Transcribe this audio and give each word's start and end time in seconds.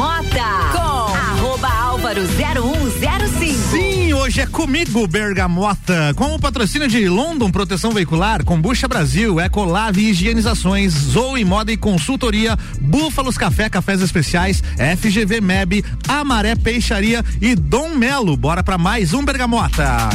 Bergamota 0.00 0.72
com 0.72 1.14
arroba 1.14 1.68
álvaro 1.68 2.22
0105. 2.26 3.70
Sim, 3.70 4.14
hoje 4.14 4.40
é 4.40 4.46
comigo, 4.46 5.06
Bergamota, 5.06 6.14
com 6.16 6.34
o 6.34 6.38
patrocínio 6.38 6.88
de 6.88 7.06
London 7.06 7.50
Proteção 7.50 7.90
Veicular, 7.90 8.42
Combucha 8.42 8.88
Brasil, 8.88 9.38
Ecolave 9.38 10.08
Higienizações, 10.08 10.94
Zoe 10.94 11.44
Moda 11.44 11.70
e 11.70 11.76
Consultoria, 11.76 12.58
Búfalos 12.80 13.36
Café, 13.36 13.68
Cafés 13.68 14.00
Especiais, 14.00 14.62
FGV 14.96 15.42
MEB, 15.42 15.84
Amaré 16.08 16.56
Peixaria 16.56 17.22
e 17.38 17.54
Dom 17.54 17.90
Melo. 17.90 18.38
Bora 18.38 18.62
pra 18.62 18.78
mais 18.78 19.12
um 19.12 19.22
Bergamota. 19.22 20.08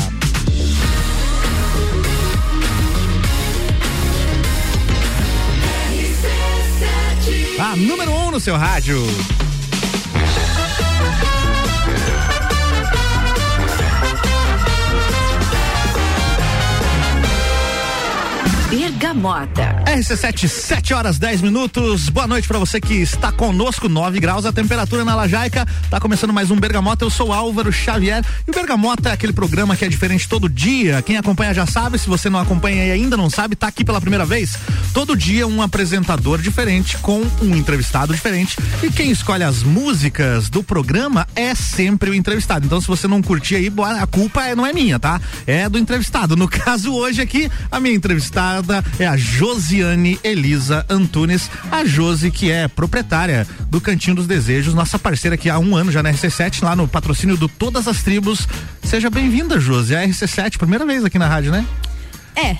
A 7.59 7.75
número 7.75 8.11
1 8.11 8.27
um 8.27 8.31
no 8.31 8.39
seu 8.39 8.57
rádio. 8.57 9.05
Bergamota. 18.75 19.83
RC7, 19.85 20.49
7 20.49 20.93
horas 20.93 21.17
10 21.17 21.41
minutos. 21.41 22.09
Boa 22.09 22.27
noite 22.27 22.45
para 22.45 22.59
você 22.59 22.81
que 22.81 22.95
está 22.95 23.31
conosco, 23.31 23.87
9 23.87 24.19
graus 24.19 24.45
a 24.45 24.51
temperatura 24.51 25.05
na 25.05 25.15
Lajaica. 25.15 25.65
Tá 25.89 25.97
começando 25.97 26.33
mais 26.33 26.51
um 26.51 26.57
Bergamota. 26.57 27.05
Eu 27.05 27.09
sou 27.09 27.31
Álvaro 27.31 27.71
Xavier. 27.71 28.21
E 28.45 28.51
o 28.51 28.53
Bergamota 28.53 29.07
é 29.07 29.13
aquele 29.13 29.31
programa 29.31 29.77
que 29.77 29.85
é 29.85 29.87
diferente 29.87 30.27
todo 30.27 30.49
dia. 30.49 31.01
Quem 31.01 31.15
acompanha 31.15 31.53
já 31.53 31.65
sabe, 31.65 31.97
se 31.97 32.09
você 32.09 32.29
não 32.29 32.37
acompanha 32.37 32.85
e 32.85 32.91
ainda 32.91 33.15
não 33.15 33.29
sabe, 33.29 33.55
tá 33.55 33.67
aqui 33.67 33.85
pela 33.85 34.01
primeira 34.01 34.25
vez. 34.25 34.57
Todo 34.93 35.15
dia 35.15 35.47
um 35.47 35.61
apresentador 35.61 36.41
diferente 36.41 36.97
com 36.97 37.25
um 37.41 37.55
entrevistado 37.55 38.13
diferente. 38.13 38.57
E 38.83 38.91
quem 38.91 39.09
escolhe 39.09 39.45
as 39.45 39.63
músicas 39.63 40.49
do 40.49 40.61
programa 40.61 41.25
é 41.33 41.55
sempre 41.55 42.09
o 42.09 42.13
entrevistado. 42.13 42.65
Então, 42.65 42.81
se 42.81 42.87
você 42.87 43.07
não 43.07 43.21
curtir 43.21 43.55
aí, 43.55 43.71
a 44.01 44.05
culpa 44.05 44.43
é, 44.43 44.53
não 44.53 44.65
é 44.65 44.73
minha, 44.73 44.99
tá? 44.99 45.21
É 45.47 45.69
do 45.69 45.79
entrevistado. 45.79 46.35
No 46.35 46.49
caso, 46.49 46.93
hoje 46.93 47.21
aqui, 47.21 47.49
a 47.71 47.79
minha 47.79 47.95
entrevistada 47.95 48.64
é 48.99 49.05
a 49.05 49.15
Josiane 49.15 50.19
Elisa 50.23 50.85
Antunes, 50.89 51.49
a 51.71 51.85
Josi 51.85 52.31
que 52.31 52.51
é 52.51 52.67
proprietária 52.67 53.47
do 53.69 53.79
Cantinho 53.79 54.15
dos 54.15 54.27
Desejos, 54.27 54.73
nossa 54.73 54.97
parceira 54.97 55.35
aqui 55.35 55.49
há 55.49 55.59
um 55.59 55.75
ano 55.75 55.91
já 55.91 56.01
na 56.01 56.11
RC7, 56.11 56.63
lá 56.63 56.75
no 56.75 56.87
patrocínio 56.87 57.37
do 57.37 57.47
Todas 57.47 57.87
as 57.87 58.03
Tribos. 58.03 58.47
Seja 58.83 59.09
bem-vinda, 59.09 59.59
Josi, 59.59 59.95
a 59.95 60.05
RC7, 60.05 60.57
primeira 60.57 60.85
vez 60.85 61.03
aqui 61.05 61.19
na 61.19 61.27
rádio, 61.27 61.51
né? 61.51 61.65
É. 62.35 62.57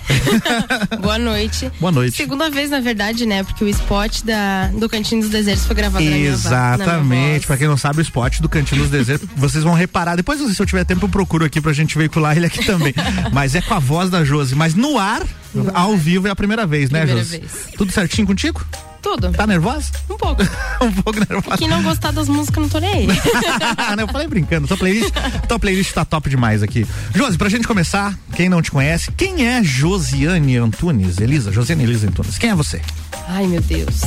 Boa 1.02 1.20
noite. 1.20 1.72
Boa 1.80 1.92
noite. 1.92 2.16
Segunda 2.16 2.50
vez, 2.50 2.70
na 2.70 2.80
verdade, 2.80 3.26
né? 3.26 3.44
Porque 3.44 3.64
o 3.64 3.68
spot 3.68 4.22
da, 4.24 4.68
do 4.68 4.88
Cantinho 4.88 5.22
dos 5.22 5.30
Desejos 5.30 5.66
foi 5.66 5.76
gravado 5.76 6.04
Exatamente. 6.04 7.46
Para 7.46 7.58
quem 7.58 7.68
não 7.68 7.78
sabe, 7.78 8.00
o 8.00 8.02
spot 8.02 8.40
do 8.40 8.50
Cantinho 8.50 8.82
dos 8.82 8.90
Desejos, 8.90 9.28
vocês 9.36 9.64
vão 9.64 9.74
reparar. 9.74 10.16
Depois, 10.16 10.40
se 10.40 10.62
eu 10.62 10.66
tiver 10.66 10.86
tempo, 10.86 11.06
eu 11.06 11.10
procuro 11.10 11.46
aqui 11.46 11.60
pra 11.60 11.74
gente 11.74 11.98
veicular 11.98 12.36
ele 12.38 12.46
aqui 12.46 12.66
também. 12.66 12.94
mas 13.32 13.56
é 13.56 13.62
com 13.62 13.74
a 13.74 13.80
voz 13.80 14.10
da 14.10 14.24
Josi. 14.24 14.56
Mas 14.56 14.74
no 14.76 14.98
ar, 14.98 15.24
no 15.54 15.70
ao 15.76 15.92
ar. 15.92 15.98
vivo, 15.98 16.28
é 16.28 16.32
a 16.32 16.36
primeira 16.36 16.66
vez, 16.66 16.90
né, 16.90 17.00
primeira 17.00 17.24
Josi? 17.24 17.40
Vez. 17.40 17.52
Tudo 17.78 17.92
certinho 17.92 18.26
contigo? 18.26 18.66
Tudo. 19.06 19.32
Tá 19.32 19.46
nervosa? 19.46 19.92
Um 20.10 20.18
pouco. 20.18 20.42
um 20.82 20.92
pouco 21.04 21.20
nervosa. 21.20 21.58
Quem 21.60 21.68
não 21.68 21.84
gostar 21.84 22.10
das 22.10 22.28
músicas, 22.28 22.64
não 22.64 22.68
tô 22.68 22.80
nem 22.80 22.92
aí. 22.92 23.08
eu 24.00 24.08
falei 24.08 24.28
brincando, 24.28 24.68
tua 24.68 24.76
playlist, 24.76 25.14
tua 25.48 25.60
playlist 25.60 25.94
tá 25.94 26.04
top 26.04 26.28
demais 26.28 26.64
aqui. 26.64 26.88
Josi, 27.14 27.38
pra 27.38 27.48
gente 27.48 27.68
começar, 27.68 28.18
quem 28.36 28.50
não 28.50 28.64
te 28.64 28.72
conhece, 28.72 29.12
quem 29.12 29.48
é 29.48 29.64
Josiane 29.64 30.58
Antunes? 30.58 31.20
Elisa, 31.20 31.52
Josiane 31.52 31.84
Elisa 31.84 32.08
Antunes, 32.08 32.40
quem 32.40 32.50
é 32.50 32.56
você? 32.56 32.82
Ai, 33.28 33.46
meu 33.46 33.62
Deus 33.62 34.02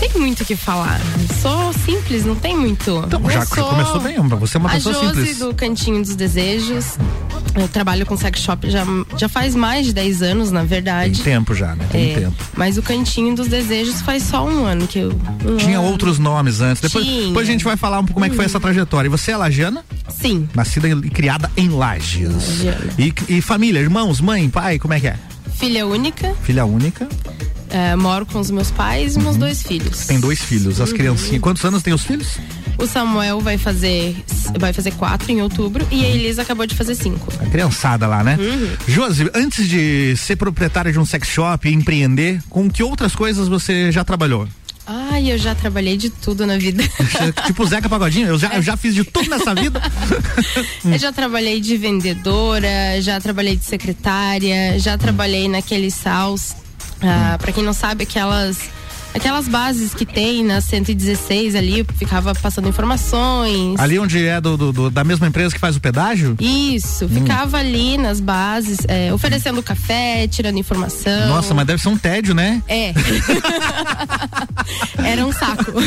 tem 0.00 0.20
muito 0.20 0.42
o 0.42 0.44
que 0.44 0.56
falar. 0.56 1.00
Sou 1.40 1.72
simples, 1.72 2.24
não 2.24 2.34
tem 2.34 2.56
muito. 2.56 3.04
Então, 3.06 3.30
já 3.30 3.46
sou 3.46 3.64
começou 3.68 4.00
bem, 4.00 4.16
você 4.16 4.56
é 4.56 4.60
uma 4.60 4.68
a 4.68 4.72
pessoa 4.72 4.94
Josi 4.94 5.14
simples. 5.14 5.38
do 5.38 5.54
Cantinho 5.54 6.02
dos 6.02 6.16
Desejos. 6.16 6.98
Eu 7.54 7.68
trabalho 7.68 8.06
com 8.06 8.16
sex 8.16 8.40
shop 8.40 8.70
já, 8.70 8.84
já 9.16 9.28
faz 9.28 9.54
mais 9.54 9.86
de 9.86 9.92
10 9.92 10.22
anos, 10.22 10.50
na 10.50 10.64
verdade. 10.64 11.22
Tem 11.22 11.34
tempo 11.34 11.54
já, 11.54 11.74
né? 11.74 11.86
Tem 11.90 12.12
é, 12.12 12.20
tempo. 12.20 12.36
Mas 12.56 12.78
o 12.78 12.82
Cantinho 12.82 13.34
dos 13.34 13.48
Desejos 13.48 14.00
faz 14.00 14.22
só 14.22 14.46
um 14.46 14.64
ano 14.64 14.86
que 14.86 15.00
eu. 15.00 15.10
Um 15.44 15.56
Tinha 15.56 15.78
ano. 15.78 15.88
outros 15.88 16.18
nomes 16.18 16.60
antes. 16.60 16.80
Depois, 16.80 17.04
Tinha. 17.04 17.26
depois 17.28 17.48
a 17.48 17.52
gente 17.52 17.64
vai 17.64 17.76
falar 17.76 17.98
um 17.98 18.04
pouco 18.04 18.14
como 18.14 18.24
é 18.24 18.30
que 18.30 18.36
foi 18.36 18.44
essa 18.44 18.58
trajetória. 18.58 19.08
E 19.08 19.10
você 19.10 19.32
é 19.32 19.36
lajana? 19.36 19.84
Sim. 20.08 20.48
Nascida 20.54 20.88
e 20.88 21.10
criada 21.10 21.50
em 21.56 21.68
Lages. 21.68 22.62
E, 22.98 23.12
e 23.28 23.40
família, 23.42 23.80
irmãos, 23.80 24.20
mãe, 24.20 24.48
pai, 24.48 24.78
como 24.78 24.94
é 24.94 25.00
que 25.00 25.08
é? 25.08 25.16
Filha 25.54 25.86
única. 25.86 26.34
Filha 26.42 26.64
única. 26.64 27.08
É, 27.72 27.96
moro 27.96 28.26
com 28.26 28.38
os 28.38 28.50
meus 28.50 28.70
pais 28.70 29.16
e 29.16 29.18
meus 29.18 29.36
dois 29.36 29.62
filhos. 29.62 30.06
Tem 30.06 30.20
dois 30.20 30.40
filhos, 30.42 30.78
as 30.80 30.90
Uhum. 30.90 30.96
criancinhas. 30.96 31.40
Quantos 31.40 31.64
anos 31.64 31.82
tem 31.82 31.94
os 31.94 32.02
filhos? 32.04 32.36
O 32.78 32.86
Samuel 32.86 33.40
vai 33.40 33.56
fazer 33.56 34.14
vai 34.58 34.72
fazer 34.74 34.90
quatro 34.92 35.30
em 35.32 35.40
outubro 35.40 35.86
e 35.90 36.04
a 36.04 36.08
Elisa 36.08 36.42
acabou 36.42 36.66
de 36.66 36.74
fazer 36.74 36.94
cinco. 36.94 37.32
A 37.40 37.46
criançada 37.46 38.06
lá, 38.06 38.22
né? 38.22 38.36
Uhum. 38.38 38.76
Josi, 38.86 39.30
antes 39.34 39.66
de 39.68 40.14
ser 40.18 40.36
proprietária 40.36 40.92
de 40.92 40.98
um 40.98 41.04
sex 41.06 41.28
shop 41.28 41.66
e 41.68 41.72
empreender, 41.72 42.40
com 42.50 42.68
que 42.70 42.82
outras 42.82 43.14
coisas 43.16 43.48
você 43.48 43.90
já 43.90 44.04
trabalhou? 44.04 44.46
Ai, 44.86 45.30
eu 45.32 45.38
já 45.38 45.54
trabalhei 45.54 45.96
de 45.96 46.10
tudo 46.10 46.44
na 46.44 46.58
vida. 46.58 46.82
tipo 47.46 47.64
Zeca 47.66 47.88
Pagodinho, 47.88 48.26
eu 48.28 48.38
já, 48.38 48.48
eu 48.54 48.60
já 48.62 48.76
fiz 48.76 48.94
de 48.94 49.04
tudo 49.04 49.30
nessa 49.30 49.54
vida. 49.54 49.80
eu 50.84 50.98
já 50.98 51.12
trabalhei 51.12 51.60
de 51.60 51.76
vendedora, 51.76 53.00
já 53.00 53.20
trabalhei 53.20 53.56
de 53.56 53.64
secretária, 53.64 54.78
já 54.78 54.98
trabalhei 54.98 55.48
naqueles 55.48 55.94
sals. 55.94 56.54
Ah, 57.02 57.36
para 57.38 57.52
quem 57.52 57.64
não 57.64 57.72
sabe, 57.72 58.04
aquelas 58.04 58.58
aquelas 59.14 59.48
bases 59.48 59.94
que 59.94 60.04
tem 60.04 60.44
na 60.44 60.60
116 60.60 61.54
ali, 61.54 61.84
ficava 61.96 62.34
passando 62.34 62.68
informações. 62.68 63.78
Ali 63.78 63.98
onde 63.98 64.24
é 64.24 64.40
do, 64.40 64.56
do, 64.56 64.72
do 64.72 64.90
da 64.90 65.04
mesma 65.04 65.26
empresa 65.26 65.54
que 65.54 65.60
faz 65.60 65.76
o 65.76 65.80
pedágio? 65.80 66.36
Isso, 66.40 67.08
ficava 67.08 67.56
hum. 67.56 67.60
ali 67.60 67.98
nas 67.98 68.20
bases, 68.20 68.78
é, 68.88 69.12
oferecendo 69.12 69.62
café, 69.62 70.26
tirando 70.26 70.58
informação. 70.58 71.28
Nossa, 71.28 71.54
mas 71.54 71.66
deve 71.66 71.82
ser 71.82 71.88
um 71.88 71.96
tédio, 71.96 72.34
né? 72.34 72.62
É. 72.68 72.92
Era 75.04 75.26
um 75.26 75.32
saco. 75.32 75.72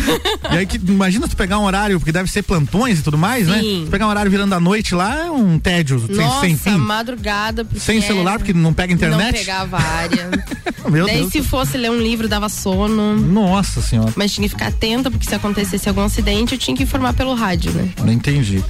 E 0.52 0.58
aí, 0.58 0.66
que, 0.66 0.78
imagina 0.78 1.28
tu 1.28 1.36
pegar 1.36 1.60
um 1.60 1.64
horário, 1.64 2.00
porque 2.00 2.12
deve 2.12 2.30
ser 2.30 2.44
plantões 2.44 3.00
e 3.00 3.02
tudo 3.02 3.18
mais, 3.18 3.46
Sim. 3.46 3.52
né? 3.52 3.86
Tu 3.86 3.92
pegar 3.92 4.06
um 4.06 4.10
horário 4.10 4.30
virando 4.30 4.54
a 4.54 4.60
noite 4.60 4.94
lá, 4.94 5.26
é 5.26 5.32
um 5.32 5.58
tédio 5.58 5.98
Nossa, 6.10 6.42
sem, 6.42 6.56
sem 6.56 6.74
fim. 6.74 6.78
madrugada. 6.80 7.66
Sem 7.78 8.00
celular, 8.02 8.38
porque 8.38 8.54
não 8.54 8.74
pega 8.74 8.94
internet? 8.94 9.26
Não 9.26 9.34
pegava 9.34 9.78
área. 9.78 10.30
Meu 10.90 11.06
Daí 11.06 11.18
Deus. 11.18 11.32
se 11.32 11.42
fosse 11.42 11.78
ler 11.78 11.90
um 11.90 12.00
livro, 12.00 12.28
dava 12.28 12.48
sono. 12.48 13.15
Nossa 13.16 13.82
senhora. 13.82 14.14
Mas 14.16 14.34
tinha 14.34 14.48
que 14.48 14.54
ficar 14.54 14.68
atenta, 14.68 15.10
porque 15.10 15.26
se 15.26 15.36
acontecesse 15.36 15.88
algum 15.90 16.02
acidente, 16.02 16.54
eu 16.54 16.60
tinha 16.60 16.76
que 16.76 16.84
informar 16.84 17.14
pelo 17.14 17.34
rádio, 17.34 17.72
né? 17.72 17.90
Não 18.04 18.12
entendi. 18.12 18.64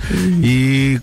E 0.43 0.99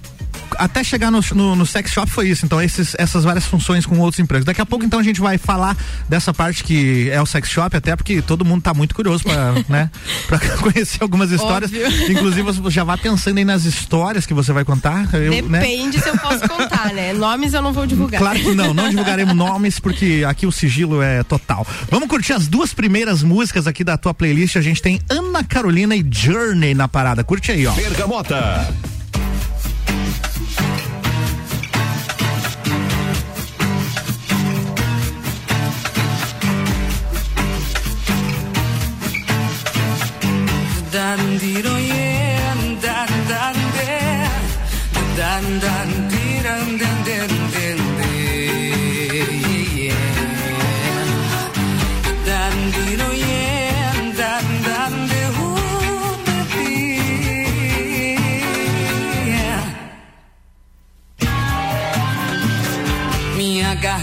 até 0.59 0.85
chegar 0.85 1.11
no, 1.11 1.21
no, 1.35 1.57
no, 1.57 1.67
sex 1.67 1.91
shop 1.91 2.11
foi 2.11 2.29
isso. 2.29 2.45
Então, 2.45 2.61
esses, 2.61 2.95
essas 2.99 3.25
várias 3.25 3.47
funções 3.47 3.87
com 3.87 3.99
outros 3.99 4.21
empregos. 4.21 4.45
Daqui 4.45 4.61
a 4.61 4.67
pouco, 4.67 4.85
então, 4.85 5.01
a 5.01 5.03
gente 5.03 5.21
vai 5.21 5.39
falar 5.39 5.77
dessa 6.09 6.33
parte 6.33 6.65
que 6.65 7.11
é 7.11 7.21
o 7.21 7.27
sex 7.27 7.49
shop, 7.49 7.77
até 7.77 7.97
porque 7.97 8.23
todo 8.23 8.45
mundo 8.45 8.63
tá 8.63 8.75
muito 8.75 8.95
curioso 8.95 9.25
pra, 9.25 9.55
né, 9.69 9.91
pra 10.27 10.39
conhecer 10.59 11.03
algumas 11.03 11.31
histórias. 11.31 11.71
Óbvio. 11.73 12.13
Inclusive, 12.13 12.43
você 12.43 12.71
já 12.71 12.85
vá 12.85 12.97
pensando 12.97 13.39
aí 13.39 13.45
nas 13.45 13.65
histórias 13.65 14.27
que 14.27 14.35
você 14.35 14.53
vai 14.53 14.65
contar. 14.65 15.13
Eu, 15.15 15.31
Depende 15.31 15.97
né? 15.97 16.03
se 16.03 16.09
eu 16.09 16.19
posso 16.19 16.49
contar, 16.49 16.93
né? 16.93 17.13
Nomes 17.13 17.55
eu 17.55 17.63
não 17.63 17.73
vou 17.73 17.87
divulgar. 17.87 18.21
Claro 18.21 18.39
que 18.39 18.55
não, 18.55 18.75
não 18.75 18.89
divulgaremos 18.89 19.35
nomes, 19.35 19.79
porque 19.79 20.25
aqui 20.27 20.47
o 20.47 20.53
sigilo 20.53 21.03
é 21.03 21.23
total. 21.23 21.67
Vamos 21.91 22.09
curtir 22.09 22.33
as 22.33 22.47
duas 22.47 22.73
primeiras 22.73 23.23
músicas 23.23 23.67
aqui 23.67 23.85
da 23.85 23.97
tua 23.97 24.15
playlist. 24.15 24.57
A 24.57 24.63
gente 24.63 24.83
tem 24.83 25.01
Ana 25.09 25.43
Carolina 25.45 25.97
e 25.97 26.05
Journey 26.09 26.75
na 26.75 26.89
parada. 26.89 27.25
Curte 27.25 27.53
aí, 27.53 27.67
ó. 27.67 27.73
Bergamota. 27.73 28.73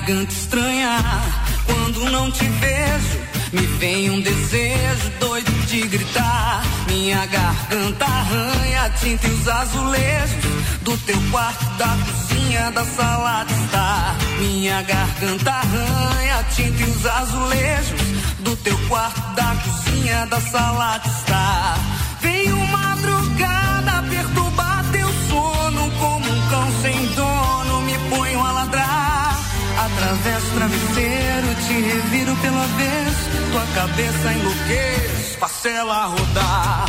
Garganta 0.09 0.33
estranha 0.33 0.97
quando 1.65 2.11
não 2.11 2.31
te 2.31 2.45
vejo. 2.45 3.19
Me 3.53 3.65
vem 3.77 4.09
um 4.11 4.21
desejo 4.21 5.09
doido 5.19 5.51
de 5.67 5.81
gritar. 5.87 6.68
Minha 6.89 7.23
garganta 7.27 8.05
arranha 8.05 8.89
tinta 8.99 9.27
e 9.27 9.31
os 9.31 9.47
azulejos 9.47 10.45
do 10.81 10.97
teu 10.97 11.21
quarto, 11.29 11.65
da 11.77 11.97
cozinha, 12.05 12.71
da 12.71 12.83
sala 12.83 13.43
de 13.43 13.53
estar. 13.53 14.15
Minha 14.39 14.81
garganta 14.81 15.51
arranha 15.51 16.45
tinta 16.55 16.81
e 16.81 16.85
os 16.85 17.05
azulejos 17.05 18.01
do 18.39 18.55
teu 18.55 18.77
quarto, 18.87 19.35
da 19.35 19.55
cozinha, 19.55 20.25
da 20.25 20.41
sala 20.41 20.97
de 20.97 21.09
estar. 21.09 21.77
Veio 22.21 22.57
madrugada 22.57 24.03
perturbar 24.09 24.83
teu 24.91 25.07
sono 25.29 25.91
como 25.99 26.25
um 26.25 26.49
cão 26.49 26.81
sem 26.81 27.05
dono, 27.13 27.81
me 27.81 27.97
ponho 28.09 28.43
a 28.43 28.51
ladrar. 28.51 29.39
Atravesso 29.77 30.45
do 30.47 30.55
travesseiro, 30.55 31.55
te 31.67 31.73
reviro 31.73 32.35
pelo 32.37 32.57
avesso 32.57 33.28
Vem 33.49 33.67
cabeça 33.73 34.33
enlouqueço, 34.33 35.37
faço 35.39 35.67
ela 35.67 36.05
rodar. 36.05 36.85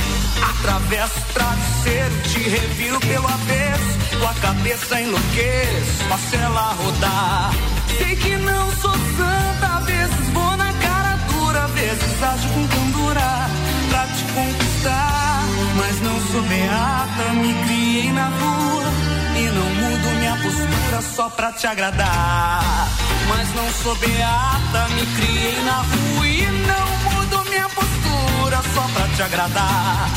Atravesso 0.51 1.19
o 1.19 1.33
travesseiro, 1.33 2.23
te 2.23 2.39
reviro 2.51 3.01
pelo 3.01 3.27
avesso. 3.27 4.19
Tua 4.19 4.35
cabeça 4.35 5.01
enlouqueço, 5.01 6.05
faço 6.09 6.37
ela 6.37 6.73
rodar. 6.75 7.51
Sei 7.97 8.17
que 8.17 8.37
não 8.37 8.71
sou 8.73 8.93
santa, 8.93 9.81
vezes 9.87 10.29
vou 10.35 10.57
na 10.59 10.73
cara 10.75 11.17
dura, 11.33 11.67
vezes 11.69 12.23
ajo 12.23 12.49
com 12.51 12.69
candura 12.69 13.51
pra 13.89 14.07
te 14.09 14.25
conquistar. 14.35 15.43
Mas 15.79 16.01
não 16.03 16.21
sou 16.21 16.43
beata, 16.43 17.33
me 17.35 17.55
criei 17.65 18.13
na 18.13 18.29
rua 18.29 19.10
e 19.41 19.51
não 19.51 19.75
mudo 19.75 20.09
minha 20.19 20.37
postura 20.37 21.03
só 21.17 21.29
pra 21.31 21.53
te 21.53 21.67
agradar. 21.67 22.89
Mas 23.29 23.55
não 23.55 23.69
sou 23.83 23.95
beata, 23.97 24.89
me 24.95 25.07
criei 25.17 25.63
na 25.65 25.79
rua 25.83 26.27
e 26.27 26.47
não 26.67 27.11
mudo 27.11 27.51
minha 27.51 27.69
postura 27.69 28.61
só 28.75 28.83
pra 28.95 29.09
te 29.09 29.23
agradar. 29.23 30.11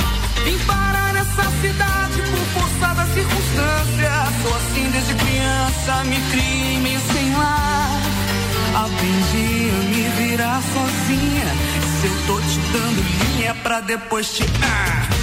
Vim 0.43 0.57
parar 0.65 1.13
nessa 1.13 1.43
cidade 1.61 2.21
por 2.21 2.61
força 2.61 2.93
das 2.95 3.13
circunstâncias. 3.13 4.33
Sou 4.41 4.55
assim 4.55 4.89
desde 4.91 5.13
criança, 5.15 6.03
me 6.05 6.19
criei 6.31 6.79
meio 6.79 6.99
sem 7.13 7.33
lar. 7.35 8.01
Aprendi 8.75 9.69
a 9.69 9.83
me 9.89 10.09
virar 10.17 10.61
sozinha. 10.61 11.45
Se 12.01 12.07
eu 12.07 12.27
tô 12.27 12.41
te 12.41 12.59
dando 12.73 13.01
linha 13.37 13.55
pra 13.55 13.79
depois 13.79 14.33
te. 14.33 14.43
Ah. 14.63 15.22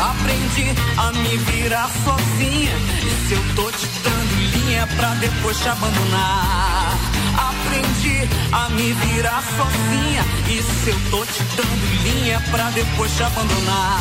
Aprendi 0.00 0.74
a 0.96 1.12
me 1.12 1.36
virar 1.36 1.90
sozinha. 2.04 2.72
E 3.04 3.28
se 3.28 3.34
eu 3.34 3.54
tô 3.54 3.70
te 3.70 3.86
dando 4.02 4.34
linha 4.56 4.86
pra 4.96 5.14
depois 5.16 5.58
te 5.58 5.68
abandonar? 5.68 6.96
Aprendi 7.36 8.28
a 8.50 8.68
me 8.70 8.92
virar 8.94 9.42
sozinha. 9.42 10.24
E 10.48 10.62
se 10.62 10.90
eu 10.90 11.00
tô 11.10 11.24
te 11.26 11.42
dando 11.54 12.02
linha 12.02 12.40
pra 12.50 12.70
depois 12.70 13.14
te 13.14 13.22
abandonar? 13.22 14.00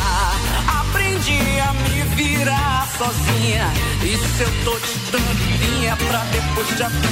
Aprendi 0.80 1.60
a 1.60 1.74
me 1.74 2.02
virar 2.16 2.88
sozinha. 2.98 3.70
E 4.02 4.18
se 4.18 4.44
eu 4.44 4.64
tô 4.64 4.80
te 4.80 4.98
dando 5.12 5.50
linha 5.60 5.98
pra 5.98 6.24
depois 6.32 6.68
te 6.70 6.84
abandonar? 6.84 7.10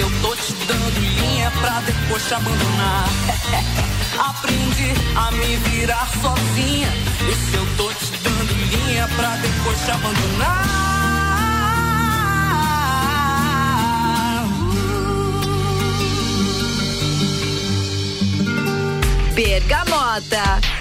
Eu 0.00 0.10
tô 0.22 0.34
te 0.34 0.52
dando 0.66 1.00
linha 1.00 1.50
pra 1.60 1.80
depois 1.80 2.26
te 2.26 2.32
abandonar? 2.32 3.08
Aprendi 4.18 4.94
a 5.14 5.30
me 5.32 5.56
virar 5.56 6.08
sozinha. 6.22 6.88
E 7.28 7.34
se 7.34 7.56
eu 7.56 7.66
tô 7.76 7.92
te 7.92 8.10
dando 8.22 8.54
linha 8.70 9.06
pra 9.08 9.36
depois 9.36 9.78
te 9.84 9.90
abandonar? 9.90 10.80
Bergamota. 19.34 20.79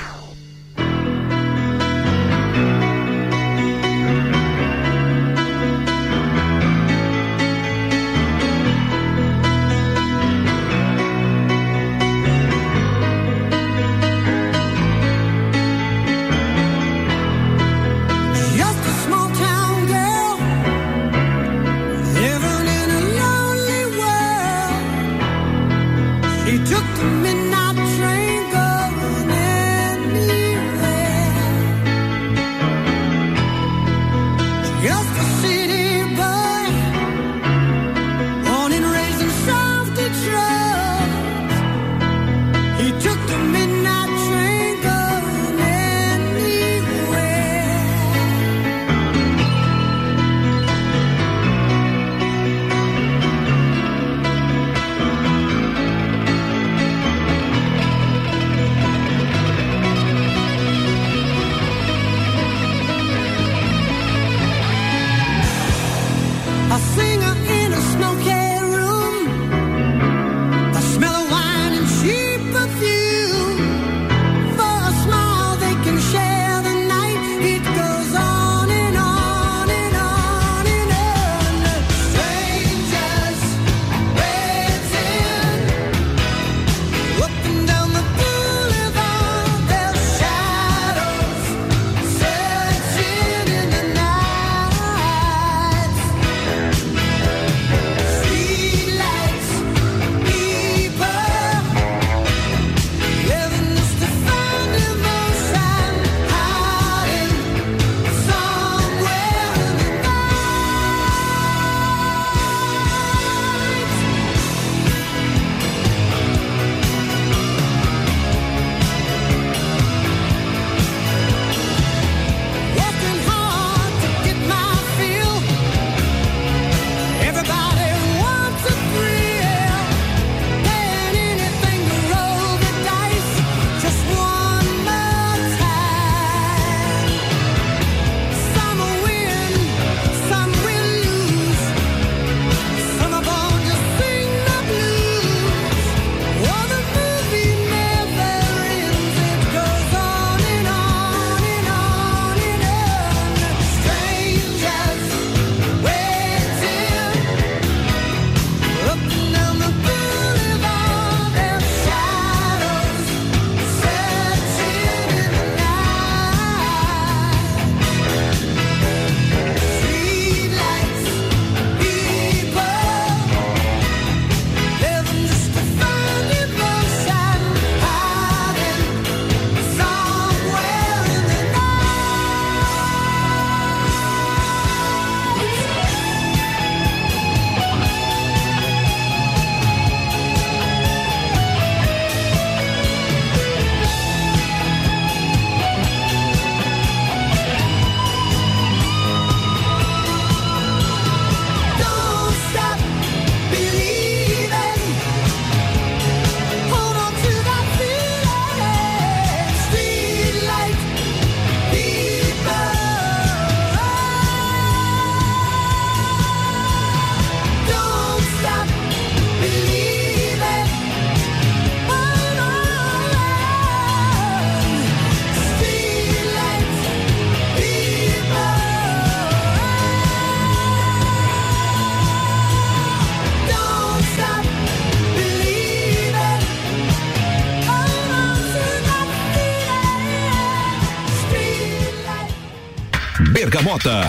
Bergamota. 243.70 244.02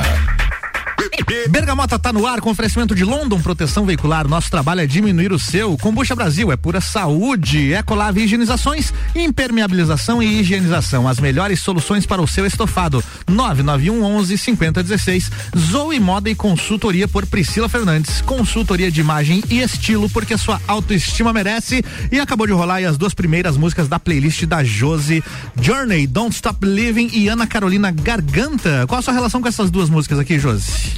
Bergamota 1.49 1.99
tá 1.99 2.13
no 2.13 2.27
ar 2.27 2.41
com 2.41 2.51
oferecimento 2.51 2.95
de 2.95 3.05
London 3.05 3.41
Proteção 3.41 3.85
Veicular. 3.85 4.27
Nosso 4.27 4.51
trabalho 4.51 4.81
é 4.81 4.87
diminuir 4.87 5.33
o 5.33 5.39
seu. 5.39 5.77
Combucha 5.77 6.17
Brasil 6.17 6.51
é 6.51 6.57
pura 6.57 6.81
saúde. 6.81 7.73
Ecolave 7.73 8.23
Higienizações, 8.23 8.93
impermeabilização 9.15 10.23
e 10.23 10.41
higienização. 10.41 11.07
As 11.07 11.21
melhores 11.21 11.61
soluções 11.61 12.07
para 12.07 12.23
o 12.23 12.29
seu 12.29 12.47
estofado. 12.47 13.05
991 13.31 14.03
11 14.03 14.39
5016. 14.39 15.31
Zoe 15.57 16.01
Moda 16.01 16.29
e 16.29 16.35
consultoria 16.35 17.09
por 17.09 17.25
Priscila 17.27 17.69
Fernandes. 17.69 18.21
Consultoria 18.21 18.91
de 18.91 19.01
imagem 19.01 19.43
e 19.49 19.61
estilo 19.61 20.09
porque 20.11 20.37
sua 20.37 20.61
autoestima 20.67 21.33
merece. 21.33 21.85
E 22.11 22.19
acabou 22.19 22.47
de 22.47 22.53
rolar 22.53 22.85
as 22.85 22.99
duas 22.99 23.15
primeiras 23.15 23.57
músicas 23.57 23.89
da 23.89 23.99
playlist 23.99 24.45
da 24.45 24.65
Josi 24.65 25.23
Journey, 25.61 26.07
Don't 26.07 26.35
Stop 26.35 26.65
Living 26.67 27.11
e 27.13 27.29
Ana 27.29 27.47
Carolina 27.47 27.91
Garganta. 27.91 28.85
Qual 28.87 28.99
a 28.99 29.03
sua 29.03 29.15
relação 29.15 29.41
com 29.41 29.49
essas 29.49 29.71
duas 29.71 29.89
músicas 29.89 30.19
aqui, 30.19 30.39
Josi? 30.39 30.93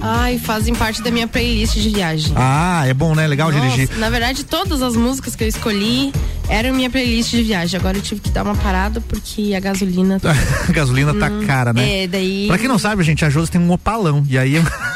Ai, 0.00 0.38
fazem 0.38 0.74
parte 0.74 1.02
da 1.02 1.10
minha 1.10 1.26
playlist 1.26 1.74
de 1.74 1.88
viagem. 1.88 2.32
Ah, 2.36 2.84
é 2.86 2.94
bom, 2.94 3.14
né? 3.14 3.26
Legal 3.26 3.50
Nossa, 3.50 3.60
dirigir. 3.60 3.96
Na 3.98 4.10
verdade, 4.10 4.44
todas 4.44 4.82
as 4.82 4.94
músicas 4.96 5.34
que 5.34 5.44
eu 5.44 5.48
escolhi 5.48 6.12
eram 6.48 6.74
minha 6.74 6.90
playlist 6.90 7.30
de 7.30 7.42
viagem. 7.42 7.78
Agora 7.78 7.96
eu 7.96 8.02
tive 8.02 8.20
que 8.20 8.30
dar 8.30 8.42
uma 8.44 8.54
parada 8.54 9.00
porque 9.00 9.54
a 9.54 9.60
gasolina. 9.60 10.20
Tá... 10.26 10.34
a 10.68 10.72
gasolina 10.72 11.14
tá 11.14 11.28
Hum, 11.28 11.46
cara, 11.46 11.72
né? 11.72 12.04
É, 12.04 12.06
daí. 12.06 12.46
Pra 12.48 12.58
quem 12.58 12.68
não 12.68 12.78
sabe, 12.78 13.02
gente, 13.02 13.24
a 13.24 13.30
Josi 13.30 13.50
tem 13.50 13.60
um 13.60 13.70
opalão. 13.70 14.24
E 14.28 14.38
aí. 14.38 14.54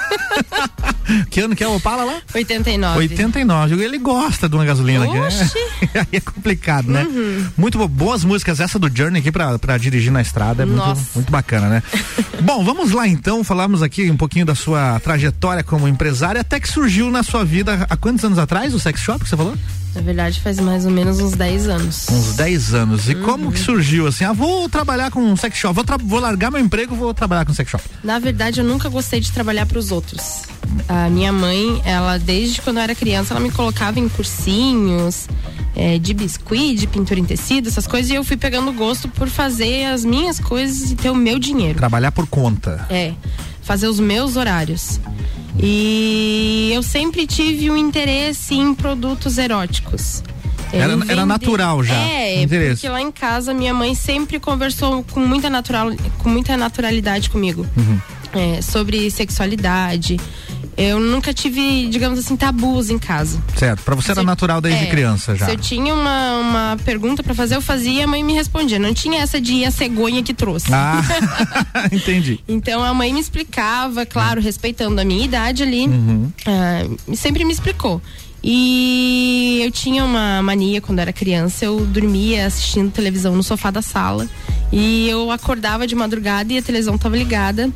que 1.30 1.40
ano 1.40 1.54
que 1.56 1.62
é 1.64 1.68
o 1.68 1.76
Opala 1.76 2.04
lá? 2.04 2.20
89. 2.34 2.98
89. 2.98 3.82
Ele 3.84 3.98
gosta 3.98 4.48
de 4.48 4.54
uma 4.54 4.64
gasolina 4.64 5.04
aqui, 5.04 5.18
né? 5.18 5.50
Aí 5.94 6.06
é 6.12 6.20
complicado, 6.20 6.88
né? 6.90 7.02
Uhum. 7.04 7.46
Muito 7.56 7.78
bo- 7.78 7.88
boas 7.88 8.24
músicas. 8.24 8.60
Essa 8.60 8.78
do 8.78 8.90
Journey 8.94 9.20
aqui 9.20 9.30
pra, 9.32 9.58
pra 9.58 9.76
dirigir 9.78 10.12
na 10.12 10.22
estrada 10.22 10.62
é 10.62 10.66
muito, 10.66 10.78
Nossa. 10.78 11.02
muito 11.14 11.30
bacana, 11.30 11.68
né? 11.68 11.82
Bom, 12.42 12.64
vamos 12.64 12.90
lá 12.92 13.06
então. 13.06 13.42
Falamos 13.44 13.82
aqui 13.82 14.10
um 14.10 14.16
pouquinho 14.16 14.46
da 14.46 14.54
sua 14.54 14.98
trajetória 15.00 15.62
como 15.62 15.86
empresária, 15.88 16.40
até 16.40 16.58
que 16.60 16.68
surgiu 16.68 17.10
na 17.10 17.22
sua 17.22 17.44
vida 17.44 17.86
há 17.88 17.96
quantos 17.96 18.24
anos 18.24 18.38
atrás 18.38 18.74
o 18.74 18.78
sex 18.80 19.00
shop 19.00 19.22
que 19.24 19.28
você 19.30 19.36
falou? 19.36 19.54
Na 19.94 20.00
verdade, 20.02 20.40
faz 20.40 20.58
mais 20.60 20.84
ou 20.84 20.90
menos 20.90 21.18
uns 21.20 21.32
10 21.32 21.68
anos. 21.68 22.06
Uns 22.08 22.36
10 22.36 22.74
anos. 22.74 23.08
E 23.08 23.14
como 23.16 23.46
Uhum. 23.46 23.50
que 23.52 23.58
surgiu 23.58 24.06
assim? 24.06 24.24
Ah, 24.24 24.32
vou 24.32 24.68
trabalhar 24.68 25.10
com 25.10 25.20
um 25.20 25.36
sex 25.36 25.56
shop, 25.58 25.74
vou, 25.74 25.84
vou 26.04 26.20
largar 26.20 26.50
meu 26.50 26.60
emprego, 26.60 26.94
vou 26.94 27.12
trabalhar 27.12 27.44
com 27.44 27.52
sex 27.52 27.68
shop. 27.70 27.82
Na 28.04 28.18
verdade, 28.18 28.60
eu 28.60 28.64
nunca 28.64 28.88
gostei 28.88 29.18
de 29.20 29.32
trabalhar 29.32 29.66
para 29.66 29.78
os 29.78 29.90
outros. 29.90 30.42
A 30.88 31.08
minha 31.10 31.32
mãe, 31.32 31.82
ela 31.84 32.18
desde 32.18 32.60
quando 32.62 32.76
eu 32.76 32.82
era 32.84 32.94
criança, 32.94 33.34
ela 33.34 33.40
me 33.40 33.50
colocava 33.50 33.98
em 33.98 34.08
cursinhos 34.08 35.26
é, 35.74 35.98
de 35.98 36.14
biscuit, 36.14 36.76
de 36.78 36.86
pintura 36.86 37.18
em 37.18 37.24
tecido, 37.24 37.68
essas 37.68 37.86
coisas, 37.86 38.10
e 38.10 38.14
eu 38.14 38.22
fui 38.24 38.36
pegando 38.36 38.72
gosto 38.72 39.08
por 39.08 39.28
fazer 39.28 39.86
as 39.86 40.04
minhas 40.04 40.38
coisas 40.38 40.90
e 40.92 40.94
ter 40.94 41.10
o 41.10 41.14
meu 41.16 41.38
dinheiro. 41.38 41.78
Trabalhar 41.78 42.12
por 42.12 42.26
conta. 42.26 42.86
É, 42.90 43.12
fazer 43.70 43.86
os 43.86 44.00
meus 44.00 44.34
horários. 44.34 44.98
E 45.62 46.72
eu 46.74 46.82
sempre 46.82 47.24
tive 47.24 47.70
um 47.70 47.76
interesse 47.76 48.52
em 48.52 48.74
produtos 48.74 49.38
eróticos. 49.38 50.24
Era- 50.72 50.98
era 51.08 51.24
natural 51.24 51.84
já, 51.84 51.94
É, 51.94 52.44
porque 52.48 52.88
lá 52.88 53.00
em 53.00 53.12
casa 53.12 53.54
minha 53.54 53.72
mãe 53.72 53.94
sempre 53.94 54.40
conversou 54.40 55.04
com 55.12 55.20
muita, 55.20 55.48
natural, 55.48 55.92
com 56.18 56.28
muita 56.28 56.56
naturalidade 56.56 57.30
comigo. 57.30 57.64
Uhum. 57.76 58.00
É, 58.32 58.60
sobre 58.60 59.08
sexualidade. 59.08 60.18
Eu 60.76 60.98
nunca 60.98 61.32
tive, 61.34 61.86
digamos 61.88 62.18
assim, 62.18 62.36
tabus 62.36 62.88
em 62.90 62.98
casa. 62.98 63.38
Certo. 63.56 63.82
Pra 63.82 63.94
você 63.94 64.10
era 64.12 64.20
Se- 64.20 64.26
natural 64.26 64.60
desde 64.60 64.84
é, 64.84 64.86
criança 64.86 65.36
já. 65.36 65.44
Se 65.46 65.52
eu 65.52 65.56
tinha 65.58 65.94
uma, 65.94 66.38
uma 66.38 66.76
pergunta 66.84 67.22
pra 67.22 67.34
fazer, 67.34 67.56
eu 67.56 67.60
fazia, 67.62 68.04
a 68.04 68.06
mãe 68.06 68.22
me 68.24 68.32
respondia. 68.32 68.78
Não 68.78 68.94
tinha 68.94 69.20
essa 69.20 69.40
de 69.40 69.64
a 69.64 69.70
cegonha 69.70 70.22
que 70.22 70.32
trouxe. 70.32 70.68
Ah, 70.72 71.02
entendi. 71.92 72.40
Então 72.48 72.82
a 72.82 72.92
mãe 72.94 73.12
me 73.12 73.20
explicava, 73.20 74.04
claro, 74.06 74.40
respeitando 74.40 75.00
a 75.00 75.04
minha 75.04 75.24
idade 75.24 75.62
ali, 75.62 75.86
ah, 76.46 77.14
sempre 77.14 77.44
me 77.44 77.52
explicou. 77.52 78.00
E 78.42 79.60
eu 79.62 79.70
tinha 79.70 80.04
uma 80.04 80.42
mania 80.42 80.80
quando 80.80 80.98
era 80.98 81.12
criança, 81.12 81.64
eu 81.64 81.84
dormia 81.86 82.46
assistindo 82.46 82.90
televisão 82.90 83.36
no 83.36 83.42
sofá 83.42 83.70
da 83.70 83.82
sala 83.82 84.26
e 84.72 85.08
eu 85.08 85.30
acordava 85.30 85.86
de 85.86 85.94
madrugada 85.94 86.52
e 86.52 86.58
a 86.58 86.62
televisão 86.62 86.94
estava 86.94 87.16
ligada. 87.16 87.70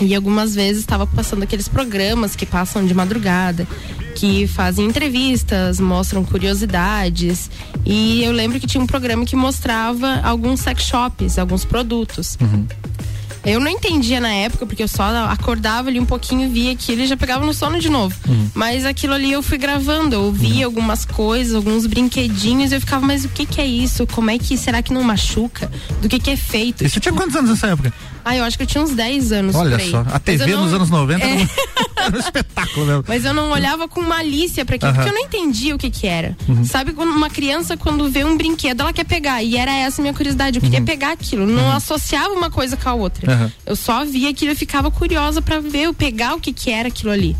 E 0.00 0.14
algumas 0.14 0.54
vezes 0.54 0.80
estava 0.80 1.06
passando 1.06 1.42
aqueles 1.42 1.68
programas 1.68 2.34
que 2.34 2.46
passam 2.46 2.86
de 2.86 2.94
madrugada, 2.94 3.66
que 4.14 4.46
fazem 4.46 4.86
entrevistas, 4.86 5.78
mostram 5.78 6.24
curiosidades. 6.24 7.50
E 7.84 8.22
eu 8.24 8.32
lembro 8.32 8.58
que 8.58 8.66
tinha 8.66 8.82
um 8.82 8.86
programa 8.86 9.24
que 9.24 9.36
mostrava 9.36 10.20
alguns 10.22 10.60
sex 10.60 10.84
shops, 10.84 11.38
alguns 11.38 11.64
produtos. 11.64 12.36
Eu 13.44 13.58
não 13.58 13.68
entendia 13.68 14.20
na 14.20 14.28
época, 14.32 14.66
porque 14.66 14.82
eu 14.82 14.88
só 14.88 15.02
acordava 15.30 15.88
ali 15.88 15.98
um 15.98 16.04
pouquinho, 16.04 16.50
via 16.50 16.72
aquilo 16.72 17.00
e 17.02 17.06
já 17.06 17.16
pegava 17.16 17.44
no 17.46 17.54
sono 17.54 17.78
de 17.80 17.88
novo. 17.88 18.14
Mas 18.54 18.84
aquilo 18.84 19.14
ali 19.14 19.32
eu 19.32 19.42
fui 19.42 19.56
gravando, 19.56 20.14
eu 20.14 20.30
via 20.32 20.66
algumas 20.66 21.04
coisas, 21.06 21.54
alguns 21.54 21.86
brinquedinhos, 21.86 22.70
e 22.70 22.74
eu 22.74 22.80
ficava, 22.80 23.06
mas 23.06 23.24
o 23.24 23.28
que 23.30 23.46
que 23.46 23.60
é 23.60 23.66
isso? 23.66 24.06
Como 24.08 24.30
é 24.30 24.38
que, 24.38 24.56
será 24.58 24.82
que 24.82 24.92
não 24.92 25.02
machuca? 25.02 25.70
Do 26.02 26.08
que 26.08 26.18
que 26.18 26.30
é 26.30 26.36
feito? 26.36 26.84
E 26.84 26.88
você 26.90 27.00
tinha 27.00 27.14
quantos 27.14 27.34
anos 27.34 27.50
nessa 27.50 27.68
época? 27.68 27.92
Ah, 28.24 28.36
eu 28.36 28.44
acho 28.44 28.58
que 28.58 28.62
eu 28.62 28.66
tinha 28.66 28.84
uns 28.84 28.90
10 28.90 29.32
anos 29.32 29.54
Olha 29.56 29.78
só, 29.90 30.04
a 30.12 30.18
TV 30.18 30.52
não- 30.54 30.64
nos 30.64 30.74
anos 30.74 30.90
90 30.90 31.24
É. 31.24 31.34
um, 31.36 31.48
era 32.00 32.16
um 32.16 32.18
espetáculo 32.18 32.86
mesmo. 32.86 33.04
Mas 33.06 33.24
eu 33.24 33.34
não 33.34 33.50
olhava 33.50 33.88
com 33.88 34.00
malícia 34.00 34.64
pra 34.64 34.76
aquilo, 34.76 34.92
porque 34.92 35.08
eu 35.08 35.14
não 35.14 35.22
entendia 35.22 35.74
o 35.74 35.78
que 35.78 35.90
que 35.90 36.06
era. 36.06 36.36
Uhum. 36.48 36.64
Sabe, 36.64 36.92
uma 36.92 37.30
criança, 37.30 37.76
quando 37.76 38.08
vê 38.10 38.24
um 38.24 38.36
brinquedo, 38.36 38.80
ela 38.80 38.92
quer 38.92 39.04
pegar. 39.04 39.42
E 39.42 39.56
era 39.56 39.72
essa 39.72 40.00
a 40.00 40.02
minha 40.02 40.14
curiosidade. 40.14 40.58
Eu 40.58 40.62
queria 40.62 40.82
pegar 40.82 41.12
aquilo. 41.12 41.46
Não 41.46 41.70
associava 41.72 42.32
uma 42.34 42.50
coisa 42.50 42.76
com 42.76 42.88
a 42.88 42.94
outra. 42.94 43.32
Uhum. 43.32 43.50
Eu 43.66 43.76
só 43.76 44.04
via 44.04 44.30
aquilo 44.30 44.52
e 44.52 44.54
ficava 44.54 44.90
curiosa 44.90 45.40
pra 45.42 45.60
ver, 45.60 45.82
eu 45.82 45.94
pegar 45.94 46.34
o 46.34 46.40
que 46.40 46.52
que 46.52 46.70
era 46.70 46.88
aquilo 46.88 47.10
ali. 47.10 47.36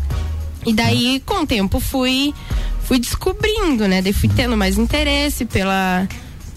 E 0.65 0.73
daí, 0.73 1.21
com 1.25 1.41
o 1.41 1.47
tempo, 1.47 1.79
fui, 1.79 2.33
fui 2.83 2.99
descobrindo, 2.99 3.87
né? 3.87 4.01
Daí 4.01 4.13
fui 4.13 4.29
tendo 4.29 4.55
mais 4.55 4.77
interesse 4.77 5.45
pela, 5.45 6.07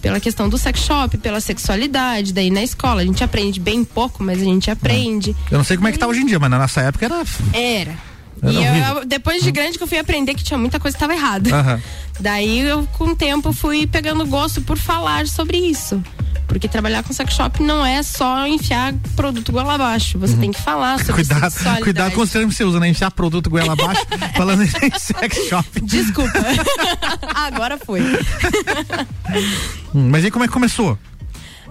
pela 0.05 0.19
questão 0.19 0.47
do 0.47 0.55
sex 0.55 0.81
shop, 0.81 1.17
pela 1.17 1.41
sexualidade. 1.41 2.31
Daí 2.31 2.51
na 2.51 2.61
escola, 2.61 3.01
a 3.01 3.03
gente 3.03 3.23
aprende 3.23 3.59
bem 3.59 3.83
pouco, 3.83 4.21
mas 4.21 4.39
a 4.39 4.45
gente 4.45 4.69
aprende. 4.69 5.35
Eu 5.49 5.57
não 5.57 5.65
sei 5.65 5.77
como 5.77 5.87
é 5.87 5.91
que 5.91 5.97
tá 5.97 6.05
hoje 6.05 6.21
em 6.21 6.27
dia, 6.27 6.37
mas 6.37 6.51
na 6.51 6.59
nossa 6.59 6.79
época 6.81 7.05
era. 7.05 7.23
Era. 7.51 7.97
Era 8.41 8.51
e 8.51 8.99
eu, 8.99 9.05
depois 9.05 9.43
de 9.43 9.51
grande 9.51 9.77
que 9.77 9.83
eu 9.83 9.87
fui 9.87 9.97
aprender 9.97 10.33
que 10.33 10.43
tinha 10.43 10.57
muita 10.57 10.79
coisa 10.79 10.95
que 10.95 11.03
estava 11.03 11.13
errada. 11.13 11.55
Aham. 11.55 11.81
Daí 12.19 12.59
eu, 12.61 12.87
com 12.93 13.05
o 13.05 13.15
tempo, 13.15 13.51
fui 13.51 13.85
pegando 13.87 14.25
gosto 14.25 14.61
por 14.61 14.77
falar 14.77 15.27
sobre 15.27 15.57
isso. 15.57 16.01
Porque 16.47 16.67
trabalhar 16.67 17.03
com 17.03 17.11
sex 17.11 17.33
shop 17.33 17.61
não 17.63 17.83
é 17.83 18.03
só 18.03 18.45
enfiar 18.45 18.93
produto 19.15 19.51
goela 19.51 19.73
abaixo. 19.73 20.19
Você 20.19 20.37
tem 20.37 20.51
que 20.51 20.61
falar 20.61 20.99
sobre 20.99 21.15
Cuidado, 21.23 21.41
sexualidade. 21.51 21.83
cuidado 21.83 22.11
com 22.13 22.21
os 22.21 22.29
termos 22.29 22.53
que 22.53 22.57
você 22.57 22.63
usa, 22.63 22.79
né? 22.79 22.87
Enfiar 22.87 23.09
produto 23.11 23.49
goela 23.49 23.73
abaixo, 23.73 24.05
falando 24.37 24.61
em 24.61 24.67
sex 24.67 25.47
shop. 25.49 25.81
Desculpa. 25.81 26.39
Agora 27.33 27.79
foi. 27.83 27.99
Hum, 29.93 30.09
mas 30.11 30.23
e 30.23 30.31
como 30.31 30.45
é 30.45 30.47
que 30.47 30.53
começou? 30.53 30.97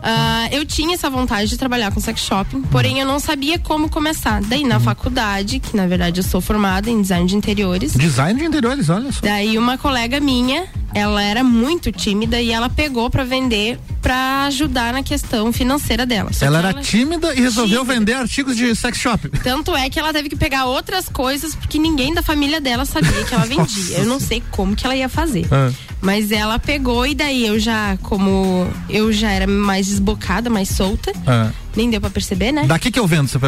Ah, 0.07 0.49
eu 0.53 0.67
tinha 0.67 0.95
essa 0.95 1.09
vontade 1.09 1.49
de 1.49 1.57
trabalhar 1.57 1.91
com 1.91 1.99
sex 1.99 2.21
shopping, 2.21 2.61
porém 2.63 3.01
eu 3.01 3.07
não 3.07 3.19
sabia 3.19 3.59
como 3.59 3.89
começar. 3.89 4.43
Daí 4.43 4.63
na 4.63 4.79
faculdade, 4.79 5.59
que 5.59 5.75
na 5.75 5.87
verdade 5.87 6.21
eu 6.21 6.25
sou 6.25 6.43
formada 6.43 6.91
em 6.91 7.01
design 7.01 7.27
de 7.27 7.35
interiores, 7.35 7.95
Design 7.95 8.39
de 8.39 8.45
interiores, 8.47 8.91
olha 8.91 9.11
só. 9.11 9.21
Daí 9.23 9.57
uma 9.57 9.79
colega 9.79 10.21
minha, 10.21 10.67
ela 10.95 11.23
era 11.23 11.43
muito 11.43 11.91
tímida 11.91 12.39
e 12.41 12.51
ela 12.53 12.69
pegou 12.69 13.09
pra 13.09 13.25
vender 13.25 13.79
pra 14.03 14.45
ajudar 14.45 14.93
na 14.93 15.03
questão 15.03 15.51
financeira 15.51 16.05
dela. 16.05 16.31
Só 16.35 16.45
Ela 16.45 16.59
era 16.59 16.75
tímida 16.75 17.35
e 17.35 17.41
resolveu 17.41 17.81
Tímida. 17.81 17.95
vender 18.01 18.13
artigos 18.15 18.55
de 18.55 18.77
sex 18.77 18.99
shop. 18.99 19.31
Tanto 19.43 19.75
é 19.75 19.89
que 19.89 19.99
ela 19.99 20.13
teve 20.13 20.29
que 20.29 20.37
pegar 20.37 20.67
outras 20.67 21.09
coisas 21.09 21.55
porque 21.55 21.79
ninguém 21.79 22.13
da 22.13 22.21
família 22.21 22.61
dela 22.61 22.85
sabia 22.85 23.25
que 23.25 23.35
ela 23.35 23.47
vendia. 23.49 23.97
Eu 23.99 24.05
não 24.05 24.21
sei 24.21 24.43
como 24.51 24.77
que 24.77 24.85
ela 24.85 24.95
ia 24.95 25.09
fazer. 25.09 25.47
Ah. 25.51 25.73
Mas 26.03 26.31
ela 26.31 26.59
pegou 26.59 27.07
e 27.07 27.15
daí 27.15 27.47
eu 27.47 27.59
já, 27.59 27.97
como 28.03 28.67
eu 28.91 29.11
já 29.11 29.31
era 29.31 29.47
mais 29.47 29.94
desbocada, 29.95 30.51
mais 30.51 30.69
solta, 30.69 31.13
Ah. 31.27 31.51
Nem 31.77 31.91
deu 31.91 32.01
pra 32.01 32.11
perceber, 32.11 32.53
né? 32.53 32.65
Daqui 32.67 32.91
que 32.91 32.99
eu 32.99 33.07
vendo, 33.07 33.29
você 33.29 33.39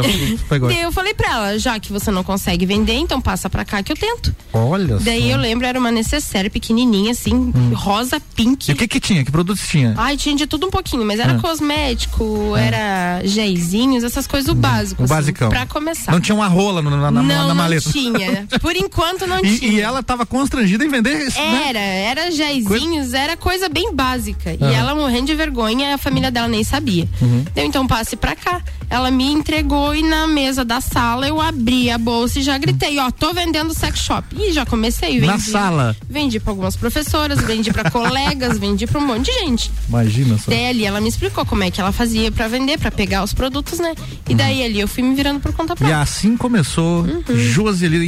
pegou. 0.48 0.68
Daí 0.70 0.80
eu 0.82 0.92
falei 0.92 1.14
pra 1.14 1.30
ela, 1.32 1.58
já 1.58 1.78
que 1.78 1.92
você 1.92 2.10
não 2.10 2.22
consegue 2.24 2.66
vender, 2.66 2.94
então 2.94 3.20
passa 3.20 3.48
pra 3.50 3.64
cá 3.64 3.82
que 3.82 3.92
eu 3.92 3.96
tento. 3.96 4.34
Olha 4.52 4.96
Daí 4.98 5.22
só. 5.22 5.28
eu 5.28 5.38
lembro, 5.38 5.66
era 5.66 5.78
uma 5.78 5.90
necessaire 5.90 6.48
pequenininha, 6.50 7.12
assim, 7.12 7.52
rosa 7.74 8.20
pink. 8.34 8.70
E 8.70 8.74
o 8.74 8.76
que 8.76 8.88
que 8.88 9.00
tinha? 9.00 9.24
Que 9.24 9.30
produtos 9.30 9.66
tinha? 9.66 9.94
Ai, 9.96 10.16
tinha 10.16 10.34
de 10.34 10.46
tudo 10.46 10.66
um 10.66 10.70
pouquinho, 10.70 11.04
mas 11.04 11.20
era 11.20 11.34
Ah. 11.34 11.38
cosmético, 11.40 12.54
era 12.56 13.20
géisinhos, 13.24 14.02
essas 14.04 14.26
coisas, 14.26 14.48
o 14.50 14.54
básico. 14.54 15.02
o 15.02 15.04
assim, 15.04 15.14
basicão. 15.14 15.48
Pra 15.48 15.66
começar. 15.66 16.12
Não 16.12 16.20
tinha 16.20 16.34
uma 16.34 16.48
rola 16.48 16.82
no- 16.82 16.90
na, 16.90 16.96
na, 16.96 17.10
não, 17.10 17.22
na 17.22 17.48
não 17.48 17.54
maleta. 17.54 17.90
tinha. 17.90 18.46
Por 18.60 18.74
enquanto 18.76 19.26
não 19.26 19.38
E, 19.44 19.58
tinha. 19.58 19.72
e 19.72 19.80
ela 19.80 20.02
tava 20.02 20.24
constrangida 20.26 20.84
em 20.84 20.88
vender 20.88 21.26
isso, 21.26 21.38
né? 21.38 21.66
Era, 21.68 21.78
era 21.78 22.30
géisinhos, 22.30 23.12
era 23.12 23.36
coisa 23.36 23.68
bem 23.68 23.94
básica. 23.94 24.52
E 24.54 24.62
Aham. 24.62 24.72
ela 24.72 24.94
morrendo 24.94 25.26
de 25.26 25.34
vergonha, 25.34 25.94
a 25.94 25.98
família 25.98 26.30
dela 26.30 26.48
nem 26.48 26.64
sabia. 26.64 27.08
Uhum. 27.20 27.44
Eu 27.54 27.64
então 27.64 27.86
passe 27.86 28.15
trouxe 28.16 28.18
pra 28.18 28.36
cá. 28.36 28.60
Ela 28.88 29.10
me 29.10 29.24
entregou 29.32 29.94
e 29.94 30.02
na 30.02 30.26
mesa 30.26 30.64
da 30.64 30.80
sala 30.80 31.26
eu 31.26 31.40
abri 31.40 31.90
a 31.90 31.98
bolsa 31.98 32.38
e 32.38 32.42
já 32.42 32.56
gritei, 32.56 32.98
ó, 32.98 33.10
tô 33.10 33.32
vendendo 33.34 33.74
sex 33.74 33.98
shop. 33.98 34.26
E 34.38 34.52
já 34.52 34.64
comecei, 34.64 35.14
vendi. 35.14 35.26
Na 35.26 35.38
sala? 35.38 35.96
Vendi 36.08 36.38
pra 36.38 36.52
algumas 36.52 36.76
professoras, 36.76 37.40
vendi 37.40 37.72
pra 37.72 37.90
colegas, 37.90 38.58
vendi 38.60 38.86
pra 38.86 39.00
um 39.00 39.06
monte 39.06 39.26
de 39.26 39.32
gente. 39.40 39.70
Imagina 39.88 40.38
só. 40.38 40.50
Daí 40.50 40.66
ali 40.68 40.84
ela 40.84 41.00
me 41.00 41.08
explicou 41.08 41.44
como 41.44 41.64
é 41.64 41.70
que 41.70 41.80
ela 41.80 41.92
fazia 41.92 42.30
pra 42.30 42.46
vender, 42.48 42.78
pra 42.78 42.90
pegar 42.90 43.22
os 43.24 43.32
produtos, 43.34 43.78
né? 43.78 43.94
E 44.28 44.34
daí 44.34 44.62
ali 44.62 44.80
eu 44.80 44.88
fui 44.88 45.02
me 45.02 45.14
virando 45.14 45.40
por 45.40 45.52
conta 45.52 45.72
E 45.74 45.76
própria. 45.76 46.00
assim 46.00 46.36
começou 46.36 46.86
Uhum. 47.06 47.22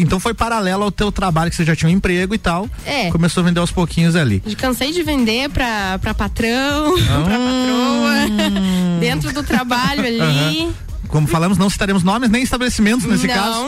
Então 0.01 0.19
foi 0.21 0.35
paralelo 0.35 0.85
ao 0.85 0.91
teu 0.91 1.11
trabalho, 1.11 1.51
que 1.51 1.57
você 1.57 1.65
já 1.65 1.75
tinha 1.75 1.89
um 1.89 1.93
emprego 1.93 2.35
e 2.35 2.39
tal. 2.39 2.69
É. 2.85 3.11
Começou 3.11 3.43
a 3.43 3.47
vender 3.47 3.61
aos 3.61 3.71
pouquinhos 3.71 4.15
ali. 4.17 4.41
Cansei 4.57 4.93
de 4.93 5.03
vender 5.03 5.49
pra, 5.51 5.99
pra 5.99 6.15
patrão, 6.15 6.95
pra 7.25 7.39
patroa, 7.39 8.59
dentro 9.01 9.33
do 9.33 9.43
trabalho 9.43 10.05
ali. 10.07 10.68
Como 11.09 11.27
falamos, 11.27 11.59
não 11.59 11.69
citaremos 11.71 12.03
nomes 12.03 12.31
nem 12.31 12.43
estabelecimentos 12.43 13.07
nesse 13.07 13.27
Não. 13.27 13.35
caso. 13.35 13.67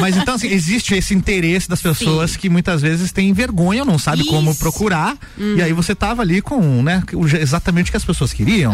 Mas 0.00 0.16
então, 0.16 0.34
assim, 0.34 0.48
existe 0.52 0.94
esse 0.94 1.14
interesse 1.14 1.68
das 1.68 1.80
pessoas 1.80 2.32
Sim. 2.32 2.38
que 2.38 2.48
muitas 2.48 2.80
vezes 2.82 3.10
têm 3.12 3.32
vergonha, 3.32 3.84
não 3.84 3.98
sabe 3.98 4.24
como 4.24 4.50
Isso. 4.50 4.60
procurar. 4.60 5.16
Uhum. 5.36 5.56
E 5.56 5.62
aí 5.62 5.72
você 5.72 5.94
tava 5.94 6.22
ali 6.22 6.40
com, 6.40 6.82
né, 6.82 7.02
exatamente 7.40 7.88
o 7.88 7.90
que 7.90 7.96
as 7.96 8.04
pessoas 8.04 8.32
queriam. 8.32 8.72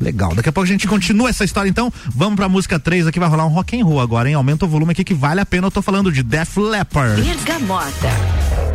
Legal. 0.00 0.34
Daqui 0.34 0.48
a 0.48 0.52
pouco 0.52 0.64
a 0.64 0.72
gente 0.72 0.88
continua 0.88 1.28
essa 1.28 1.44
história, 1.44 1.68
então. 1.68 1.92
Vamos 2.14 2.36
pra 2.36 2.48
música 2.48 2.78
3 2.78 3.06
aqui, 3.06 3.18
vai 3.18 3.28
rolar 3.28 3.46
um 3.46 3.50
rock 3.50 3.78
and 3.78 3.84
roll 3.84 4.00
agora, 4.00 4.28
hein? 4.28 4.34
Aumenta 4.34 4.64
o 4.64 4.68
volume 4.68 4.92
aqui 4.92 5.04
que 5.04 5.14
vale 5.14 5.40
a 5.40 5.46
pena. 5.46 5.66
Eu 5.66 5.70
tô 5.70 5.82
falando 5.82 6.10
de 6.10 6.22
Def 6.22 6.56
Leppard. 6.56 7.20
Bergamota. 7.20 8.69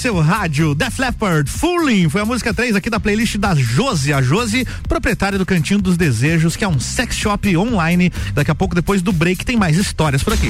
Seu 0.00 0.18
rádio. 0.18 0.74
Def 0.74 0.98
Leppard, 0.98 1.50
Fooling, 1.50 2.08
foi 2.08 2.22
a 2.22 2.24
música 2.24 2.54
3 2.54 2.74
aqui 2.74 2.88
da 2.88 2.98
playlist 2.98 3.36
da 3.36 3.54
Josi. 3.54 4.14
A 4.14 4.22
Josi, 4.22 4.66
proprietária 4.88 5.38
do 5.38 5.44
Cantinho 5.44 5.78
dos 5.78 5.98
Desejos, 5.98 6.56
que 6.56 6.64
é 6.64 6.68
um 6.68 6.80
sex 6.80 7.14
shop 7.14 7.54
online. 7.54 8.10
Daqui 8.32 8.50
a 8.50 8.54
pouco, 8.54 8.74
depois 8.74 9.02
do 9.02 9.12
break, 9.12 9.44
tem 9.44 9.58
mais 9.58 9.76
histórias 9.76 10.22
por 10.22 10.32
aqui. 10.32 10.48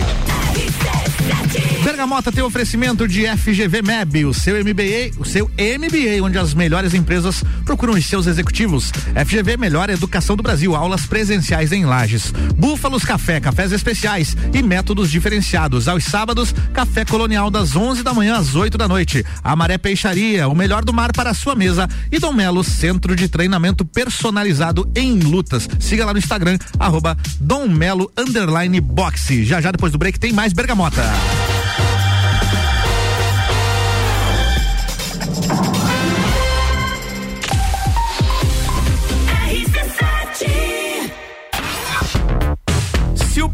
Bergamota 1.91 2.31
tem 2.31 2.45
oferecimento 2.45 3.09
de 3.09 3.27
FGV 3.27 3.83
MEB, 3.83 4.25
o 4.25 4.33
seu 4.33 4.55
MBA, 4.65 5.19
o 5.19 5.25
seu 5.25 5.47
MBA, 5.47 6.25
onde 6.25 6.39
as 6.39 6.55
melhores 6.55 6.95
empresas 6.95 7.43
procuram 7.65 7.95
os 7.95 8.07
seus 8.07 8.29
executivos. 8.29 8.93
FGV 9.27 9.57
Melhor 9.57 9.91
Educação 9.91 10.37
do 10.37 10.43
Brasil, 10.43 10.77
aulas 10.77 11.05
presenciais 11.05 11.73
em 11.73 11.85
Lages. 11.85 12.33
Búfalos 12.55 13.03
Café, 13.03 13.41
cafés 13.41 13.73
especiais 13.73 14.37
e 14.55 14.63
métodos 14.63 15.11
diferenciados. 15.11 15.89
Aos 15.89 16.05
sábados, 16.05 16.55
café 16.73 17.05
colonial 17.05 17.51
das 17.51 17.75
11 17.75 18.05
da 18.05 18.15
manhã 18.15 18.37
às 18.37 18.55
8 18.55 18.79
da 18.79 18.87
noite. 18.87 19.27
Amaré 19.43 19.77
Peixaria, 19.77 20.47
o 20.47 20.55
melhor 20.55 20.85
do 20.85 20.95
mar 20.95 21.13
para 21.13 21.31
a 21.31 21.35
sua 21.35 21.57
mesa. 21.57 21.89
E 22.13 22.21
Dom 22.21 22.33
Melo, 22.33 22.63
centro 22.63 23.17
de 23.17 23.27
treinamento 23.27 23.85
personalizado 23.85 24.89
em 24.95 25.19
lutas. 25.19 25.69
Siga 25.81 26.07
lá 26.07 26.13
no 26.13 26.21
Instagram, 26.21 26.57
arroba 26.79 27.19
Dom 27.41 27.67
Melo 27.67 28.13
boxe. 28.81 29.45
Já 29.45 29.61
já 29.61 29.73
depois 29.73 29.91
do 29.91 29.99
break 29.99 30.21
tem 30.21 30.33
mais 30.33 30.53
Bergamota. 30.53 31.03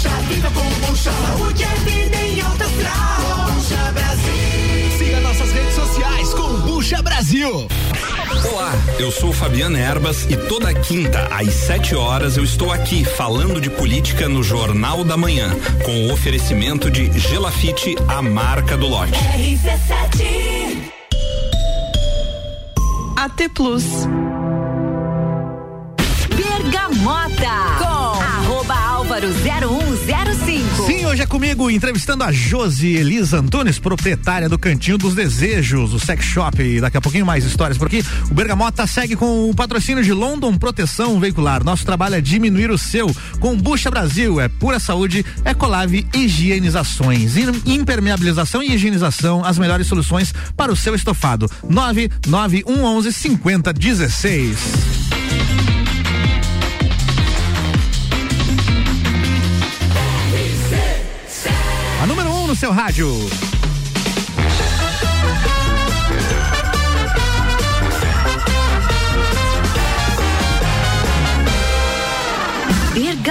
Kombucha, 0.00 0.22
viva 0.28 0.50
kombucha, 0.50 1.12
saúde 1.12 1.62
é 1.62 1.74
vida 1.90 2.16
em 2.16 2.40
alto 2.40 2.62
astral. 2.62 3.46
Kombucha 3.46 3.92
Brasil. 3.92 4.98
Siga 4.98 5.20
nossas 5.20 5.52
redes 5.52 5.74
sociais, 5.74 6.34
Combucha 6.34 7.02
Brasil. 7.02 7.68
Olá, 8.50 8.72
eu 8.98 9.10
sou 9.12 9.30
Fabiana 9.30 9.78
Erbas 9.78 10.24
e 10.30 10.36
toda 10.36 10.72
quinta 10.72 11.28
às 11.30 11.52
7 11.52 11.94
horas 11.94 12.38
eu 12.38 12.44
estou 12.44 12.72
aqui 12.72 13.04
falando 13.04 13.60
de 13.60 13.68
política 13.68 14.26
no 14.26 14.42
Jornal 14.42 15.04
da 15.04 15.18
Manhã, 15.18 15.50
com 15.84 16.06
o 16.06 16.12
oferecimento 16.12 16.90
de 16.90 17.18
Gelafite, 17.18 17.94
a 18.08 18.22
marca 18.22 18.78
do 18.78 18.86
lote. 18.86 19.12
AT 23.16 23.48
Plus. 23.54 23.84
Bergamota 26.34 27.79
Álvaro 29.20 29.34
0105. 29.34 30.86
Sim, 30.86 31.04
hoje 31.04 31.20
é 31.20 31.26
comigo 31.26 31.70
entrevistando 31.70 32.24
a 32.24 32.32
Josi 32.32 32.94
Elisa 32.94 33.38
Antunes, 33.38 33.78
proprietária 33.78 34.48
do 34.48 34.58
Cantinho 34.58 34.96
dos 34.96 35.14
Desejos, 35.14 35.92
o 35.92 36.00
sex 36.00 36.24
shop. 36.24 36.62
E 36.62 36.80
daqui 36.80 36.96
a 36.96 37.02
pouquinho 37.02 37.26
mais 37.26 37.44
histórias 37.44 37.76
por 37.76 37.86
aqui. 37.86 38.02
O 38.30 38.34
Bergamota 38.34 38.86
segue 38.86 39.16
com 39.16 39.50
o 39.50 39.54
patrocínio 39.54 40.02
de 40.02 40.14
London 40.14 40.56
Proteção 40.56 41.20
Veicular. 41.20 41.62
Nosso 41.62 41.84
trabalho 41.84 42.14
é 42.14 42.20
diminuir 42.22 42.70
o 42.70 42.78
seu. 42.78 43.14
Com 43.40 43.58
Bucha 43.58 43.90
Brasil, 43.90 44.40
é 44.40 44.48
pura 44.48 44.80
saúde, 44.80 45.24
Ecolave 45.44 46.06
Higienizações, 46.14 47.34
impermeabilização 47.66 48.62
e 48.62 48.72
higienização, 48.72 49.44
as 49.44 49.58
melhores 49.58 49.86
soluções 49.86 50.32
para 50.56 50.72
o 50.72 50.76
seu 50.76 50.94
estofado. 50.94 51.50
99111 51.68 53.12
5016. 53.12 55.00
Seu 62.60 62.72
rádio. 62.72 63.59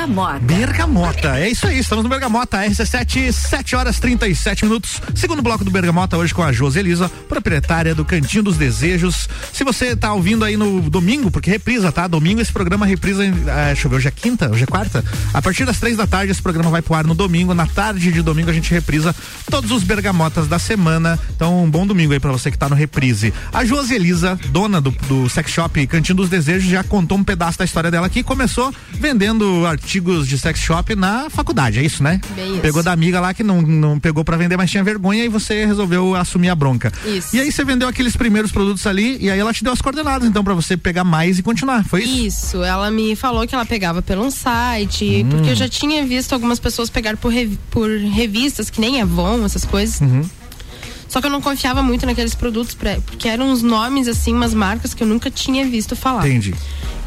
Bergamota. 0.09 0.39
Bergamota, 0.39 1.39
é 1.39 1.49
isso 1.51 1.67
aí, 1.67 1.77
estamos 1.77 2.03
no 2.03 2.09
Bergamota, 2.09 2.57
RC7, 2.57 3.31
7 3.31 3.75
horas 3.75 3.99
37 3.99 4.65
minutos. 4.65 4.99
Segundo 5.13 5.43
bloco 5.43 5.63
do 5.63 5.69
Bergamota, 5.69 6.17
hoje 6.17 6.33
com 6.33 6.41
a 6.41 6.51
Josi 6.51 6.79
Elisa, 6.79 7.07
proprietária 7.29 7.93
do 7.93 8.03
Cantinho 8.03 8.41
dos 8.41 8.57
Desejos. 8.57 9.29
Se 9.53 9.63
você 9.63 9.89
está 9.89 10.11
ouvindo 10.11 10.43
aí 10.43 10.57
no 10.57 10.81
domingo, 10.89 11.29
porque 11.29 11.51
reprisa, 11.51 11.91
tá? 11.91 12.07
Domingo 12.07 12.41
esse 12.41 12.51
programa 12.51 12.87
reprisa, 12.87 13.23
ah, 13.23 13.67
deixa 13.67 13.85
eu 13.85 13.91
ver, 13.91 13.97
hoje 13.97 14.07
é 14.07 14.11
quinta, 14.11 14.49
hoje 14.49 14.63
é 14.63 14.65
quarta. 14.65 15.05
A 15.31 15.41
partir 15.43 15.63
das 15.63 15.79
três 15.79 15.95
da 15.95 16.07
tarde 16.07 16.31
esse 16.31 16.41
programa 16.41 16.71
vai 16.71 16.81
pro 16.81 16.95
ar 16.95 17.05
no 17.05 17.13
domingo. 17.13 17.53
Na 17.53 17.67
tarde 17.67 18.11
de 18.11 18.23
domingo 18.23 18.49
a 18.49 18.53
gente 18.53 18.71
reprisa 18.71 19.15
todos 19.49 19.69
os 19.69 19.83
Bergamotas 19.83 20.47
da 20.47 20.57
semana. 20.57 21.19
Então, 21.35 21.63
um 21.63 21.69
bom 21.69 21.85
domingo 21.85 22.13
aí 22.13 22.19
para 22.19 22.31
você 22.31 22.49
que 22.49 22.57
tá 22.57 22.67
no 22.67 22.75
reprise. 22.75 23.31
A 23.53 23.63
Josi 23.63 23.93
Elisa, 23.93 24.39
dona 24.47 24.81
do, 24.81 24.89
do 25.07 25.29
sex 25.29 25.51
shop 25.51 25.85
Cantinho 25.85 26.15
dos 26.15 26.29
Desejos, 26.29 26.67
já 26.67 26.83
contou 26.83 27.15
um 27.15 27.23
pedaço 27.23 27.59
da 27.59 27.65
história 27.65 27.91
dela 27.91 28.07
aqui. 28.07 28.23
Começou 28.23 28.73
vendendo 28.91 29.67
artigos 29.67 29.98
de 29.99 30.37
sex 30.37 30.59
shop 30.59 30.95
na 30.95 31.29
faculdade, 31.29 31.79
é 31.79 31.83
isso, 31.83 32.01
né? 32.03 32.19
Bem 32.35 32.51
isso. 32.53 32.61
Pegou 32.61 32.81
da 32.83 32.91
amiga 32.91 33.19
lá 33.19 33.33
que 33.33 33.43
não, 33.43 33.61
não 33.61 33.99
pegou 33.99 34.23
para 34.23 34.37
vender, 34.37 34.57
mas 34.57 34.69
tinha 34.71 34.83
vergonha 34.83 35.23
e 35.25 35.27
você 35.27 35.65
resolveu 35.65 36.15
assumir 36.15 36.49
a 36.49 36.55
bronca. 36.55 36.91
Isso. 37.05 37.35
E 37.35 37.39
aí 37.39 37.51
você 37.51 37.63
vendeu 37.63 37.87
aqueles 37.87 38.15
primeiros 38.15 38.51
produtos 38.51 38.85
ali 38.87 39.17
e 39.19 39.29
aí 39.29 39.39
ela 39.39 39.53
te 39.53 39.63
deu 39.63 39.73
as 39.73 39.81
coordenadas, 39.81 40.27
então, 40.27 40.43
para 40.43 40.53
você 40.53 40.75
pegar 40.77 41.03
mais 41.03 41.39
e 41.39 41.43
continuar, 41.43 41.83
foi 41.85 42.03
isso? 42.03 42.25
Isso, 42.49 42.63
ela 42.63 42.89
me 42.91 43.15
falou 43.15 43.47
que 43.47 43.53
ela 43.55 43.65
pegava 43.65 44.01
pelo 44.01 44.25
um 44.25 44.31
site, 44.31 45.25
porque 45.29 45.49
eu 45.51 45.55
já 45.55 45.67
tinha 45.69 46.05
visto 46.05 46.33
algumas 46.33 46.59
pessoas 46.59 46.89
pegar 46.89 47.17
por, 47.17 47.29
revi- 47.31 47.59
por 47.71 47.89
revistas, 47.89 48.69
que 48.69 48.79
nem 48.81 49.01
Avon, 49.01 49.43
essas 49.45 49.65
coisas. 49.65 49.99
Uhum. 50.01 50.23
Só 51.09 51.19
que 51.19 51.27
eu 51.27 51.31
não 51.31 51.41
confiava 51.41 51.81
muito 51.83 52.05
naqueles 52.05 52.33
produtos, 52.35 52.73
pra- 52.75 52.99
porque 53.05 53.27
eram 53.27 53.49
uns 53.51 53.61
nomes, 53.61 54.07
assim, 54.07 54.31
umas 54.33 54.53
marcas 54.53 54.93
que 54.93 55.03
eu 55.03 55.07
nunca 55.07 55.29
tinha 55.29 55.65
visto 55.67 55.95
falar. 55.95 56.25
Entendi. 56.27 56.53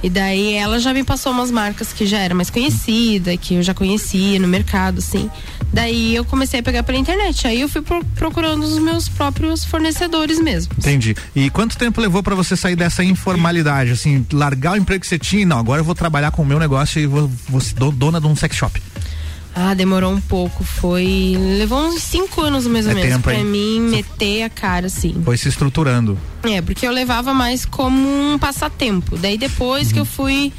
E 0.03 0.11
daí 0.11 0.55
ela 0.55 0.81
já 0.81 0.93
me 0.93 1.05
passou 1.05 1.31
umas 1.31 1.51
marcas 1.53 1.93
que 1.93 2.05
já 2.05 2.19
era 2.19 2.35
mais 2.35 2.51
conhecida, 2.51 3.37
que 3.37 3.55
eu 3.55 3.63
já 3.63 3.73
conhecia 3.73 4.37
no 4.41 4.49
mercado, 4.49 4.99
assim. 4.99 5.31
Daí 5.73 6.15
eu 6.17 6.25
comecei 6.25 6.59
a 6.59 6.63
pegar 6.63 6.83
pela 6.83 6.99
internet. 6.99 7.47
Aí 7.47 7.61
eu 7.61 7.69
fui 7.69 7.81
pro- 7.83 8.05
procurando 8.17 8.65
os 8.65 8.79
meus 8.79 9.09
próprios 9.09 9.65
fornecedores 9.65 10.41
mesmo. 10.41 10.73
Entendi. 10.77 11.15
E 11.37 11.49
quanto 11.51 11.79
tempo 11.79 12.01
levou 12.01 12.21
para 12.23 12.35
você 12.35 12.57
sair 12.57 12.75
dessa 12.75 13.05
informalidade, 13.05 13.93
assim, 13.93 14.27
largar 14.33 14.73
o 14.73 14.77
emprego 14.77 15.01
que 15.01 15.07
você 15.07 15.19
tinha 15.21 15.47
não, 15.47 15.59
agora 15.59 15.81
eu 15.81 15.85
vou 15.85 15.95
trabalhar 15.95 16.33
com 16.33 16.43
o 16.43 16.47
meu 16.47 16.59
negócio 16.59 17.01
e 17.01 17.07
vou, 17.07 17.31
vou 17.49 17.61
ser 17.61 17.75
do- 17.77 17.93
dona 17.93 18.21
de 18.21 18.27
um 18.27 18.35
sex 18.35 18.57
shop. 18.57 18.83
Ah, 19.55 19.75
demorou 19.75 20.13
um 20.13 20.21
pouco. 20.21 20.65
Foi. 20.65 21.37
Levou 21.59 21.87
uns 21.89 22.03
cinco 22.03 22.41
anos 22.41 22.67
mais 22.67 22.87
ou 22.87 22.93
É 22.93 22.95
menos 22.95 23.21
pra 23.23 23.35
hein? 23.35 23.45
mim 23.45 23.81
meter 23.81 24.45
a 24.45 24.49
cara, 24.51 24.87
assim. 24.87 25.21
Foi 25.25 25.37
se 25.37 25.49
estruturando. 25.49 26.19
É, 26.43 26.61
porque 26.63 26.87
eu 26.87 26.93
levava 26.93 27.35
mais 27.35 27.65
como 27.67 28.33
um 28.33 28.39
passatempo. 28.39 29.17
Daí 29.19 29.37
depois 29.37 29.93
que 29.93 29.99
eu 29.99 30.05
fui 30.05 30.53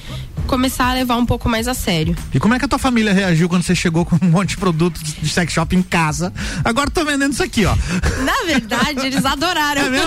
começar 0.47 0.89
a 0.89 0.93
levar 0.93 1.15
um 1.17 1.25
pouco 1.25 1.49
mais 1.49 1.67
a 1.67 1.73
sério. 1.73 2.15
E 2.33 2.39
como 2.39 2.53
é 2.53 2.59
que 2.59 2.65
a 2.65 2.67
tua 2.67 2.77
família 2.79 3.13
reagiu 3.13 3.49
quando 3.49 3.63
você 3.63 3.73
chegou 3.73 4.05
com 4.05 4.17
um 4.21 4.29
monte 4.29 4.49
de 4.49 4.57
produtos 4.57 5.01
de 5.21 5.27
sex 5.29 5.51
shop 5.53 5.75
em 5.75 5.81
casa? 5.81 6.31
Agora 6.63 6.89
tô 6.91 7.03
vendendo 7.03 7.33
isso 7.33 7.43
aqui, 7.43 7.65
ó. 7.65 7.75
Na 8.23 8.45
verdade, 8.45 9.07
eles 9.07 9.25
adoraram. 9.25 9.83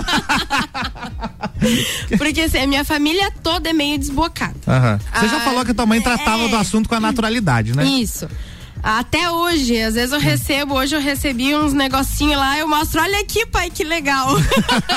Porque 2.17 2.43
assim, 2.43 2.59
a 2.59 2.67
minha 2.67 2.85
família 2.85 3.31
toda 3.43 3.71
é 3.71 3.73
meio 3.73 3.99
desbocada. 3.99 4.55
Aham. 4.67 4.99
Você 5.15 5.29
já 5.29 5.37
Ah, 5.39 5.41
falou 5.41 5.65
que 5.65 5.73
a 5.73 5.75
tua 5.75 5.87
mãe 5.87 6.01
tratava 6.01 6.45
é. 6.45 6.49
do 6.49 6.57
assunto 6.57 6.89
com 6.89 6.95
a 6.95 7.01
naturalidade, 7.01 7.75
né? 7.77 7.85
Isso. 7.85 8.29
Até 8.83 9.31
hoje, 9.31 9.81
às 9.81 9.95
vezes 9.95 10.13
eu 10.13 10.21
recebo, 10.21 10.75
hoje 10.75 10.95
eu 10.95 11.01
recebi 11.01 11.55
uns 11.55 11.73
negocinhos 11.73 12.37
lá, 12.37 12.59
eu 12.59 12.69
mostro, 12.69 13.01
olha 13.01 13.21
aqui, 13.21 13.45
pai, 13.47 13.71
que 13.71 13.83
legal. 13.85 14.37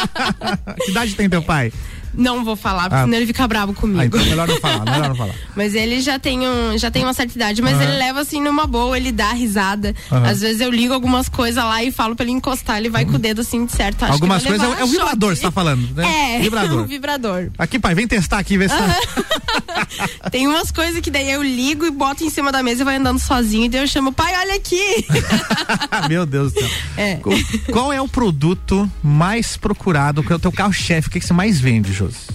que 0.83 0.91
idade 0.91 1.15
tem 1.15 1.29
teu 1.29 1.41
pai? 1.41 1.71
Não 2.13 2.43
vou 2.43 2.55
falar, 2.55 2.83
porque 2.83 2.95
Ah. 2.95 3.03
senão 3.03 3.17
ele 3.17 3.27
fica 3.27 3.47
bravo 3.47 3.73
comigo. 3.73 3.99
Ah, 4.01 4.05
então 4.05 4.19
melhor 4.25 4.47
não 4.47 4.59
falar, 4.59 4.85
melhor 4.85 5.09
não 5.09 5.15
falar. 5.15 5.33
Mas 5.55 5.75
ele 5.75 6.01
já 6.01 6.17
tem, 6.19 6.47
um, 6.47 6.77
já 6.77 6.89
tem 6.91 7.03
uma 7.03 7.13
certa 7.13 7.35
idade, 7.35 7.61
mas 7.61 7.73
Aham. 7.75 7.83
ele 7.83 7.97
leva 7.97 8.21
assim 8.21 8.41
numa 8.41 8.65
boa, 8.65 8.95
ele 8.97 9.11
dá 9.11 9.31
risada. 9.33 9.93
Aham. 10.11 10.25
Às 10.29 10.41
vezes 10.41 10.61
eu 10.61 10.71
ligo 10.71 10.93
algumas 10.93 11.27
coisas 11.29 11.61
lá 11.63 11.83
e 11.83 11.91
falo 11.91 12.15
pra 12.15 12.23
ele 12.25 12.31
encostar, 12.33 12.77
ele 12.77 12.89
vai 12.89 13.05
com 13.05 13.13
o 13.15 13.19
dedo 13.19 13.41
assim 13.41 13.65
de 13.65 13.71
certo. 13.73 14.03
Acho 14.03 14.13
Algumas 14.13 14.43
coisas 14.43 14.61
levar 14.67 14.79
é, 14.81 14.83
o 14.83 14.87
vibrador, 14.87 15.35
você 15.35 15.41
tá 15.41 15.51
falando, 15.51 15.93
né? 15.95 16.35
É, 16.35 16.39
Vibrador. 16.43 16.81
o 16.83 16.85
vibrador. 16.85 17.49
Aqui, 17.57 17.77
pai, 17.79 17.93
vem 17.95 18.07
testar 18.07 18.39
aqui, 18.39 18.57
ver 18.57 18.69
se 18.69 18.75
tá. 18.77 20.29
Tem 20.31 20.47
umas 20.47 20.71
coisas 20.71 21.01
que 21.01 21.11
daí 21.11 21.29
eu 21.29 21.41
ligo 21.43 21.85
e 21.85 21.91
boto 21.91 22.23
em 22.23 22.29
cima 22.29 22.51
da 22.51 22.61
mesa 22.63 22.81
e 22.81 22.85
vai 22.85 22.95
andando 22.97 23.19
sozinho, 23.19 23.65
e 23.65 23.69
daí 23.69 23.81
eu 23.81 23.87
chamo, 23.87 24.11
pai, 24.11 24.33
olha 24.37 24.55
aqui. 24.55 25.05
Meu 26.07 26.25
Deus 26.25 26.53
do 26.53 26.59
céu. 26.59 26.69
É. 26.97 27.15
Qual, 27.15 27.35
qual 27.71 27.93
é 27.93 28.01
o 28.01 28.07
produto 28.07 28.89
mais 29.03 29.57
procurado, 29.57 30.23
que 30.23 30.31
é 30.31 30.35
o 30.35 30.39
teu 30.39 30.51
carro-chefe, 30.51 31.07
o 31.07 31.11
que, 31.11 31.19
que 31.19 31.25
você 31.25 31.33
mais 31.33 31.59
vende, 31.59 31.91
Josi? 31.99 32.27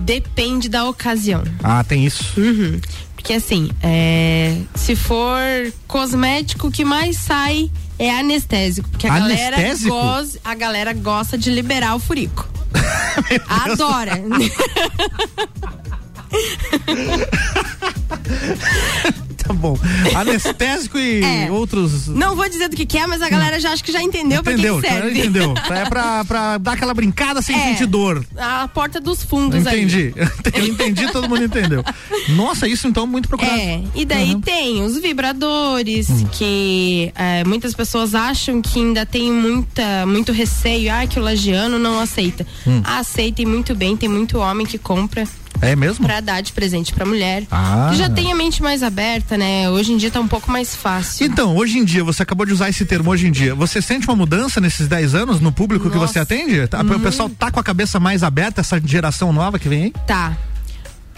Depende 0.00 0.68
da 0.68 0.84
ocasião. 0.86 1.42
Ah, 1.62 1.84
tem 1.84 2.04
isso. 2.04 2.24
Uhum. 2.38 2.80
Porque 3.14 3.34
assim, 3.34 3.70
é, 3.82 4.56
se 4.74 4.96
for 4.96 5.38
cosmético, 5.86 6.68
o 6.68 6.70
que 6.70 6.84
mais 6.84 7.16
sai 7.16 7.70
é 7.98 8.10
anestésico. 8.18 8.88
Porque 8.88 9.06
a 9.06 9.18
galera, 9.18 9.56
Anestésico? 9.56 9.90
goza, 9.90 10.38
a 10.44 10.54
galera 10.54 10.92
gosta 10.94 11.36
de 11.36 11.50
liberar 11.50 11.94
o 11.94 11.98
furico. 11.98 12.48
Adora. 13.48 14.22
Tá 19.50 19.54
bom. 19.54 19.76
Anestésico 20.14 20.98
e 20.98 21.22
É. 21.24 21.50
outros. 21.50 22.06
Não 22.08 22.36
vou 22.36 22.48
dizer 22.48 22.68
do 22.68 22.76
que, 22.76 22.84
que 22.86 22.98
é, 22.98 23.06
mas 23.06 23.22
a 23.22 23.28
galera 23.28 23.58
já 23.58 23.72
acho 23.72 23.82
que 23.82 23.90
já 23.92 24.02
entendeu, 24.02 24.40
Entendeu, 24.40 24.78
pra 24.78 24.88
que 24.90 24.96
que 24.96 25.00
serve. 25.02 25.18
entendeu. 25.20 25.54
É 25.70 25.84
pra, 25.88 26.24
pra 26.24 26.58
dar 26.58 26.72
aquela 26.72 26.92
brincada 26.92 27.40
sem 27.40 27.56
É. 27.56 27.68
sentir 27.70 27.86
dor. 27.86 28.24
A 28.36 28.68
porta 28.68 29.00
dos 29.00 29.22
fundos 29.24 29.66
aí. 29.66 29.78
Entendi. 29.82 30.12
Eu 30.54 30.66
entendi, 30.66 31.10
todo 31.10 31.28
mundo 31.28 31.44
entendeu. 31.44 31.82
Nossa, 32.30 32.66
isso 32.68 32.86
então 32.86 33.04
é 33.04 33.06
muito 33.06 33.28
procurado. 33.28 33.56
É, 33.58 33.82
e 33.94 34.04
daí 34.04 34.34
Uhum. 34.34 34.40
tem 34.40 34.82
os 34.82 34.98
vibradores, 34.98 36.08
que 36.32 37.12
é, 37.14 37.42
muitas 37.44 37.72
pessoas 37.74 38.14
acham 38.14 38.60
que 38.60 38.78
ainda 38.78 39.06
tem 39.06 39.32
muita, 39.32 40.04
muito 40.06 40.32
receio, 40.32 40.92
ah, 40.92 41.06
que 41.06 41.18
o 41.18 41.22
lagiano 41.22 41.78
não 41.78 41.98
aceita. 41.98 42.46
Hum. 42.66 42.80
Aceitem 42.84 43.46
muito 43.46 43.74
bem, 43.74 43.96
tem 43.96 44.08
muito 44.08 44.38
homem 44.38 44.66
que 44.66 44.76
compra 44.78 45.26
É 45.62 45.76
mesmo? 45.76 46.06
pra 46.06 46.20
dar 46.20 46.40
de 46.40 46.52
presente 46.52 46.92
pra 46.92 47.04
mulher. 47.04 47.44
Ah. 47.50 47.88
Que 47.90 47.98
já 47.98 48.08
tem 48.08 48.32
a 48.32 48.34
mente 48.34 48.62
mais 48.62 48.82
aberta, 48.82 49.36
né? 49.36 49.68
Hoje 49.70 49.92
em 49.92 49.96
dia 49.96 50.10
tá 50.10 50.20
um 50.20 50.28
pouco 50.28 50.50
mais 50.50 50.74
fácil. 50.74 51.26
Então, 51.26 51.56
hoje 51.56 51.78
em 51.78 51.84
dia, 51.84 52.02
você 52.02 52.22
acabou 52.22 52.46
de 52.46 52.52
usar 52.52 52.68
esse 52.68 52.84
termo 52.84 53.10
hoje 53.10 53.26
em 53.26 53.30
dia. 53.30 53.54
Você 53.54 53.80
sente 53.82 54.06
uma 54.08 54.16
mudança 54.16 54.60
nesses 54.60 54.88
10 54.88 55.14
anos 55.14 55.40
no 55.40 55.52
público 55.52 55.90
que 55.90 55.98
você 55.98 56.18
atende? 56.18 56.66
Tá, 56.66 56.80
O 56.80 57.00
pessoal 57.00 57.28
tá 57.28 57.50
com 57.50 57.60
a 57.60 57.64
cabeça 57.64 58.00
mais 58.00 58.22
aberta, 58.22 58.60
essa 58.60 58.80
geração 58.84 59.32
nova 59.32 59.58
que 59.58 59.68
vem 59.68 59.84
aí? 59.84 59.92
Tá. 60.06 60.36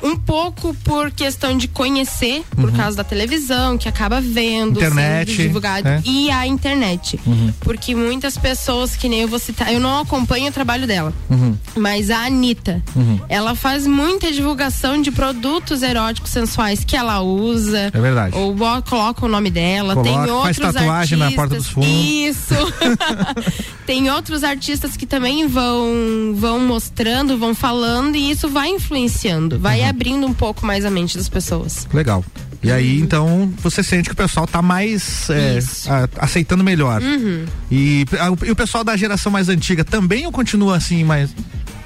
Um 0.02 0.16
pouco 0.16 0.74
por 0.84 1.10
questão 1.10 1.56
de 1.56 1.68
conhecer, 1.68 2.42
por 2.56 2.70
Uhum. 2.70 2.76
causa 2.76 2.96
da 2.96 3.04
televisão, 3.04 3.78
que 3.78 3.88
acaba 3.88 4.20
vendo, 4.20 4.78
Internet, 4.78 5.30
sendo 5.30 5.46
divulgado, 5.46 5.88
é. 5.88 6.02
e 6.04 6.30
a 6.30 6.46
internet. 6.46 7.18
Uhum. 7.26 7.52
Porque 7.60 7.94
muitas 7.94 8.36
pessoas, 8.36 8.96
que 8.96 9.08
nem 9.08 9.20
eu 9.20 9.28
vou 9.28 9.38
citar, 9.38 9.72
eu 9.72 9.78
não 9.80 10.00
acompanho 10.00 10.48
o 10.48 10.52
trabalho 10.52 10.86
dela, 10.86 11.12
Uhum. 11.30 11.56
mas 11.76 12.10
a 12.10 12.24
Anitta, 12.26 12.82
Uhum. 12.96 13.20
ela 13.28 13.54
faz 13.54 13.86
muita 13.86 14.32
divulgação 14.32 15.00
de 15.00 15.10
produtos 15.12 15.82
eróticos 15.82 16.30
sensuais 16.30 16.82
que 16.84 16.96
ela 16.96 17.20
usa. 17.20 17.90
É 17.92 18.00
verdade. 18.00 18.36
Ou 18.36 18.54
coloca 18.88 19.24
o 19.24 19.28
nome 19.28 19.50
dela. 19.50 19.94
Coloca, 19.94 20.08
tem 20.10 20.18
faz 20.18 20.30
outros 20.58 20.74
tatuagem 20.74 21.18
na 21.18 21.24
artistas, 21.26 21.36
porta 21.48 21.54
dos 21.56 21.68
fundos. 21.68 21.88
Isso. 21.88 22.54
tem 23.86 24.10
outros 24.10 24.42
artistas 24.44 24.96
que 24.96 25.06
também 25.06 25.46
vão, 25.46 26.34
vão 26.34 26.58
mostrando, 26.60 27.36
vão 27.38 27.54
falando 27.54 28.16
e 28.16 28.30
isso 28.30 28.48
vai 28.48 28.68
influenciando, 28.68 29.58
vai 29.58 29.80
Uhum. 29.80 29.88
Abrindo 29.92 30.26
um 30.26 30.34
pouco 30.34 30.66
mais 30.66 30.84
a 30.84 30.90
mente 30.90 31.16
das 31.16 31.28
pessoas. 31.28 31.86
Legal. 31.92 32.24
E 32.62 32.70
aí, 32.70 33.00
então, 33.00 33.52
você 33.60 33.82
sente 33.82 34.08
que 34.08 34.12
o 34.12 34.16
pessoal 34.16 34.46
tá 34.46 34.62
mais 34.62 35.28
é, 35.30 35.58
a- 35.88 36.24
aceitando 36.24 36.62
melhor. 36.62 37.02
Uhum. 37.02 37.44
E, 37.70 38.04
a- 38.20 38.46
e 38.46 38.50
o 38.50 38.56
pessoal 38.56 38.84
da 38.84 38.96
geração 38.96 39.32
mais 39.32 39.48
antiga 39.48 39.84
também 39.84 40.26
ou 40.26 40.32
continua 40.32 40.76
assim, 40.76 41.02
mais. 41.02 41.30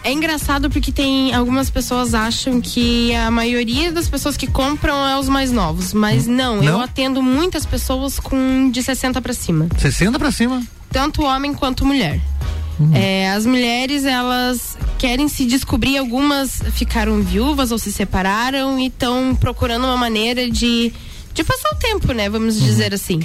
É 0.04 0.12
engraçado 0.12 0.68
porque 0.70 0.92
tem 0.92 1.34
algumas 1.34 1.68
pessoas 1.70 2.14
acham 2.14 2.60
que 2.60 3.12
a 3.14 3.30
maioria 3.30 3.90
das 3.90 4.08
pessoas 4.08 4.36
que 4.36 4.46
compram 4.46 5.04
é 5.06 5.18
os 5.18 5.28
mais 5.28 5.50
novos, 5.50 5.92
mas 5.92 6.26
não, 6.26 6.56
Não? 6.56 6.64
eu 6.64 6.80
atendo 6.80 7.20
muitas 7.22 7.66
pessoas 7.66 8.20
com 8.20 8.70
de 8.70 8.82
60 8.82 9.20
para 9.20 9.32
cima. 9.32 9.66
60 9.78 10.18
pra 10.18 10.30
cima. 10.30 10.62
Tanto 10.92 11.22
homem 11.22 11.52
quanto 11.54 11.84
mulher. 11.84 12.20
É, 12.92 13.30
as 13.30 13.46
mulheres, 13.46 14.04
elas 14.04 14.76
querem 14.98 15.28
se 15.28 15.46
descobrir, 15.46 15.96
algumas 15.96 16.60
ficaram 16.72 17.20
viúvas 17.22 17.72
ou 17.72 17.78
se 17.78 17.92
separaram 17.92 18.78
e 18.78 18.86
estão 18.86 19.34
procurando 19.34 19.84
uma 19.84 19.96
maneira 19.96 20.50
de, 20.50 20.92
de 21.32 21.44
passar 21.44 21.70
o 21.72 21.76
tempo, 21.76 22.12
né? 22.12 22.28
Vamos 22.28 22.60
dizer 22.60 22.92
assim. 22.92 23.20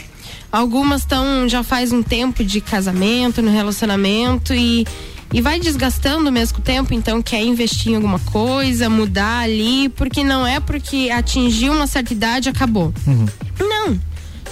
Algumas 0.52 1.02
estão 1.02 1.48
já 1.48 1.64
faz 1.64 1.92
um 1.92 2.04
tempo 2.04 2.44
de 2.44 2.60
casamento, 2.60 3.42
no 3.42 3.52
relacionamento 3.52 4.54
e, 4.54 4.86
e 5.34 5.42
vai 5.42 5.60
desgastando 5.60 6.30
o 6.30 6.32
mesmo 6.32 6.60
tempo, 6.60 6.94
então 6.94 7.22
quer 7.22 7.42
investir 7.42 7.94
em 7.94 7.96
alguma 7.96 8.20
coisa, 8.20 8.90
mudar 8.90 9.40
ali, 9.40 9.88
porque 9.90 10.24
não 10.24 10.46
é 10.46 10.60
porque 10.60 11.10
atingiu 11.10 11.72
uma 11.74 11.88
certa 11.88 12.14
idade 12.14 12.50
acabou. 12.50 12.94
Não. 13.60 14.00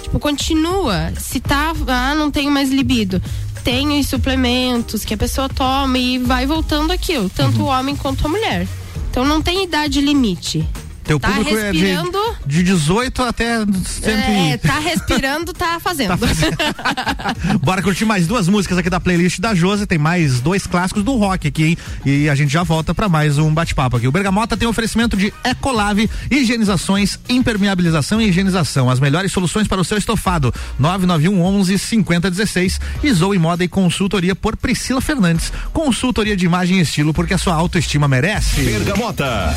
Tipo, 0.02 0.18
continua. 0.18 1.12
Se 1.18 1.38
tá, 1.38 1.74
ah, 1.86 2.14
não 2.14 2.30
tenho 2.30 2.50
mais 2.50 2.70
libido. 2.70 3.22
Tem 3.64 3.98
os 3.98 4.06
suplementos 4.06 5.04
que 5.04 5.14
a 5.14 5.18
pessoa 5.18 5.48
toma 5.48 5.98
e 5.98 6.18
vai 6.18 6.46
voltando 6.46 6.92
aquilo, 6.92 7.28
tanto 7.28 7.62
o 7.62 7.66
homem 7.66 7.94
quanto 7.94 8.26
a 8.26 8.28
mulher. 8.28 8.66
Então 9.10 9.24
não 9.24 9.42
tem 9.42 9.64
idade 9.64 10.00
limite. 10.00 10.66
Teu 11.04 11.18
Tá 11.18 11.28
público 11.28 11.54
respirando. 11.56 12.18
é 12.18 12.46
de, 12.46 12.56
de 12.58 12.62
18 12.62 13.22
até 13.22 13.64
100 13.64 14.52
É, 14.52 14.56
tá 14.56 14.78
respirando, 14.78 15.52
tá 15.52 15.78
fazendo. 15.80 16.12
Bora 17.62 17.82
curtir 17.82 18.04
mais 18.04 18.26
duas 18.26 18.48
músicas 18.48 18.78
aqui 18.78 18.88
da 18.90 19.00
playlist 19.00 19.40
da 19.40 19.54
Josi. 19.54 19.86
Tem 19.86 19.98
mais 19.98 20.40
dois 20.40 20.66
clássicos 20.66 21.02
do 21.02 21.16
rock 21.16 21.48
aqui, 21.48 21.64
hein? 21.64 21.78
E 22.04 22.28
a 22.28 22.34
gente 22.34 22.52
já 22.52 22.62
volta 22.62 22.94
pra 22.94 23.08
mais 23.08 23.38
um 23.38 23.52
bate-papo 23.52 23.96
aqui. 23.96 24.06
O 24.06 24.12
Bergamota 24.12 24.56
tem 24.56 24.68
oferecimento 24.68 25.16
de 25.16 25.32
Ecolave, 25.44 26.08
higienizações, 26.30 27.18
impermeabilização 27.28 28.20
e 28.20 28.28
higienização. 28.28 28.88
As 28.90 29.00
melhores 29.00 29.32
soluções 29.32 29.66
para 29.66 29.80
o 29.80 29.84
seu 29.84 29.98
estofado. 29.98 30.54
991 30.78 31.42
11 31.42 31.78
5016. 31.78 32.80
E 33.02 33.12
Zoe 33.12 33.38
Moda 33.38 33.64
e 33.64 33.68
consultoria 33.68 34.34
por 34.36 34.56
Priscila 34.56 35.00
Fernandes. 35.00 35.52
Consultoria 35.72 36.36
de 36.36 36.46
imagem 36.46 36.78
e 36.78 36.82
estilo, 36.82 37.12
porque 37.12 37.34
a 37.34 37.38
sua 37.38 37.54
autoestima 37.54 38.06
merece. 38.06 38.62
Bergamota. 38.62 39.56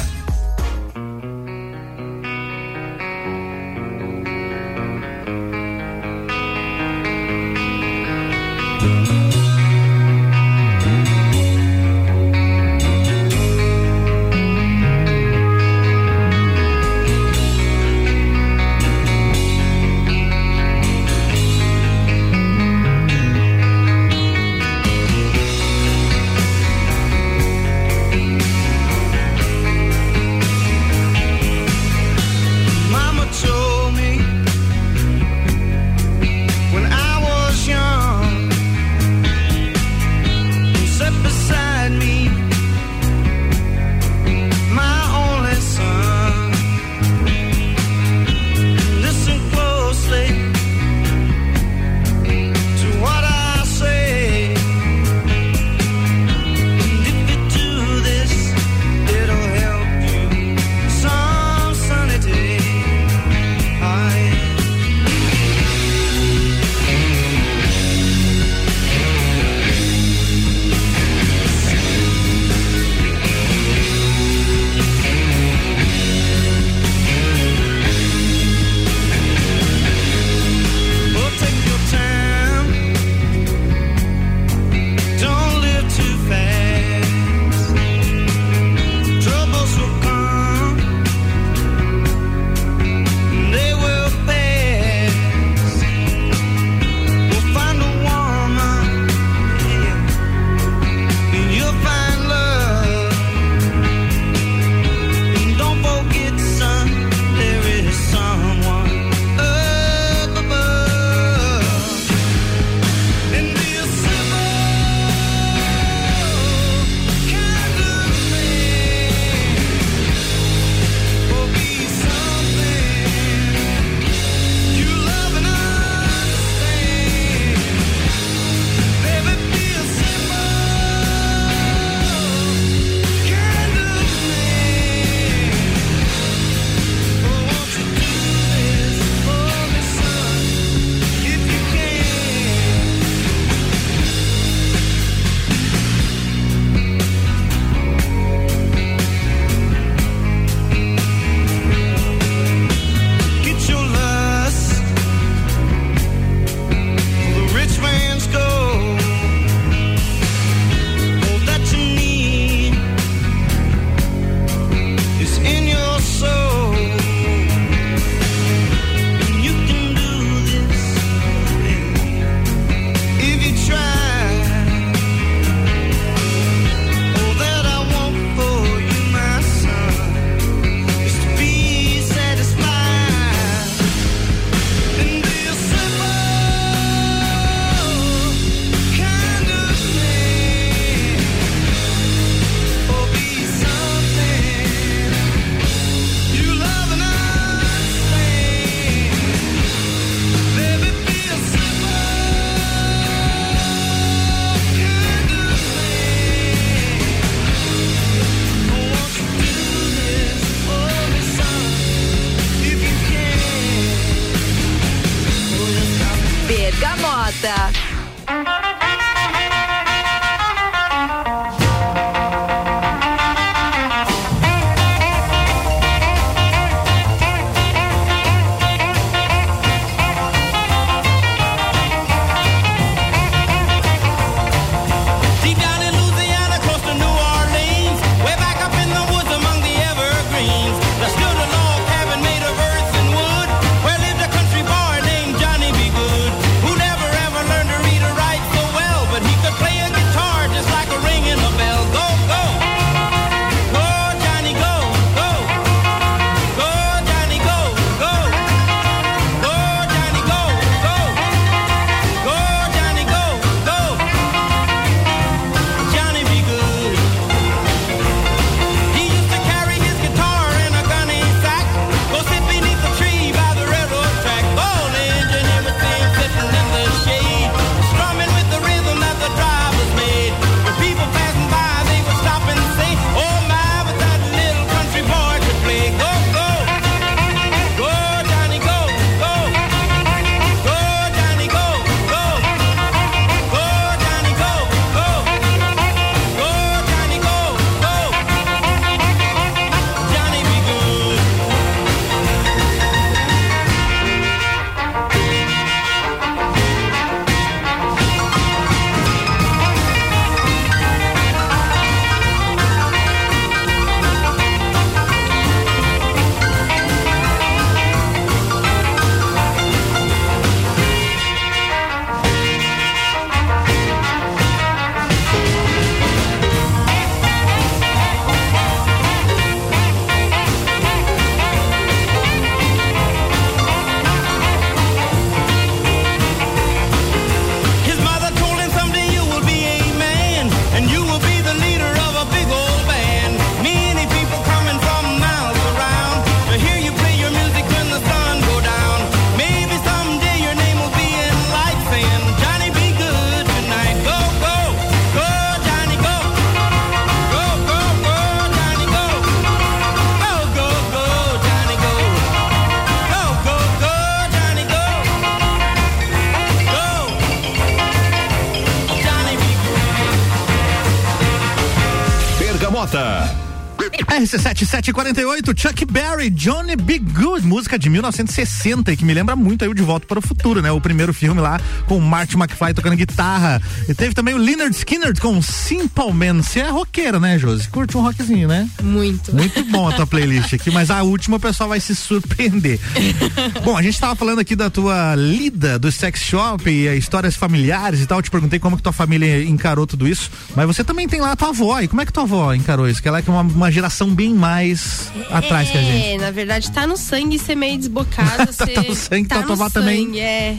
RC7748, 374.23 375.59
Chuck 375.59 375.85
Berry, 375.85 376.29
Johnny 376.29 376.77
Be 376.77 376.97
Good, 376.97 377.45
música 377.45 377.77
de 377.77 377.89
1960 377.89 378.93
e 378.93 378.97
que 378.97 379.03
me 379.03 379.13
lembra 379.13 379.35
muito 379.35 379.63
aí 379.63 379.69
o 379.69 379.73
De 379.73 379.81
Volta 379.81 380.07
para 380.07 380.17
o 380.17 380.21
Futuro, 380.21 380.61
né? 380.61 380.71
O 380.71 380.79
primeiro 380.79 381.13
filme 381.13 381.41
lá 381.41 381.59
com 381.87 381.97
o 381.97 382.01
Marty 382.01 382.37
McFly 382.37 382.73
tocando 382.73 382.95
guitarra. 382.95 383.61
E 383.87 383.93
teve 383.93 384.13
também 384.13 384.33
o 384.33 384.37
Leonard 384.37 384.73
Skinner 384.73 385.19
com 385.19 385.41
Simple 385.41 386.13
Man. 386.13 386.41
Você 386.41 386.61
é 386.61 386.69
roqueira, 386.69 387.19
né, 387.19 387.37
Josi? 387.37 387.67
Curte 387.67 387.97
um 387.97 388.01
rockzinho, 388.01 388.47
né? 388.47 388.69
Muito. 388.81 389.35
Muito 389.35 389.61
bom 389.65 389.89
a 389.89 389.91
tua 389.91 390.07
playlist 390.07 390.53
aqui, 390.53 390.71
mas 390.71 390.89
a 390.89 391.03
última 391.03 391.35
o 391.35 391.39
pessoal 391.39 391.67
vai 391.67 391.81
se 391.81 391.93
surpreender. 391.93 392.79
bom, 393.65 393.75
a 393.75 393.81
gente 393.81 393.99
tava 393.99 394.15
falando 394.15 394.39
aqui 394.39 394.55
da 394.55 394.69
tua 394.69 395.15
lida 395.15 395.77
do 395.77 395.91
sex 395.91 396.21
shop 396.21 396.69
e 396.69 396.97
histórias 396.97 397.35
familiares 397.35 397.99
e 397.99 398.05
tal. 398.05 398.19
Eu 398.19 398.23
te 398.23 398.31
perguntei 398.31 398.57
como 398.57 398.77
que 398.77 398.83
tua 398.83 398.93
família 398.93 399.43
encarou 399.43 399.85
tudo 399.85 400.07
isso, 400.07 400.31
mas 400.55 400.65
você 400.65 400.81
também 400.81 401.09
tem 401.09 401.19
lá 401.19 401.33
a 401.33 401.35
tua 401.35 401.49
avó. 401.49 401.81
E 401.81 401.89
como 401.89 402.01
é 402.01 402.05
que 402.05 402.13
tua 402.13 402.23
avó 402.23 402.53
encarou 402.53 402.87
isso? 402.87 403.01
Que 403.01 403.09
ela 403.09 403.19
é 403.19 403.23
uma, 403.27 403.41
uma 403.41 403.71
geração 403.71 404.12
bem 404.13 404.33
mais 404.33 405.11
atrás 405.29 405.69
que 405.69 405.77
a 405.77 405.81
gente. 405.81 406.05
É, 406.13 406.17
na 406.17 406.31
verdade 406.31 406.71
tá 406.71 406.85
no 406.87 406.95
sangue 406.97 407.37
ser 407.39 407.55
meio 407.55 407.77
desbocado. 407.77 408.47
tá 408.55 408.65
ser, 408.65 408.87
no 408.87 408.95
sangue, 408.95 409.27
tá 409.27 409.37
tua 409.37 409.45
no 409.47 409.51
avó 409.53 409.69
sangue, 409.69 409.73
também. 409.73 410.19
É. 410.19 410.55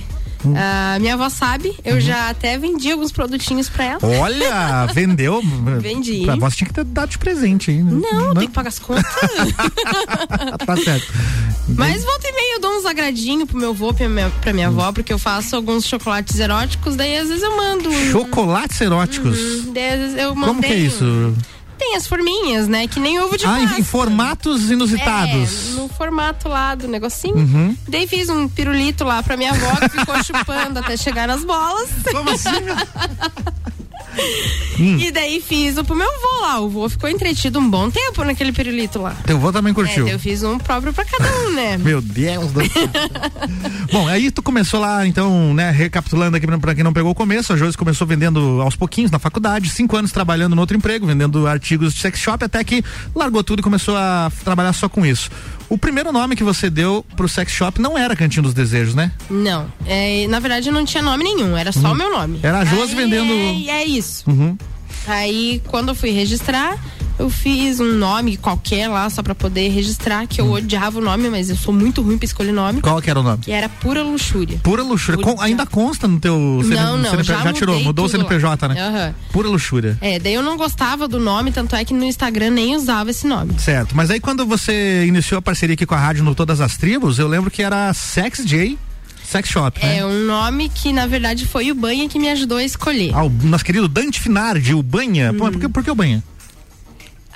Hum. 0.46 0.52
Ah, 0.58 0.98
minha 1.00 1.14
avó 1.14 1.30
sabe, 1.30 1.74
eu 1.82 1.98
já 1.98 2.28
até 2.28 2.58
vendi 2.58 2.92
alguns 2.92 3.10
produtinhos 3.10 3.70
pra 3.70 3.84
ela. 3.84 4.00
Olha, 4.02 4.84
vendeu. 4.92 5.40
Vendi. 5.80 6.20
Pra 6.26 6.36
você 6.36 6.56
tinha 6.58 6.68
que 6.68 6.74
ter 6.74 6.84
dado 6.84 7.08
de 7.08 7.16
presente 7.16 7.70
aí. 7.70 7.82
né? 7.82 7.92
Não, 8.12 8.34
tem 8.34 8.46
que 8.48 8.52
pagar 8.52 8.68
as 8.68 8.78
contas. 8.78 9.04
tá 10.66 10.76
certo. 10.76 11.10
Mas 11.68 12.04
volta 12.04 12.28
e 12.28 12.32
meia 12.32 12.54
eu 12.56 12.60
dou 12.60 12.76
uns 12.76 12.84
agradinhos 12.84 13.48
pro 13.48 13.56
meu 13.58 13.70
avô, 13.70 13.94
pra 13.94 14.06
minha, 14.06 14.28
pra 14.42 14.52
minha 14.52 14.66
avó, 14.68 14.92
porque 14.92 15.14
eu 15.14 15.18
faço 15.18 15.56
alguns 15.56 15.86
chocolates 15.86 16.38
eróticos, 16.38 16.94
daí 16.94 17.16
às 17.16 17.28
vezes 17.28 17.42
eu 17.42 17.56
mando. 17.56 17.88
um- 17.88 18.10
Chocolates 18.12 18.78
eróticos. 18.82 19.38
Uhum, 19.38 19.72
daí 19.72 19.92
às 19.94 19.98
vezes 20.00 20.18
eu 20.18 20.34
mandei. 20.34 20.48
Como 20.48 20.60
que 20.62 20.72
é 20.72 20.76
isso? 20.76 21.34
Tem 21.78 21.96
as 21.96 22.06
forminhas, 22.06 22.68
né? 22.68 22.86
Que 22.86 23.00
nem 23.00 23.18
ovo 23.20 23.36
de 23.36 23.44
Ah, 23.46 23.60
em, 23.60 23.80
em 23.80 23.82
formatos 23.84 24.70
inusitados. 24.70 25.72
É, 25.72 25.80
no 25.80 25.88
formato 25.88 26.48
lá 26.48 26.74
do 26.74 26.86
negocinho. 26.88 27.36
Uhum. 27.36 27.76
Daí 27.88 28.06
fiz 28.06 28.28
um 28.28 28.48
pirulito 28.48 29.04
lá 29.04 29.22
pra 29.22 29.36
minha 29.36 29.50
avó 29.50 29.76
que 29.76 29.88
ficou 29.98 30.14
chupando 30.24 30.78
até 30.78 30.96
chegar 30.96 31.26
nas 31.28 31.44
bolas. 31.44 31.88
Como 32.10 32.30
assim? 32.30 32.50
E 34.78 35.10
daí 35.12 35.40
fiz 35.40 35.76
o 35.78 35.84
pro 35.84 35.94
meu 35.94 36.06
avô 36.08 36.40
lá. 36.42 36.60
O 36.60 36.66
avô 36.66 36.88
ficou 36.88 37.08
entretido 37.08 37.58
um 37.58 37.68
bom 37.70 37.90
tempo 37.90 38.24
naquele 38.24 38.52
pirulito 38.52 39.00
lá. 39.00 39.14
Teu 39.24 39.36
avô 39.36 39.52
também 39.52 39.72
curtiu. 39.72 40.06
É, 40.08 40.12
eu 40.14 40.18
fiz 40.18 40.42
um 40.42 40.58
próprio 40.58 40.92
pra 40.92 41.04
cada 41.04 41.30
um, 41.46 41.52
né? 41.52 41.76
Meu 41.82 42.00
Deus 42.00 42.52
do 42.52 42.60
céu. 42.60 42.88
Bom, 43.92 44.08
aí 44.08 44.30
tu 44.30 44.42
começou 44.42 44.80
lá, 44.80 45.06
então, 45.06 45.54
né, 45.54 45.70
recapitulando 45.70 46.36
aqui 46.36 46.46
pra- 46.46 46.58
pra 46.58 46.74
quem 46.74 46.82
não 46.82 46.92
pegou 46.92 47.12
o 47.12 47.14
começo, 47.14 47.52
a 47.52 47.56
Josi 47.56 47.76
começou 47.76 48.06
vendendo 48.06 48.60
aos 48.62 48.74
pouquinhos 48.74 49.10
na 49.10 49.18
faculdade, 49.18 49.70
cinco 49.70 49.96
anos 49.96 50.10
trabalhando 50.10 50.54
no 50.56 50.60
outro 50.60 50.76
emprego, 50.76 51.06
vendendo 51.06 51.46
artigos 51.46 51.94
de 51.94 52.00
sex 52.00 52.18
shop, 52.18 52.44
até 52.44 52.62
que 52.64 52.82
largou 53.14 53.44
tudo 53.44 53.60
e 53.60 53.62
começou 53.62 53.96
a 53.96 54.30
trabalhar 54.44 54.72
só 54.72 54.88
com 54.88 55.06
isso. 55.06 55.30
O 55.74 55.78
primeiro 55.78 56.12
nome 56.12 56.36
que 56.36 56.44
você 56.44 56.70
deu 56.70 57.04
pro 57.16 57.28
sex 57.28 57.50
shop 57.50 57.80
não 57.80 57.98
era 57.98 58.14
Cantinho 58.14 58.44
dos 58.44 58.54
Desejos, 58.54 58.94
né? 58.94 59.10
Não. 59.28 59.66
É, 59.84 60.24
na 60.28 60.38
verdade, 60.38 60.70
não 60.70 60.84
tinha 60.84 61.02
nome 61.02 61.24
nenhum, 61.24 61.56
era 61.56 61.72
só 61.72 61.88
Uhum. 61.88 61.94
o 61.94 61.94
meu 61.96 62.10
nome. 62.12 62.38
Era 62.44 62.60
a 62.60 62.64
Josi 62.64 62.94
vendendo- 62.94 63.32
É, 63.32 63.82
é 63.82 63.84
isso. 63.84 64.22
Uhum. 64.30 64.56
Aí, 65.08 65.60
quando 65.66 65.88
eu 65.88 65.94
fui 65.96 66.10
registrar, 66.10 66.78
eu 67.18 67.30
fiz 67.30 67.80
um 67.80 67.92
nome 67.98 68.36
qualquer 68.36 68.88
lá, 68.88 69.08
só 69.10 69.22
pra 69.22 69.34
poder 69.34 69.68
registrar, 69.68 70.26
que 70.26 70.40
eu 70.40 70.50
odiava 70.50 70.98
o 70.98 71.02
nome, 71.02 71.28
mas 71.30 71.48
eu 71.50 71.56
sou 71.56 71.72
muito 71.72 72.02
ruim 72.02 72.18
pra 72.18 72.24
escolher 72.26 72.52
nome. 72.52 72.80
Qual 72.80 73.00
que 73.00 73.08
era 73.10 73.20
o 73.20 73.22
nome? 73.22 73.42
Que 73.42 73.52
era 73.52 73.68
Pura 73.68 74.02
Luxúria. 74.02 74.58
Pura 74.62 74.82
luxúria. 74.82 75.22
Com- 75.22 75.40
ainda 75.40 75.64
consta 75.66 76.08
no 76.08 76.18
teu 76.18 76.36
Não, 76.64 76.98
não, 76.98 77.10
CNPJ? 77.10 77.42
já 77.44 77.52
tirou, 77.52 77.74
mudei 77.74 77.86
mudou 77.86 78.04
o 78.04 78.08
lá. 78.08 78.12
CNPJ, 78.12 78.68
né? 78.68 78.80
Aham. 78.80 79.14
Pura 79.32 79.48
luxúria. 79.48 79.96
É, 80.00 80.18
daí 80.18 80.34
eu 80.34 80.42
não 80.42 80.56
gostava 80.56 81.06
do 81.06 81.18
nome, 81.20 81.52
tanto 81.52 81.76
é 81.76 81.84
que 81.84 81.94
no 81.94 82.04
Instagram 82.04 82.50
nem 82.50 82.74
usava 82.76 83.10
esse 83.10 83.26
nome. 83.26 83.54
Certo, 83.58 83.94
mas 83.96 84.10
aí 84.10 84.20
quando 84.20 84.44
você 84.46 85.04
iniciou 85.06 85.38
a 85.38 85.42
parceria 85.42 85.74
aqui 85.74 85.86
com 85.86 85.94
a 85.94 85.98
rádio 85.98 86.24
no 86.24 86.34
Todas 86.34 86.60
as 86.60 86.76
Tribos, 86.76 87.18
eu 87.18 87.28
lembro 87.28 87.50
que 87.50 87.62
era 87.62 87.92
Sex 87.94 88.42
J 88.44 88.76
Sex 89.24 89.48
Shop, 89.48 89.80
né? 89.82 89.98
É 89.98 90.06
um 90.06 90.26
nome 90.26 90.68
que, 90.68 90.92
na 90.92 91.06
verdade, 91.06 91.46
foi 91.46 91.70
o 91.70 91.74
Banha 91.74 92.08
que 92.08 92.18
me 92.18 92.28
ajudou 92.28 92.58
a 92.58 92.62
escolher. 92.64 93.10
Ah, 93.14 93.24
o 93.24 93.30
nosso 93.30 93.64
querido 93.64 93.88
Dante 93.88 94.20
Finardi, 94.20 94.74
o 94.74 94.82
Banha. 94.82 95.32
Pô, 95.32 95.50
por, 95.50 95.58
que, 95.60 95.68
por 95.68 95.82
que 95.82 95.90
o 95.90 95.94
Banha? 95.94 96.22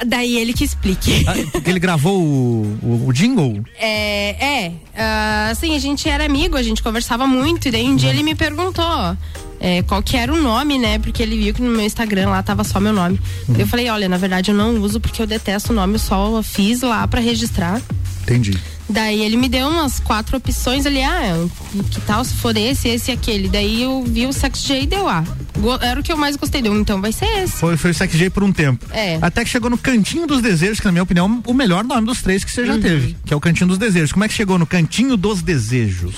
Daí 0.06 0.36
ele 0.38 0.52
que 0.52 0.64
explique. 0.64 1.24
Ah, 1.26 1.34
porque 1.50 1.70
ele 1.70 1.80
gravou 1.80 2.22
o, 2.22 2.78
o, 2.82 3.08
o 3.08 3.12
jingle? 3.12 3.62
É, 3.78 4.30
é. 4.30 4.72
ah, 4.96 5.48
assim, 5.50 5.74
a 5.74 5.78
gente 5.78 6.08
era 6.08 6.24
amigo, 6.24 6.56
a 6.56 6.62
gente 6.62 6.82
conversava 6.82 7.26
muito, 7.26 7.68
e 7.68 7.70
daí 7.70 7.86
um 7.86 7.96
dia 7.96 8.10
ele 8.10 8.22
me 8.22 8.34
perguntou 8.34 9.16
é, 9.60 9.82
qual 9.82 10.02
que 10.02 10.16
era 10.16 10.32
o 10.32 10.40
nome, 10.40 10.78
né? 10.78 10.98
Porque 10.98 11.22
ele 11.22 11.36
viu 11.36 11.54
que 11.54 11.62
no 11.62 11.70
meu 11.70 11.84
Instagram 11.84 12.28
lá 12.30 12.42
tava 12.42 12.64
só 12.64 12.78
meu 12.80 12.92
nome. 12.92 13.20
Eu 13.58 13.66
falei, 13.66 13.88
olha, 13.90 14.08
na 14.08 14.16
verdade 14.16 14.50
eu 14.50 14.54
não 14.54 14.76
uso 14.80 15.00
porque 15.00 15.20
eu 15.22 15.26
detesto 15.26 15.72
o 15.72 15.76
nome, 15.76 15.94
eu 15.94 15.98
só 15.98 16.42
fiz 16.42 16.82
lá 16.82 17.06
pra 17.08 17.20
registrar. 17.20 17.80
Entendi. 18.22 18.58
Daí 18.90 19.20
ele 19.20 19.36
me 19.36 19.50
deu 19.50 19.68
umas 19.68 20.00
quatro 20.00 20.36
opções 20.38 20.86
ali, 20.86 21.02
ah, 21.02 21.46
que 21.90 22.00
tal 22.02 22.24
se 22.24 22.34
for 22.36 22.56
esse, 22.56 22.88
esse 22.88 23.10
e 23.10 23.14
aquele. 23.14 23.46
Daí 23.48 23.82
eu 23.82 24.02
vi 24.02 24.26
o 24.26 24.32
Sex 24.32 24.62
J 24.62 24.82
e 24.82 24.86
deu, 24.86 25.06
ah, 25.06 25.22
go- 25.58 25.78
era 25.82 26.00
o 26.00 26.02
que 26.02 26.10
eu 26.10 26.16
mais 26.16 26.36
gostei, 26.36 26.62
deu, 26.62 26.74
então 26.78 26.98
vai 26.98 27.12
ser 27.12 27.26
esse. 27.42 27.52
Foi, 27.52 27.76
foi 27.76 27.90
o 27.90 27.94
Sex 27.94 28.14
J 28.16 28.30
por 28.30 28.42
um 28.42 28.50
tempo. 28.52 28.86
É. 28.90 29.18
Até 29.20 29.44
que 29.44 29.50
chegou 29.50 29.68
no 29.68 29.76
Cantinho 29.76 30.26
dos 30.26 30.40
Desejos, 30.40 30.80
que 30.80 30.86
na 30.86 30.92
minha 30.92 31.02
opinião 31.02 31.42
é 31.46 31.50
o 31.50 31.52
melhor 31.52 31.84
nome 31.84 32.06
dos 32.06 32.22
três 32.22 32.42
que 32.44 32.50
você 32.50 32.64
já 32.64 32.74
Uhum. 32.74 32.80
teve, 32.80 33.14
que 33.26 33.32
é 33.34 33.36
o 33.36 33.40
Cantinho 33.40 33.68
dos 33.68 33.76
Desejos. 33.76 34.10
Como 34.12 34.24
é 34.24 34.28
que 34.28 34.32
chegou 34.34 34.58
no 34.58 34.66
Cantinho 34.66 35.18
dos 35.18 35.42
Desejos? 35.42 36.14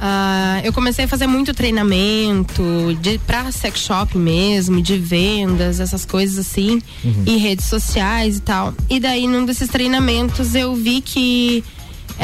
Ah, 0.00 0.60
eu 0.64 0.72
comecei 0.72 1.04
a 1.06 1.08
fazer 1.08 1.26
muito 1.26 1.52
treinamento 1.52 2.62
de, 3.00 3.18
pra 3.18 3.50
sex 3.50 3.80
shop 3.80 4.16
mesmo, 4.16 4.80
de 4.80 4.96
vendas, 4.96 5.80
essas 5.80 6.04
coisas 6.04 6.38
assim, 6.38 6.80
Uhum. 7.04 7.24
em 7.26 7.36
redes 7.38 7.66
sociais 7.66 8.36
e 8.36 8.40
tal. 8.40 8.72
E 8.88 9.00
daí, 9.00 9.26
num 9.26 9.44
desses 9.44 9.68
treinamentos, 9.68 10.54
eu 10.54 10.74
vi 10.74 11.00
que 11.00 11.64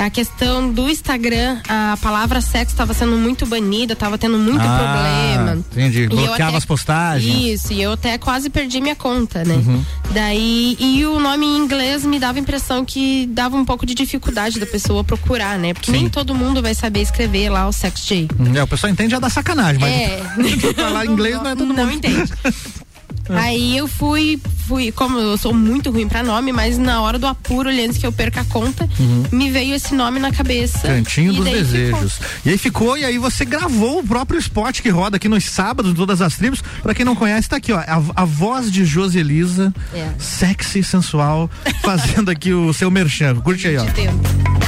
a 0.00 0.10
questão 0.10 0.70
do 0.72 0.88
Instagram, 0.88 1.58
a 1.68 1.96
palavra 2.00 2.40
sexo 2.40 2.72
estava 2.74 2.92
sendo 2.94 3.16
muito 3.16 3.46
banida, 3.46 3.92
estava 3.92 4.18
tendo 4.18 4.38
muito 4.38 4.62
Ah, 4.62 5.34
problema. 5.36 5.64
Entendi. 5.72 6.06
Bloqueava 6.08 6.48
até- 6.48 6.56
as 6.56 6.64
postagens. 6.64 7.60
Isso, 7.62 7.72
e 7.72 7.80
eu 7.82 7.92
até 7.92 8.18
quase 8.18 8.50
perdi 8.50 8.80
minha 8.80 8.96
conta, 8.96 9.44
né? 9.44 9.54
Uhum. 9.54 9.84
Daí, 10.12 10.76
e 10.78 11.04
o 11.06 11.18
nome 11.20 11.46
em 11.46 11.56
inglês 11.58 12.04
me 12.04 12.18
dava 12.18 12.38
a 12.38 12.40
impressão 12.40 12.84
que 12.84 13.26
dava 13.32 13.56
um 13.56 13.64
pouco 13.64 13.86
de 13.86 13.94
dificuldade 13.94 14.58
da 14.60 14.66
pessoa 14.66 15.02
procurar, 15.04 15.58
né? 15.58 15.72
Porque 15.74 15.90
Sim. 15.90 15.98
nem 15.98 16.08
todo 16.08 16.34
mundo 16.34 16.60
vai 16.62 16.74
saber 16.74 17.00
escrever 17.00 17.48
lá 17.50 17.66
o 17.68 17.72
sex 17.72 18.04
J. 18.06 18.28
Hum, 18.38 18.54
É, 18.56 18.62
o 18.62 18.66
pessoal 18.66 18.92
entende 18.92 19.12
já 19.12 19.18
da 19.18 19.30
sacanagem, 19.30 19.80
mas 19.80 19.92
É. 19.92 20.22
falar 20.74 21.06
inglês 21.06 21.36
não 21.36 21.46
é 21.50 21.56
todo 21.56 21.72
Não 21.72 21.86
mundo. 21.86 22.00
entende. 23.24 23.38
Aí 23.46 23.76
eu 23.76 23.86
fui, 23.88 24.40
fui, 24.66 24.92
como 24.92 25.18
eu 25.18 25.36
sou 25.36 25.52
muito 25.54 25.90
ruim 25.90 26.08
pra 26.08 26.22
nome, 26.22 26.52
mas 26.52 26.78
na 26.78 27.00
hora 27.02 27.18
do 27.18 27.26
apuro, 27.26 27.68
antes 27.70 27.98
que 27.98 28.06
eu 28.06 28.12
perca 28.12 28.40
a 28.42 28.44
conta, 28.44 28.88
Uhum. 28.98 29.24
me 29.32 29.50
veio 29.50 29.74
esse 29.74 29.94
nome 29.94 30.18
na 30.20 30.30
cabeça. 30.32 30.86
Cantinho 30.88 31.32
dos 31.32 31.44
Desejos. 31.44 32.18
E 32.44 32.50
aí 32.50 32.58
ficou, 32.58 32.96
e 32.96 33.04
aí 33.04 33.18
você 33.18 33.44
gravou 33.44 34.00
o 34.00 34.06
próprio 34.06 34.38
spot 34.38 34.80
que 34.80 34.88
roda 34.88 35.16
aqui 35.16 35.28
nos 35.28 35.44
sábados 35.44 35.92
de 35.92 35.96
todas 35.96 36.20
as 36.20 36.36
tribos. 36.36 36.62
Pra 36.82 36.94
quem 36.94 37.04
não 37.04 37.14
conhece, 37.16 37.48
tá 37.48 37.56
aqui, 37.56 37.72
ó. 37.72 37.78
A, 37.78 38.02
a 38.16 38.24
voz 38.24 38.70
de 38.70 38.84
Josi 38.84 39.18
Elisa, 39.18 39.72
É. 39.94 40.08
sexy 40.18 40.80
e 40.80 40.84
sensual, 40.84 41.50
fazendo 41.82 42.30
aqui 42.30 42.52
o 42.52 42.72
seu 42.72 42.90
merchan. 42.90 43.36
Curte 43.36 43.68
aí, 43.68 43.76
ó. 43.78 43.84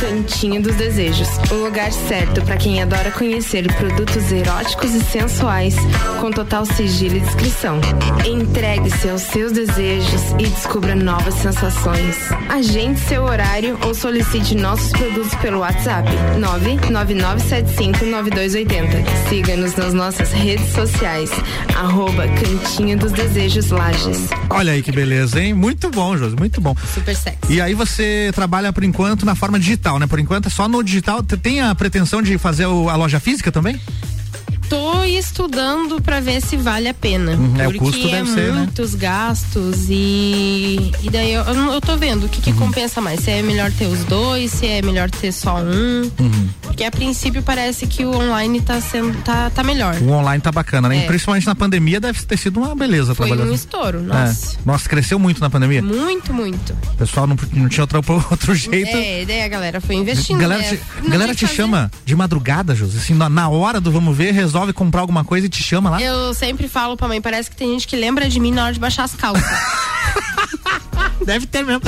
Cantinho 0.01 0.63
dos 0.63 0.77
Desejos, 0.77 1.29
o 1.51 1.55
lugar 1.55 1.91
certo 1.91 2.43
para 2.43 2.57
quem 2.57 2.81
adora 2.83 3.11
conhecer 3.11 3.67
produtos 3.75 4.31
eróticos 4.31 4.95
e 4.95 5.03
sensuais, 5.03 5.75
com 6.21 6.31
total 6.31 6.65
sigilo 6.67 7.17
e 7.17 7.21
descrição. 7.21 7.81
Entregue-se 8.27 9.09
aos 9.09 9.23
seus 9.23 9.53
desejos 9.53 10.33
e 10.39 10.47
descubra 10.49 10.95
novas 10.95 11.33
sensações. 11.35 12.17
Agende 12.49 13.01
seu 13.01 13.25
horário 13.25 13.79
ou 13.85 13.93
solicite 13.95 14.55
nossos 14.55 14.93
produtos 14.93 15.35
pelo 15.37 15.61
WhatsApp 15.61 16.09
999759280. 16.39 19.05
Siga-nos 19.29 19.75
nas 19.77 19.95
nossas 19.95 20.31
redes 20.33 20.73
sociais, 20.73 21.31
arroba 21.75 22.29
Cantinho 22.29 22.99
dos 22.99 23.13
Desejos 23.13 23.71
Lages. 23.71 24.29
Olha 24.51 24.73
aí 24.73 24.83
que 24.83 24.93
beleza, 24.93 25.41
hein? 25.41 25.55
Muito 25.55 25.91
bom, 25.91 26.15
Josi, 26.17 26.37
muito 26.37 26.61
bom. 26.61 26.75
Super 26.95 27.17
sexy. 27.17 27.39
E 27.49 27.61
aí 27.61 27.75
você 27.75 28.31
trabalha 28.35 28.73
por 28.73 28.83
enquanto 28.85 29.25
na 29.25 29.35
forma 29.35 29.59
digital, 29.59 29.86
né? 29.99 30.07
Por 30.07 30.19
enquanto 30.19 30.47
é 30.47 30.51
só 30.51 30.67
no 30.69 30.83
digital. 30.83 31.23
Tem 31.23 31.61
a 31.61 31.75
pretensão 31.75 32.21
de 32.21 32.37
fazer 32.39 32.67
o- 32.67 32.89
a 32.89 32.97
loja 32.97 33.21
física 33.21 33.51
também? 33.53 33.81
Tô 34.69 35.05
estudando 35.05 36.01
pra 36.01 36.19
ver 36.21 36.41
se 36.43 36.57
vale 36.57 36.89
a 36.89 36.95
pena. 36.95 37.33
Uhum, 37.33 37.61
é, 37.61 37.69
o 37.69 37.75
custo 37.79 38.07
é 38.09 38.11
deve 38.11 38.31
ser, 38.31 38.53
né? 38.53 38.59
muitos 38.59 38.95
gastos 38.95 39.87
e. 39.89 40.93
E 41.03 41.11
daí 41.11 41.33
eu, 41.33 41.43
eu, 41.45 41.55
eu 41.73 41.81
tô 41.81 41.97
vendo 41.97 42.27
o 42.27 42.29
que, 42.29 42.41
que 42.41 42.51
Uhum. 42.51 42.57
compensa 42.57 43.01
mais. 43.01 43.21
Se 43.21 43.31
é 43.31 43.43
melhor 43.43 43.71
ter 43.73 43.87
os 43.87 44.05
dois, 44.05 44.51
se 44.51 44.67
é 44.67 44.83
melhor 44.83 45.11
ter 45.11 45.31
só 45.33 45.57
um. 45.59 46.11
Uhum. 46.19 46.49
Porque 46.63 46.83
a 46.85 46.91
princípio 46.91 47.43
parece 47.43 47.87
que 47.87 48.05
o 48.05 48.11
online 48.17 48.61
tá 48.61 48.81
sendo. 48.81 49.17
tá, 49.23 49.51
tá 49.51 49.63
melhor. 49.63 49.95
O 50.03 50.11
online 50.11 50.41
tá 50.41 50.51
bacana, 50.51 50.89
né? 50.89 51.05
É. 51.05 51.07
Principalmente 51.07 51.47
na 51.47 51.55
pandemia 51.55 52.01
deve 52.01 52.21
ter 52.23 52.37
sido 52.37 52.59
uma 52.61 52.75
beleza 52.75 53.15
Foi 53.15 53.29
trabalhar. 53.29 53.49
um 53.51 53.55
estouro, 53.55 54.03
nossa. 54.03 54.55
É. 54.57 54.59
Nossa, 54.65 54.89
cresceu 54.89 55.19
muito 55.19 55.41
na 55.41 55.49
pandemia. 55.49 55.83
Muito, 55.83 56.33
muito. 56.35 56.73
O 56.93 56.97
pessoal 56.97 57.27
não, 57.27 57.37
não 57.53 57.69
tinha 57.69 57.85
outro, 57.85 58.01
outro 58.31 58.55
jeito. 58.55 58.97
É, 58.97 59.25
daí 59.25 59.43
a 59.43 59.49
galera 59.49 59.81
foi 59.81 59.95
investindo. 59.97 60.39
galera 60.39 60.63
né? 60.63 60.77
te, 61.03 61.09
galera 61.09 61.35
te 61.35 61.47
chama 61.47 61.91
de 62.05 62.17
madrugada, 62.17 62.75
José. 62.75 62.99
Assim, 62.99 63.15
na, 63.15 63.29
na 63.29 63.49
hora 63.49 63.81
do 63.81 63.91
vamos 63.93 64.17
ver, 64.17 64.33
resolve 64.33 64.56
comprar 64.73 65.01
alguma 65.01 65.25
coisa 65.25 65.47
e 65.47 65.49
te 65.49 65.63
chama 65.63 65.91
lá. 65.91 66.01
Eu 66.01 66.33
sempre 66.35 66.69
falo 66.69 66.97
pra 66.97 67.09
mãe, 67.09 67.21
parece 67.21 67.51
que 67.51 67.57
tem 67.57 67.71
gente 67.73 67.87
que 67.87 67.97
lembra 67.97 68.29
de 68.29 68.39
mim 68.41 68.51
na 68.53 68.65
hora 68.65 68.73
de 68.73 68.81
baixar 68.81 69.05
as 69.05 69.15
calças. 69.15 69.45
Deve 71.25 71.47
ter 71.47 71.65
mesmo. 71.65 71.83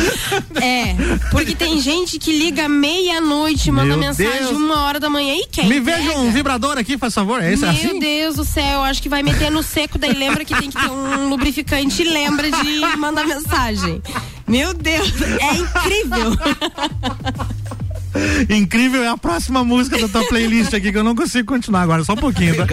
É, 0.60 0.96
porque 1.30 1.54
tem 1.54 1.80
gente 1.80 2.18
que 2.18 2.36
liga 2.36 2.68
meia-noite, 2.68 3.70
manda 3.70 3.88
Meu 3.96 3.98
mensagem 3.98 4.38
Deus. 4.40 4.50
uma 4.50 4.82
hora 4.82 4.98
da 4.98 5.08
manhã 5.08 5.34
e 5.34 5.46
quem? 5.46 5.66
Me 5.68 5.78
veja 5.78 6.12
um 6.18 6.30
vibrador 6.32 6.76
aqui, 6.76 6.98
faz 6.98 7.14
favor. 7.14 7.42
É 7.42 7.52
esse 7.52 7.62
Meu 7.62 7.70
assim? 7.70 7.98
Deus 8.00 8.36
do 8.36 8.44
céu, 8.44 8.82
acho 8.82 9.00
que 9.00 9.08
vai 9.08 9.22
meter 9.22 9.50
no 9.50 9.62
seco, 9.62 9.98
daí 9.98 10.12
lembra 10.12 10.44
que 10.44 10.54
tem 10.54 10.70
que 10.70 10.80
ter 10.80 10.90
um 10.90 11.28
lubrificante 11.28 12.02
e 12.02 12.08
lembra 12.08 12.50
de 12.50 12.96
mandar 12.96 13.24
mensagem. 13.24 14.02
Meu 14.46 14.74
Deus, 14.74 15.12
é 15.22 15.56
incrível. 15.56 16.32
Incrível 18.48 19.02
é 19.02 19.08
a 19.08 19.16
próxima 19.16 19.64
música 19.64 19.98
da 19.98 20.08
tua 20.08 20.26
playlist 20.28 20.74
aqui, 20.74 20.92
que 20.92 20.98
eu 20.98 21.04
não 21.04 21.14
consigo 21.14 21.48
continuar 21.48 21.82
agora, 21.82 22.04
só 22.04 22.12
um 22.14 22.16
pouquinho. 22.16 22.56
Tá? 22.56 22.66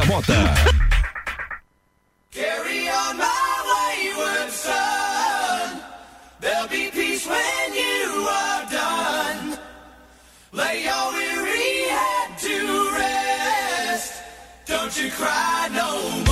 Carry 2.31 2.89
on 2.89 3.17
my 3.17 3.23
wayward 3.69 4.51
son. 4.51 5.81
There'll 6.41 6.67
be 6.67 6.91
peace 6.91 7.25
when 7.27 7.73
you 7.73 8.27
are 8.27 8.65
done. 8.69 9.57
Lay 10.51 10.83
your 10.83 11.13
weary 11.13 11.89
head 11.89 12.37
to 12.39 12.91
rest. 12.97 14.13
Don't 14.65 14.97
you 15.01 15.09
cry 15.11 15.69
no 15.71 16.09
more. 16.09 16.24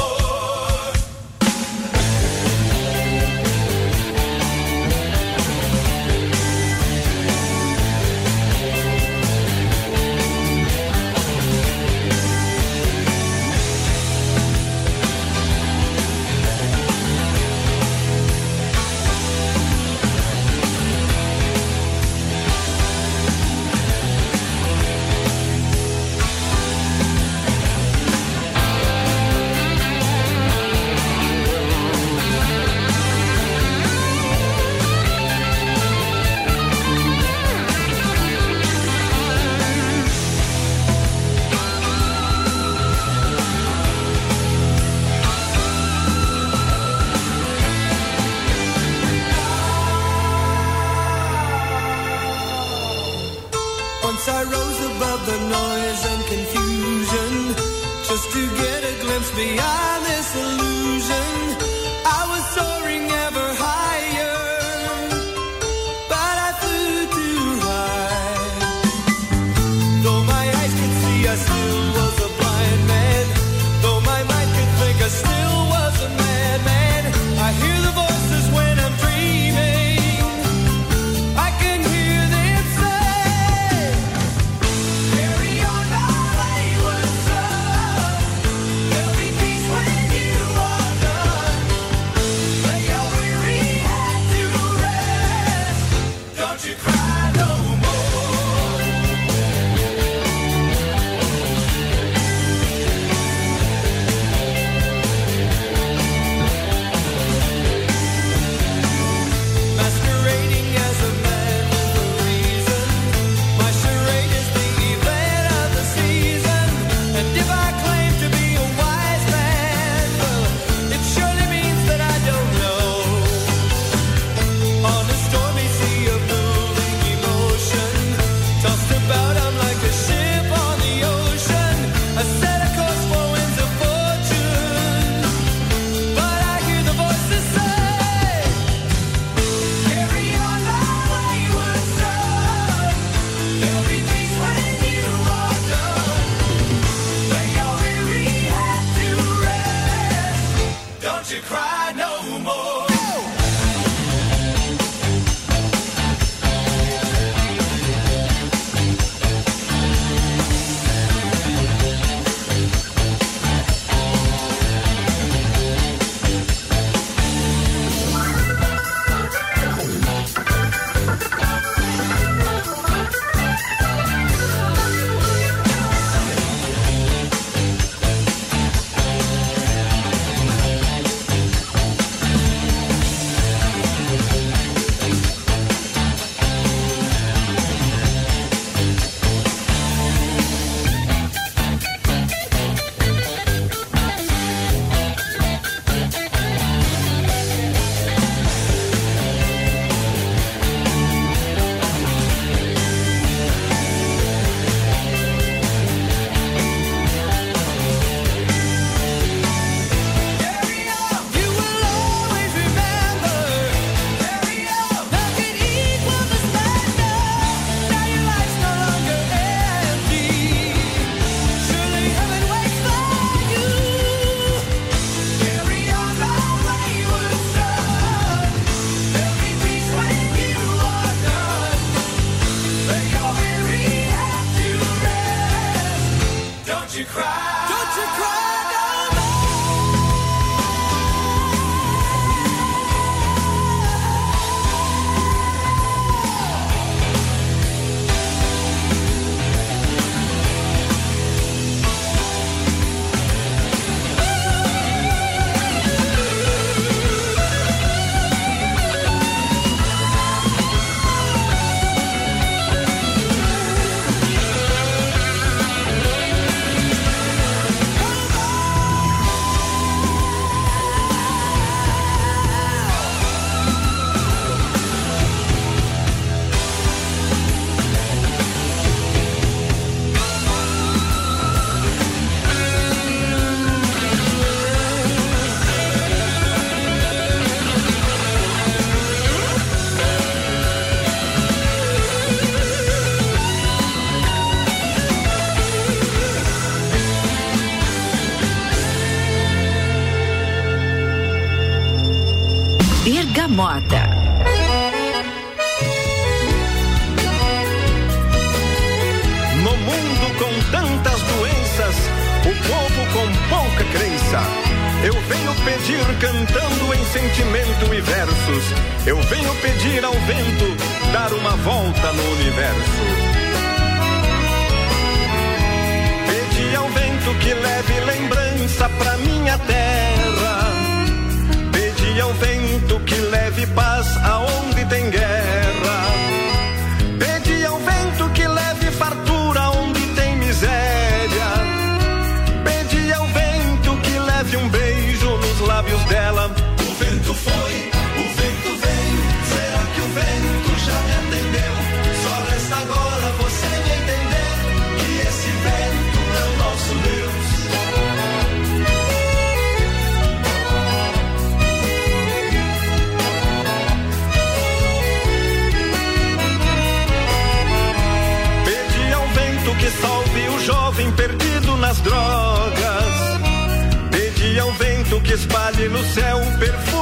Que 375.23 375.33
espalhe 375.33 375.87
no 375.89 376.03
céu 376.03 376.37
o 376.37 376.57
perfume 376.59 376.92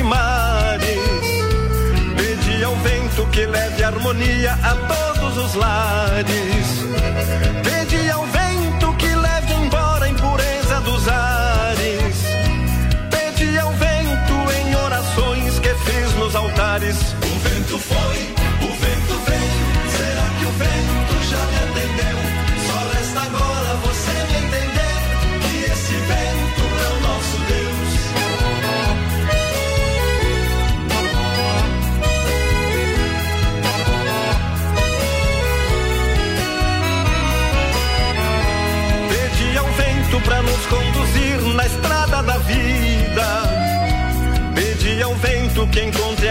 sete 0.00 0.02
mares. 0.02 0.98
Pedi 2.16 2.64
ao 2.64 2.74
vento 2.76 3.26
que 3.30 3.46
leve 3.46 3.84
harmonia 3.84 4.58
a 4.62 4.74
todos 4.74 5.36
os 5.36 5.54
lares. 5.54 7.69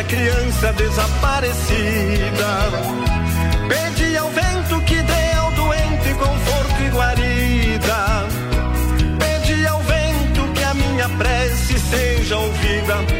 Criança 0.09 0.73
desaparecida. 0.73 2.49
Pedi 3.69 4.17
ao 4.17 4.29
vento 4.31 4.81
que 4.81 5.01
dê 5.03 5.33
ao 5.37 5.51
doente 5.51 6.13
conforto 6.15 6.81
e 6.81 6.89
guarida. 6.89 8.27
Pedi 9.19 9.67
ao 9.67 9.79
vento 9.83 10.53
que 10.53 10.63
a 10.63 10.73
minha 10.73 11.09
prece 11.09 11.79
seja 11.79 12.37
ouvida. 12.37 13.18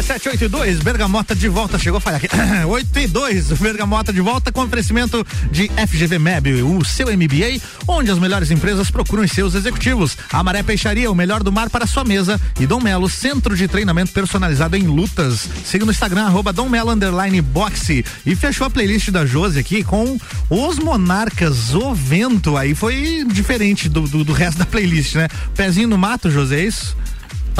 RC782, 0.00 0.82
Bergamota 0.82 1.36
de 1.36 1.46
volta, 1.46 1.78
chegou 1.78 1.98
a 1.98 2.00
falhar 2.00 2.22
aqui. 2.24 2.28
8 2.66 2.98
e 3.00 3.06
2, 3.06 3.52
Bergamota 3.58 4.10
de 4.12 4.20
volta 4.22 4.50
com 4.50 4.62
oferecimento 4.62 5.26
de 5.50 5.68
FGV 5.68 6.18
Meb, 6.18 6.62
o 6.62 6.82
seu 6.82 7.08
MBA, 7.08 7.60
onde 7.86 8.10
as 8.10 8.18
melhores 8.18 8.50
empresas 8.50 8.90
procuram 8.90 9.28
seus 9.28 9.54
executivos. 9.54 10.16
Amaré 10.32 10.62
Peixaria, 10.62 11.10
o 11.10 11.14
melhor 11.14 11.42
do 11.42 11.52
mar 11.52 11.68
para 11.68 11.86
sua 11.86 12.02
mesa. 12.02 12.40
E 12.58 12.66
Dom 12.66 12.80
Melo, 12.80 13.10
centro 13.10 13.54
de 13.54 13.68
treinamento 13.68 14.10
personalizado 14.12 14.74
em 14.74 14.84
lutas. 14.84 15.46
Siga 15.66 15.84
no 15.84 15.92
Instagram, 15.92 16.24
arroba 16.24 16.50
Dom 16.50 16.70
Melo, 16.70 16.90
underline 16.90 17.42
boxe. 17.42 18.02
E 18.24 18.34
fechou 18.34 18.66
a 18.66 18.70
playlist 18.70 19.10
da 19.10 19.26
Josi 19.26 19.58
aqui 19.58 19.84
com 19.84 20.18
os 20.48 20.78
Monarcas, 20.78 21.74
o 21.74 21.94
vento. 21.94 22.56
Aí 22.56 22.74
foi 22.74 23.26
diferente 23.30 23.86
do, 23.86 24.08
do, 24.08 24.24
do 24.24 24.32
resto 24.32 24.58
da 24.60 24.66
playlist, 24.66 25.16
né? 25.16 25.28
Pezinho 25.54 25.88
no 25.88 25.98
mato, 25.98 26.30
José, 26.30 26.60
é 26.60 26.64
isso? 26.64 26.96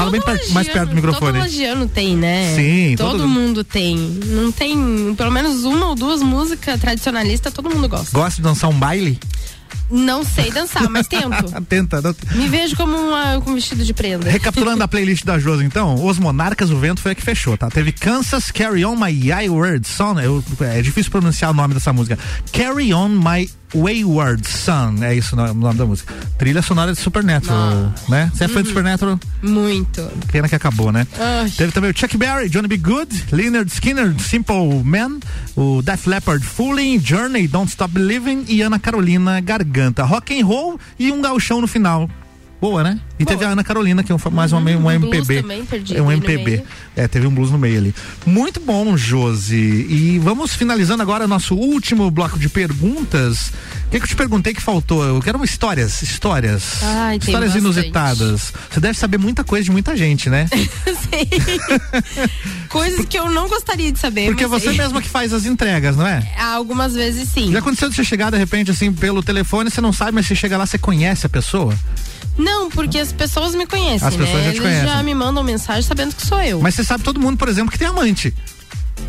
Fala 0.01 0.11
bem 0.11 0.21
per- 0.21 0.51
mais 0.51 0.67
perto 0.67 0.89
do 0.89 0.95
microfone. 0.95 1.31
Todo 1.33 1.39
lagiano 1.41 1.87
tem, 1.87 2.15
né? 2.17 2.55
Sim, 2.55 2.95
todo, 2.97 3.11
todo- 3.19 3.27
mundo 3.27 3.63
tem. 3.63 3.97
Não 3.97 4.51
tem, 4.51 5.13
pelo 5.15 5.31
menos 5.31 5.63
uma 5.63 5.87
ou 5.87 5.95
duas 5.95 6.21
músicas 6.21 6.79
tradicionalistas, 6.79 7.53
todo 7.53 7.69
mundo 7.69 7.87
gosta. 7.87 8.09
Gosta 8.11 8.35
de 8.37 8.41
dançar 8.41 8.69
um 8.69 8.73
baile? 8.77 9.19
Não 9.89 10.23
sei 10.23 10.49
dançar, 10.51 10.89
mas 10.89 11.05
tento. 11.05 11.51
Tenta. 11.67 12.01
não- 12.01 12.15
Me 12.33 12.47
vejo 12.47 12.77
como 12.77 12.95
uma, 12.97 13.41
com 13.41 13.51
um 13.51 13.55
vestido 13.55 13.83
de 13.83 13.93
prenda. 13.93 14.29
Recapitulando 14.29 14.81
a 14.83 14.87
playlist 14.89 15.25
da 15.25 15.37
Josi, 15.37 15.65
então, 15.65 15.95
Os 16.05 16.17
Monarcas, 16.17 16.69
o 16.71 16.77
Vento 16.79 17.01
foi 17.01 17.11
a 17.11 17.15
que 17.15 17.21
fechou, 17.21 17.57
tá? 17.57 17.69
Teve 17.69 17.91
Kansas, 17.91 18.51
Carry 18.51 18.85
On 18.85 18.95
My 18.95 19.13
Wayward 19.29 19.85
Son, 19.85 20.17
eu, 20.19 20.41
é 20.61 20.81
difícil 20.81 21.11
pronunciar 21.11 21.51
o 21.51 21.53
nome 21.53 21.73
dessa 21.73 21.91
música. 21.91 22.17
Carry 22.53 22.93
On 22.93 23.09
My 23.09 23.49
Wayward 23.73 24.47
Son, 24.47 24.95
é 25.01 25.15
isso 25.15 25.35
o 25.35 25.53
nome 25.53 25.77
da 25.77 25.85
música. 25.85 26.13
Trilha 26.37 26.61
sonora 26.61 26.91
de 26.93 26.99
Supernatural, 26.99 27.93
né? 28.09 28.31
Você 28.33 28.45
é 28.45 28.47
fã 28.47 28.61
de 28.61 28.69
Supernatural? 28.69 29.19
Muito. 29.41 30.01
Pena 30.31 30.49
que 30.49 30.55
acabou, 30.55 30.91
né? 30.91 31.07
Ai. 31.19 31.49
Teve 31.49 31.71
também 31.71 31.91
o 31.91 31.97
Chuck 31.97 32.17
Berry, 32.17 32.49
Johnny 32.49 32.67
B. 32.67 32.77
Good, 32.77 33.27
Leonard 33.31 33.71
Skinner, 33.71 34.13
Simple 34.19 34.83
Man, 34.83 35.19
o 35.55 35.81
Def 35.81 36.07
Leppard, 36.07 36.43
Fooling, 36.45 36.99
Journey, 36.99 37.47
Don't 37.47 37.69
Stop 37.69 37.93
Believing 37.93 38.45
e 38.47 38.61
Ana 38.61 38.79
Carolina 38.79 39.39
Garganta. 39.39 40.03
Rock 40.03 40.39
and 40.39 40.45
roll 40.45 40.79
e 40.99 41.11
um 41.11 41.21
gauchão 41.21 41.61
no 41.61 41.67
final. 41.67 42.09
Boa, 42.61 42.83
né? 42.83 42.99
E 43.17 43.25
teve 43.25 43.43
a 43.43 43.49
Ana 43.49 43.63
Carolina, 43.63 44.03
que 44.03 44.11
é 44.11 44.15
um, 44.15 44.19
mais 44.31 44.53
uma, 44.53 44.59
um 44.59 44.91
blues 44.91 44.91
MPB. 44.91 45.41
também, 45.41 45.65
perdido 45.65 45.97
é 45.97 46.01
um 46.01 46.11
MPB. 46.11 46.63
É, 46.95 47.07
teve 47.07 47.25
um 47.25 47.33
blues 47.33 47.49
no 47.49 47.57
meio 47.57 47.79
ali. 47.79 47.95
Muito 48.23 48.59
bom, 48.59 48.95
Josi. 48.95 49.55
E 49.57 50.19
vamos 50.19 50.53
finalizando 50.53 51.01
agora 51.01 51.27
nosso 51.27 51.55
último 51.55 52.11
bloco 52.11 52.37
de 52.37 52.47
perguntas. 52.47 53.51
O 53.91 53.93
que, 53.93 53.99
que 53.99 54.05
eu 54.05 54.07
te 54.07 54.15
perguntei 54.15 54.53
que 54.53 54.61
faltou? 54.61 55.03
Eu 55.03 55.21
quero 55.21 55.43
histórias, 55.43 56.01
histórias. 56.01 56.81
Ai, 56.81 57.17
histórias 57.17 57.53
inusitadas. 57.55 58.53
Você 58.71 58.79
deve 58.79 58.97
saber 58.97 59.17
muita 59.17 59.43
coisa 59.43 59.65
de 59.65 59.71
muita 59.71 59.97
gente, 59.97 60.29
né? 60.29 60.47
Coisas 62.69 63.05
que 63.05 63.19
eu 63.19 63.29
não 63.29 63.49
gostaria 63.49 63.91
de 63.91 63.99
saber. 63.99 64.27
Porque 64.27 64.47
você 64.47 64.69
sei. 64.69 64.77
mesma 64.77 65.01
que 65.01 65.09
faz 65.09 65.33
as 65.33 65.45
entregas, 65.45 65.97
não 65.97 66.07
é? 66.07 66.25
Algumas 66.39 66.93
vezes 66.93 67.27
sim. 67.27 67.51
Já 67.51 67.59
aconteceu 67.59 67.89
de 67.89 67.95
você 67.97 68.03
chegar 68.05 68.31
de 68.31 68.37
repente 68.37 68.71
assim 68.71 68.93
pelo 68.93 69.21
telefone, 69.21 69.69
você 69.69 69.81
não 69.81 69.91
sabe, 69.91 70.13
mas 70.13 70.25
você 70.25 70.35
chega 70.35 70.57
lá, 70.57 70.65
você 70.65 70.77
conhece 70.77 71.25
a 71.25 71.29
pessoa? 71.29 71.77
Não, 72.37 72.69
porque 72.69 72.97
as 72.97 73.11
pessoas 73.11 73.53
me 73.55 73.67
conhecem, 73.67 74.07
As 74.07 74.15
pessoas 74.15 74.37
né? 74.37 74.43
já 74.45 74.51
te 74.51 74.55
Eles 74.55 74.61
conhecem. 74.61 74.87
já 74.87 75.03
me 75.03 75.13
mandam 75.13 75.43
mensagem 75.43 75.81
sabendo 75.83 76.15
que 76.15 76.25
sou 76.25 76.39
eu. 76.41 76.61
Mas 76.61 76.75
você 76.75 76.83
sabe 76.85 77.03
todo 77.03 77.19
mundo, 77.19 77.37
por 77.37 77.49
exemplo, 77.49 77.69
que 77.69 77.77
tem 77.77 77.89
amante. 77.89 78.33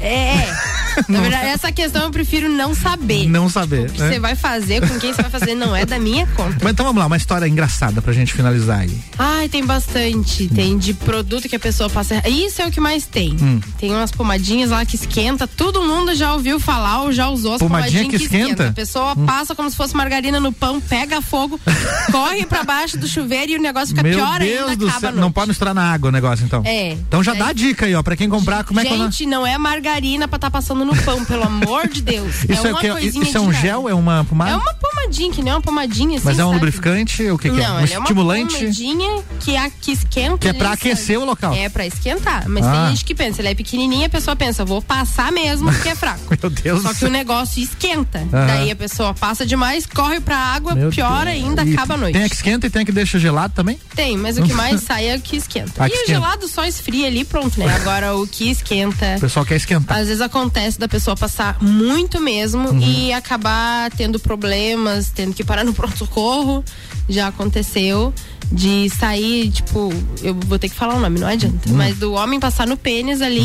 É. 0.01 0.33
Na 1.09 1.21
verdade, 1.21 1.47
essa 1.47 1.73
questão 1.73 2.05
eu 2.05 2.11
prefiro 2.11 2.49
não 2.49 2.75
saber. 2.75 3.29
Não 3.29 3.49
saber. 3.49 3.89
O 3.89 3.93
que 3.93 4.01
né? 4.01 4.11
você 4.11 4.21
vai 4.21 4.35
fazer, 4.35 4.87
com 4.87 4.99
quem 4.99 5.13
você 5.13 5.23
vai 5.23 5.31
fazer, 5.31 5.55
não 5.55 5.75
é 5.75 5.85
da 5.85 5.99
minha 5.99 6.27
conta. 6.29 6.57
Mas 6.63 6.73
então 6.73 6.87
vamos 6.87 7.01
lá, 7.01 7.07
uma 7.07 7.17
história 7.17 7.47
engraçada 7.47 8.01
pra 8.03 8.13
gente 8.13 8.33
finalizar 8.33 8.81
aí. 8.81 8.99
Ai, 9.19 9.49
tem 9.49 9.65
bastante. 9.65 10.49
Tem 10.49 10.77
de 10.79 10.95
produto 10.95 11.49
que 11.49 11.57
a 11.57 11.61
pessoa 11.61 11.89
passa. 11.89 12.23
Isso 12.29 12.61
é 12.63 12.67
o 12.67 12.71
que 12.71 12.81
mais 12.81 13.07
tem. 13.07 13.37
Hum. 13.41 13.61
Tem 13.79 13.91
umas 13.91 14.11
pomadinhas 14.11 14.71
lá 14.71 14.85
que 14.85 14.97
esquenta. 14.97 15.47
Todo 15.47 15.83
mundo 15.83 16.15
já 16.15 16.33
ouviu 16.35 16.59
falar 16.61 17.03
ou 17.03 17.13
já 17.13 17.29
usou 17.29 17.55
as 17.55 17.59
Pomadinha 17.59 18.03
pomadinhas 18.03 18.23
que 18.23 18.29
que, 18.29 18.37
esquenta? 18.37 18.69
A 18.69 18.73
pessoa 18.73 19.17
passa 19.17 19.55
como 19.55 19.71
se 19.71 19.77
fosse 19.77 19.97
margarina 19.97 20.41
no 20.41 20.53
pão, 20.53 20.81
pega 20.81 21.21
fogo, 21.21 21.59
corre 22.11 22.47
pra 22.47 22.65
baixo 22.65 22.97
do 22.99 23.07
chuveiro 23.07 23.53
e 23.53 23.57
o 23.57 23.63
negócio 23.63 23.89
fica 23.89 24.03
Meu 24.03 24.17
pior 24.17 24.41
Deus 24.41 24.71
ainda, 24.71 24.77
do 24.77 24.89
acaba 24.89 25.01
céu. 25.01 25.13
Não 25.13 25.33
pode 25.33 25.49
misturar 25.49 25.75
na 25.75 25.93
água 25.93 26.09
o 26.09 26.13
negócio, 26.13 26.45
então. 26.45 26.63
É. 26.65 26.93
Então 26.93 27.23
já 27.23 27.35
dá 27.35 27.49
a 27.49 27.53
dica 27.53 27.87
aí, 27.87 27.95
ó, 27.95 28.03
pra 28.03 28.17
quem 28.17 28.29
comprar, 28.29 28.65
como 28.65 28.81
é 28.81 28.85
que 28.85 28.93
é? 28.93 28.97
Gente, 28.97 29.27
não 29.27 29.47
é 29.47 29.57
margarina 29.59 30.29
pra 30.29 30.37
estar 30.37 30.51
passando 30.51 30.82
no 30.85 30.97
pão, 31.03 31.25
pelo 31.25 31.45
amor 31.45 31.89
de 31.89 32.03
Deus. 32.03 32.45
Isso 32.49 32.67
é 32.67 32.71
é, 32.71 32.73
uma 32.73 32.81
que? 32.81 32.91
coisinha 32.91 33.25
Isso 33.25 33.37
é 33.37 33.41
um 33.41 33.53
gel? 33.53 33.89
É 33.89 33.95
uma 33.95 34.25
pomada? 34.25 34.51
É 34.53 34.57
uma 34.57 34.75
pomadinha, 34.75 35.33
que 35.33 35.43
nem 35.43 35.53
uma 35.53 35.61
pomadinha 35.63 36.17
assim. 36.19 36.27
Mas 36.27 36.39
é 36.39 36.45
um 36.45 36.49
sabe? 36.49 36.55
lubrificante? 36.55 37.31
O 37.31 37.39
que, 37.39 37.51
que 37.51 37.61
é? 37.61 37.67
Não, 37.69 37.77
Um 37.77 37.81
ele 37.81 37.93
é 37.93 37.99
uma 37.99 38.05
estimulante? 38.05 38.57
pomadinha 38.59 39.23
que, 39.41 39.57
a, 39.57 39.71
que 39.71 39.93
esquenta. 39.93 40.39
Que 40.39 40.49
é 40.49 40.53
pra 40.53 40.73
aquecer 40.73 41.15
sabe? 41.17 41.17
o 41.19 41.25
local. 41.25 41.55
É 41.55 41.69
pra 41.69 41.87
esquentar. 41.87 42.49
Mas 42.49 42.65
Ah. 42.67 42.73
tem 42.73 42.91
gente 42.91 43.05
que 43.05 43.15
pensa, 43.15 43.41
ele 43.41 43.49
é 43.49 43.55
pequenininho, 43.55 44.07
a 44.07 44.09
pessoa 44.09 44.35
pensa, 44.37 44.65
vou 44.65 44.81
passar 44.83 45.31
mesmo 45.33 45.71
porque 45.73 45.89
é 45.91 45.95
fraco. 45.95 46.21
Meu 46.41 46.51
Deus 46.51 46.83
Só 46.83 46.95
que 46.95 47.05
o 47.05 47.11
negócio 47.11 47.63
esquenta. 47.63 48.19
Aham. 48.33 48.47
Daí 48.47 48.71
a 48.71 48.77
pessoa 48.77 49.13
passa 49.15 49.45
demais, 49.47 49.87
corre 49.87 50.21
pra 50.21 50.37
água, 50.37 50.75
Meu 50.75 50.91
pior 50.91 51.25
Deus. 51.27 51.37
ainda, 51.37 51.65
E 51.65 51.73
acaba 51.75 51.95
a 51.95 51.97
noite. 51.97 52.15
Tem 52.15 52.25
a 52.25 52.29
que 52.29 52.35
esquenta 52.35 52.67
e 52.67 52.71
tem 52.71 52.83
a 52.83 52.85
que 52.85 52.93
deixa 52.93 53.19
gelado 53.19 53.53
também? 53.55 53.79
Tem, 53.95 54.17
mas 54.17 54.39
o 54.39 54.43
que 54.43 54.53
mais 54.53 54.81
sai 54.85 55.09
é 55.09 55.17
o 55.17 55.21
que 55.21 55.37
esquenta. 55.37 55.73
Ah, 55.79 55.87
e 55.87 55.91
que 55.91 55.97
o 55.97 56.01
esquenta. 56.01 56.21
gelado 56.21 56.49
só 56.49 56.65
esfria 56.65 57.07
ali, 57.07 57.25
pronto, 57.25 57.59
né? 57.59 57.75
Agora 57.77 58.15
o 58.17 58.27
que 58.27 58.51
esquenta. 58.51 59.15
O 59.17 59.21
pessoal 59.21 59.45
quer 59.45 59.57
esquentar. 59.57 59.99
Às 59.99 60.07
vezes 60.09 60.21
acontece 60.21 60.72
da 60.79 60.89
pessoa 60.89 61.17
passar 61.17 61.57
muito 61.63 62.21
mesmo 62.21 62.69
Uhum. 62.71 62.81
e 62.81 63.13
acabar 63.13 63.91
tendo 63.93 64.19
problemas, 64.19 65.11
tendo 65.15 65.35
que 65.35 65.45
parar 65.45 65.65
no 65.65 65.73
pronto-socorro. 65.75 66.65
Já 67.09 67.29
aconteceu 67.29 68.13
de 68.53 68.89
sair, 68.91 69.51
tipo, 69.51 69.93
eu 70.23 70.35
vou 70.47 70.59
ter 70.59 70.69
que 70.69 70.75
falar 70.75 70.95
o 70.95 71.01
nome, 71.01 71.19
não 71.19 71.27
adianta. 71.27 71.69
Hum. 71.69 71.75
Mas 71.75 71.97
do 71.99 72.13
homem 72.13 72.39
passar 72.39 72.67
no 72.67 72.77
pênis 72.77 73.23
ali 73.23 73.41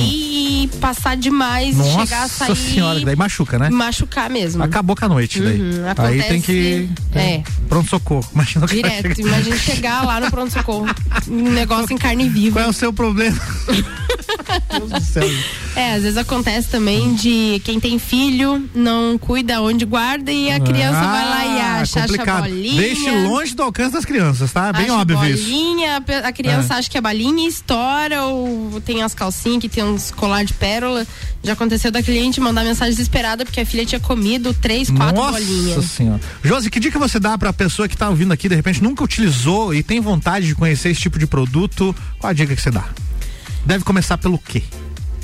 e 0.64 0.68
passar 0.82 1.16
demais, 1.16 1.76
Nossa 1.78 1.99
chegar 2.05 2.24
a 2.24 2.28
sair. 2.28 2.55
senhora, 2.55 2.99
daí 2.99 3.16
machuca, 3.16 3.58
né? 3.58 3.70
Machucar 3.70 4.30
mesmo. 4.30 4.62
Acabou 4.64 4.95
com 4.95 5.05
a 5.05 5.10
noite 5.10 5.39
daí. 5.39 5.60
Uhum, 5.62 5.84
Aí 5.86 5.89
acontece- 5.89 6.28
tem 6.28 6.41
que. 6.41 6.89
é. 7.16 7.41
Pronto 7.70 7.89
socorro. 7.89 8.28
Imagina 8.34 8.66
o 8.66 8.68
Direto, 8.68 9.01
chega- 9.16 9.22
imagina 9.22 9.58
chegar 9.58 10.05
lá 10.05 10.20
no 10.20 10.30
pronto-socorro. 10.30 10.86
Um 11.28 11.51
negócio 11.51 11.93
em 11.93 11.97
carne 11.97 12.28
viva. 12.30 12.60
Qual 12.60 12.66
é 12.66 12.70
o 12.70 12.74
seu 12.74 12.91
problema? 12.93 13.38
Deus 14.78 14.91
do 14.91 15.01
céu. 15.01 15.30
É, 15.76 15.93
às 15.95 16.01
vezes 16.03 16.18
acontece 16.18 16.70
também 16.70 17.14
de 17.16 17.62
quem 17.64 17.80
tem 17.80 17.99
filho 17.99 18.68
não 18.74 19.18
cuida 19.18 19.62
onde 19.62 19.86
guarda 19.86 20.32
e 20.32 20.51
a 20.51 20.60
criança 20.60 20.99
vai 20.99 21.26
lá 21.30 21.45
e 21.45 21.60
Ah, 21.60 21.74
acha, 21.82 21.99
acha 21.99 22.01
complicado. 22.01 22.43
bolinha. 22.43 22.82
Deixe 22.82 23.12
longe 23.12 23.55
do 23.55 23.64
alcance 23.64 23.93
das 23.93 24.05
crianças, 24.05 24.51
tá? 24.51 24.72
Bem 24.74 24.86
acha 24.86 24.93
óbvio 25.02 25.18
bolinha, 25.18 26.04
a 26.24 26.32
criança 26.32 26.74
É. 26.74 26.78
acha 26.78 26.89
que 26.89 26.98
é 26.98 27.02
balinha 27.02 27.45
e 27.45 27.48
estoura, 27.48 28.24
ou 28.26 28.82
tem 28.82 29.02
as 29.04 29.14
calcinhas 29.14 29.62
que 29.62 29.70
tem 29.70 29.84
uns 29.84 30.12
colar 30.12 30.43
de 30.43 30.54
pérola. 30.54 31.06
Já 31.43 31.54
aconteceu 31.54 31.91
da 31.91 32.02
cliente 32.04 32.39
mandar 32.39 32.64
mensagem 32.64 32.93
desesperada 32.93 33.45
porque 33.45 33.62
a 33.62 33.66
filha 33.66 33.86
tinha 33.86 34.00
comido 34.00 34.54
três, 34.54 34.89
quatro 34.89 35.16
Nossa 35.16 35.32
bolinhas. 35.39 35.86
senhora. 35.86 36.20
Josi, 36.43 36.70
que 36.70 36.80
dica 36.80 37.00
você 37.00 37.20
dá 37.20 37.38
pra 37.38 37.54
pessoa 37.54 37.88
que 37.88 37.95
tá 37.95 38.10
ouvindo 38.10 38.32
aqui, 38.34 38.50
de 38.50 38.56
repente 38.56 38.82
nunca 38.84 39.04
utilizou 39.04 39.74
e 39.74 39.82
tem 39.84 40.00
vontade 40.00 40.48
de 40.48 40.56
conhecer 40.56 40.89
esse 40.89 41.02
tipo 41.02 41.18
de 41.20 41.26
produto? 41.28 41.95
Qual 42.20 42.30
a 42.30 42.34
dica 42.34 42.56
que 42.56 42.62
você 42.62 42.72
dá? 42.72 42.86
Deve 43.66 43.84
começar 43.84 44.18
pelo 44.18 44.38
quê? 44.38 44.64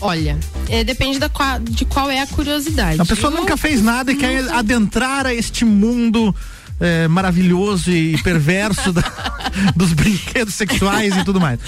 Olha, 0.01 0.37
é, 0.69 0.83
depende 0.83 1.17
da 1.17 1.29
de 1.61 1.85
qual 1.85 2.11
é 2.11 2.19
a 2.19 2.27
curiosidade. 2.27 2.99
A 2.99 3.05
pessoa 3.05 3.31
Eu 3.31 3.37
nunca 3.39 3.55
fez 3.55 3.81
nada 3.81 4.11
e 4.11 4.15
quer 4.15 4.49
adentrar 4.51 5.25
a 5.25 5.33
este 5.33 5.63
mundo 5.63 6.35
é, 6.83 7.07
maravilhoso 7.07 7.89
e 7.89 8.17
perverso 8.21 8.91
da- 8.91 9.03
dos 9.75 9.93
brinquedos 9.93 10.53
sexuais 10.53 11.15
e 11.15 11.23
tudo 11.23 11.39
mais. 11.39 11.59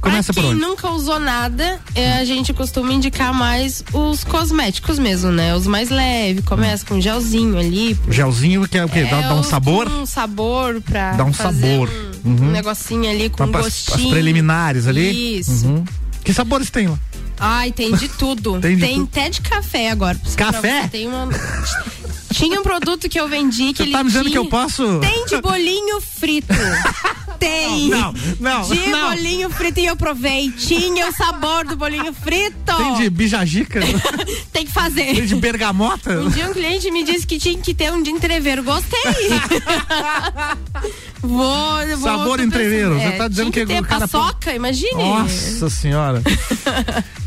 Começa 0.00 0.32
pra 0.32 0.42
por 0.42 0.48
quem 0.48 0.56
onde? 0.56 0.60
nunca 0.60 0.90
usou 0.90 1.18
nada, 1.18 1.80
é, 1.94 2.14
a 2.18 2.24
gente 2.24 2.52
costuma 2.52 2.92
indicar 2.92 3.34
mais 3.34 3.82
os 3.92 4.22
cosméticos 4.24 4.98
mesmo, 4.98 5.30
né? 5.32 5.54
Os 5.54 5.66
mais 5.66 5.90
leves. 5.90 6.44
Começa 6.44 6.86
com 6.86 7.00
gelzinho 7.00 7.58
ali. 7.58 7.98
Gelzinho 8.08 8.68
que 8.68 8.78
é 8.78 8.84
o 8.84 8.88
quê? 8.88 9.04
Dá, 9.04 9.22
dá 9.22 9.34
um 9.34 9.42
sabor? 9.42 9.88
Um 9.88 10.06
sabor 10.06 10.80
pra. 10.80 11.12
Dá 11.12 11.24
um 11.24 11.32
sabor. 11.34 11.88
Um, 12.24 12.30
Uhum. 12.30 12.36
um 12.48 12.50
negocinho 12.52 13.10
ali 13.10 13.28
com 13.28 13.36
Pra- 13.48 13.60
um 13.60 13.64
gostinho. 13.64 14.06
As 14.06 14.12
preliminares 14.12 14.86
ali? 14.86 15.38
Isso. 15.40 15.66
Uhum. 15.66 15.84
Que 16.24 16.32
sabores 16.32 16.70
tem 16.70 16.86
lá? 16.86 16.98
Ai, 17.38 17.70
tem 17.72 17.94
de 17.94 18.08
tudo. 18.08 18.58
Tem 18.60 18.78
tem 18.78 18.88
de 18.90 18.94
tudo. 19.00 19.08
até 19.12 19.28
de 19.28 19.40
café 19.42 19.90
agora. 19.90 20.18
Café? 20.36 20.88
Tem 20.88 21.06
uma. 21.06 21.28
Tinha 22.34 22.60
um 22.60 22.62
produto 22.62 23.08
que 23.08 23.18
eu 23.18 23.28
vendi 23.28 23.72
que 23.72 23.78
Você 23.78 23.82
ele 23.84 23.92
tá 23.92 23.98
me 24.02 24.10
dizendo 24.10 24.24
tinha... 24.28 24.32
que 24.32 24.38
eu 24.38 24.46
posso- 24.46 24.98
Tem 25.00 25.24
de 25.26 25.40
bolinho 25.40 26.00
frito. 26.00 26.48
Tem. 27.38 27.88
Não, 27.88 28.14
não, 28.40 28.62
De 28.62 28.86
não. 28.88 29.08
bolinho 29.10 29.50
frito 29.50 29.78
e 29.80 29.86
eu 29.86 29.96
provei. 29.96 30.50
Tinha 30.52 31.08
o 31.08 31.12
sabor 31.12 31.64
do 31.66 31.76
bolinho 31.76 32.12
frito. 32.14 32.54
Tem 32.76 32.94
de 32.94 33.10
bijagica? 33.10 33.80
Tem 34.52 34.64
que 34.64 34.72
fazer. 34.72 35.14
tem 35.14 35.26
de 35.26 35.34
bergamota? 35.34 36.10
Um 36.20 36.30
dia 36.30 36.48
um 36.48 36.52
cliente 36.54 36.90
me 36.90 37.04
disse 37.04 37.26
que 37.26 37.38
tinha 37.38 37.58
que 37.58 37.74
ter 37.74 37.92
um 37.92 38.02
de 38.02 38.10
entreveiro. 38.10 38.62
Gostei. 38.62 39.00
vou, 41.26 41.86
vou 41.98 41.98
Sabor 41.98 42.40
entreveiro. 42.40 42.94
Você 42.94 43.10
tá 43.12 43.24
é, 43.24 43.28
dizendo 43.28 43.50
tinha 43.50 43.66
que 43.66 43.74
que 43.74 43.80
o 43.80 43.84
cara- 43.84 44.06
paçoca, 44.08 44.52
imagine. 44.54 44.94
Nossa 44.94 45.68
senhora. 45.70 46.22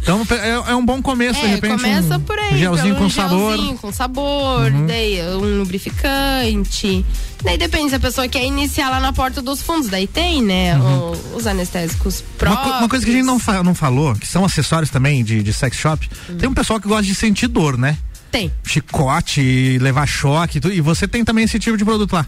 Então 0.08 0.22
é, 0.32 0.72
é 0.72 0.76
um 0.76 0.86
bom 0.86 1.02
começo, 1.02 1.38
de 1.41 1.45
É, 1.48 1.50
repente. 1.50 1.82
começa 1.82 2.16
um 2.18 2.22
por 2.22 2.39
aí. 2.39 2.58
Gelzinho 2.58 2.95
com 2.95 3.10
sabor. 3.10 3.58
gelzinho 3.58 3.78
com 3.78 3.91
sabor, 3.91 4.72
Uhum. 4.72 4.86
daí 4.86 5.22
um 5.36 5.58
lubrificante. 5.60 7.06
Daí 7.43 7.58
depende 7.58 7.89
se 7.89 7.95
a 7.95 8.00
pessoa 8.00 8.26
quer 8.28 8.45
iniciar 8.45 8.89
lá 8.89 9.02
na 9.02 9.12
porta 9.12 9.41
dos 9.41 9.62
fundos. 9.62 9.89
Daí 9.89 10.08
tem, 10.08 10.41
né? 10.41 10.78
o- 10.80 11.36
os 11.36 11.45
anestésicos 11.45 12.22
Uma, 12.22 12.28
próprios. 12.38 12.72
co- 12.72 12.78
uma 12.80 12.88
coisa 12.89 13.04
que 13.06 13.12
a 13.12 13.16
gente 13.16 13.26
não, 13.26 13.38
fa- 13.38 13.62
não 13.62 13.76
falou, 13.76 14.16
que 14.16 14.26
são 14.26 14.45
acessórios 14.45 14.89
também 14.89 15.26
de, 15.26 15.43
de 15.43 15.52
sex 15.52 15.76
shop, 15.76 16.10
Uhum. 16.30 16.38
tem 16.38 16.48
um 16.50 16.54
pessoal 16.54 16.80
que 16.80 16.88
gosta 16.88 17.04
de 17.04 17.14
sentir 17.14 17.48
dor, 17.48 17.78
né? 17.78 17.98
Tem, 18.32 18.50
Chicote, 18.64 19.78
levar 19.80 20.06
choque, 20.08 20.60
e 20.72 20.80
você 20.82 21.06
tem 21.08 21.24
também 21.26 21.43
esse 21.45 21.60
tipo 21.60 21.78
de 21.78 21.84
produto 21.86 22.14
lá. 22.14 22.26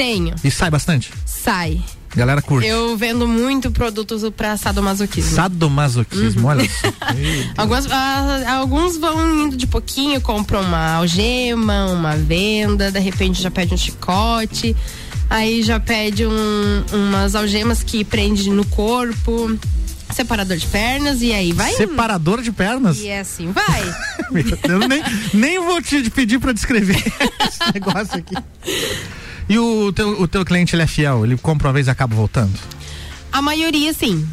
Tenho. 0.00 0.34
E 0.42 0.50
sai 0.50 0.70
bastante. 0.70 1.12
Sai. 1.26 1.82
Galera 2.16 2.40
curte. 2.40 2.66
Eu 2.66 2.96
vendo 2.96 3.28
muito 3.28 3.70
produtos 3.70 4.22
pra 4.34 4.56
sadomasoquismo. 4.56 5.36
Sadomasoquismo, 5.36 6.48
olha 6.48 6.64
só. 6.64 6.88
Algumas, 7.56 7.86
ah, 7.90 8.56
alguns 8.60 8.96
vão 8.96 9.44
indo 9.46 9.56
de 9.58 9.66
pouquinho, 9.66 10.18
compram 10.22 10.62
uma 10.62 10.94
algema, 10.94 11.84
uma 11.92 12.16
venda, 12.16 12.90
de 12.90 12.98
repente 12.98 13.42
já 13.42 13.50
pede 13.50 13.74
um 13.74 13.76
chicote, 13.76 14.74
aí 15.28 15.62
já 15.62 15.78
pede 15.78 16.24
um- 16.26 16.84
umas 16.92 17.34
algemas 17.34 17.82
que 17.82 18.02
prende 18.02 18.48
no 18.50 18.64
corpo, 18.66 19.56
separador 20.12 20.56
de 20.56 20.66
pernas 20.66 21.20
e 21.22 21.32
aí 21.32 21.52
vai. 21.52 21.74
Separador 21.74 22.40
de 22.42 22.50
pernas? 22.50 22.98
E 22.98 23.06
é 23.08 23.20
assim, 23.20 23.52
vai. 23.52 23.82
Eu 24.66 24.78
nem, 24.88 25.02
nem 25.34 25.60
vou 25.60 25.80
te 25.82 26.08
pedir 26.10 26.40
pra 26.40 26.52
descrever 26.52 26.96
esse 27.46 27.72
negócio 27.74 28.16
aqui. 28.16 28.34
E 29.50 29.58
o 29.58 29.92
teu, 29.92 30.22
o 30.22 30.28
teu 30.28 30.44
cliente, 30.44 30.76
ele 30.76 30.82
é 30.82 30.86
fiel? 30.86 31.26
Ele 31.26 31.36
compra 31.36 31.66
uma 31.66 31.74
vez 31.74 31.88
e 31.88 31.90
acaba 31.90 32.14
voltando? 32.14 32.56
A 33.32 33.42
maioria, 33.42 33.92
sim. 33.92 34.24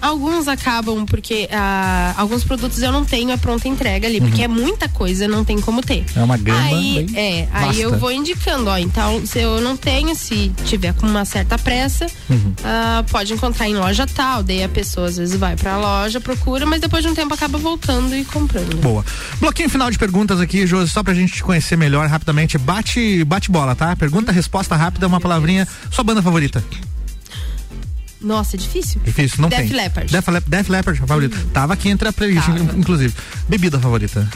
Alguns 0.00 0.48
acabam 0.48 1.04
porque 1.06 1.48
ah, 1.52 2.14
alguns 2.16 2.42
produtos 2.44 2.80
eu 2.82 2.90
não 2.92 3.04
tenho 3.04 3.32
a 3.32 3.38
pronta 3.38 3.68
entrega 3.68 4.06
ali, 4.08 4.20
porque 4.20 4.42
é 4.42 4.48
muita 4.48 4.88
coisa, 4.88 5.28
não 5.28 5.44
tem 5.44 5.60
como 5.60 5.82
ter. 5.82 6.04
É 6.16 6.22
uma 6.22 6.36
gama 6.36 6.58
Aí, 6.60 7.04
bem 7.06 7.18
é, 7.18 7.48
aí 7.52 7.66
vasta. 7.66 7.82
eu 7.82 7.98
vou 7.98 8.10
indicando, 8.10 8.70
ó, 8.70 8.78
então 8.78 9.24
se 9.26 9.38
eu 9.40 9.60
não 9.60 9.76
tenho, 9.76 10.14
se 10.14 10.50
tiver 10.64 10.94
com 10.94 11.06
uma 11.06 11.24
certa 11.24 11.58
pressa, 11.58 12.06
Uhum. 12.28 12.52
ah, 12.64 13.04
pode 13.10 13.32
encontrar 13.32 13.68
em 13.68 13.74
loja 13.74 14.06
tal, 14.06 14.42
daí 14.42 14.62
a 14.62 14.68
pessoa 14.68 15.08
às 15.08 15.16
vezes 15.16 15.36
vai 15.38 15.56
pra 15.56 15.76
loja, 15.76 16.20
procura, 16.20 16.64
mas 16.64 16.80
depois 16.80 17.02
de 17.02 17.08
um 17.10 17.14
tempo 17.14 17.34
acaba 17.34 17.58
voltando 17.58 18.14
e 18.16 18.24
comprando. 18.24 18.76
Boa. 18.80 19.04
Bloquinho 19.40 19.68
final 19.68 19.90
de 19.90 19.98
perguntas 19.98 20.40
aqui, 20.40 20.66
Josi, 20.66 20.90
só 20.90 21.02
pra 21.02 21.12
gente 21.14 21.32
te 21.34 21.42
conhecer 21.42 21.76
melhor 21.76 22.06
rapidamente. 22.08 22.56
Bate, 22.58 23.22
bate 23.24 23.50
bola, 23.50 23.74
tá? 23.74 23.94
Pergunta, 23.96 24.32
resposta 24.32 24.74
rápida, 24.76 25.06
uma 25.06 25.20
palavrinha. 25.20 25.66
Sua 25.90 26.04
banda 26.04 26.22
favorita? 26.22 26.64
Nossa, 28.20 28.56
é 28.56 28.58
difícil. 28.58 29.00
Difícil, 29.04 29.40
não 29.40 29.48
Def 29.48 29.60
tem. 29.60 29.72
Leppard. 29.76 30.12
Def, 30.12 30.28
Lep- 30.28 30.48
Def 30.48 30.68
Leppard, 30.68 30.98
favorita. 31.00 31.36
Tava 31.52 31.72
aqui 31.72 31.88
entre 31.88 32.06
a 32.08 32.12
playlist, 32.12 32.46
Tava. 32.46 32.78
inclusive. 32.78 33.14
Bebida 33.48 33.78
favorita? 33.80 34.28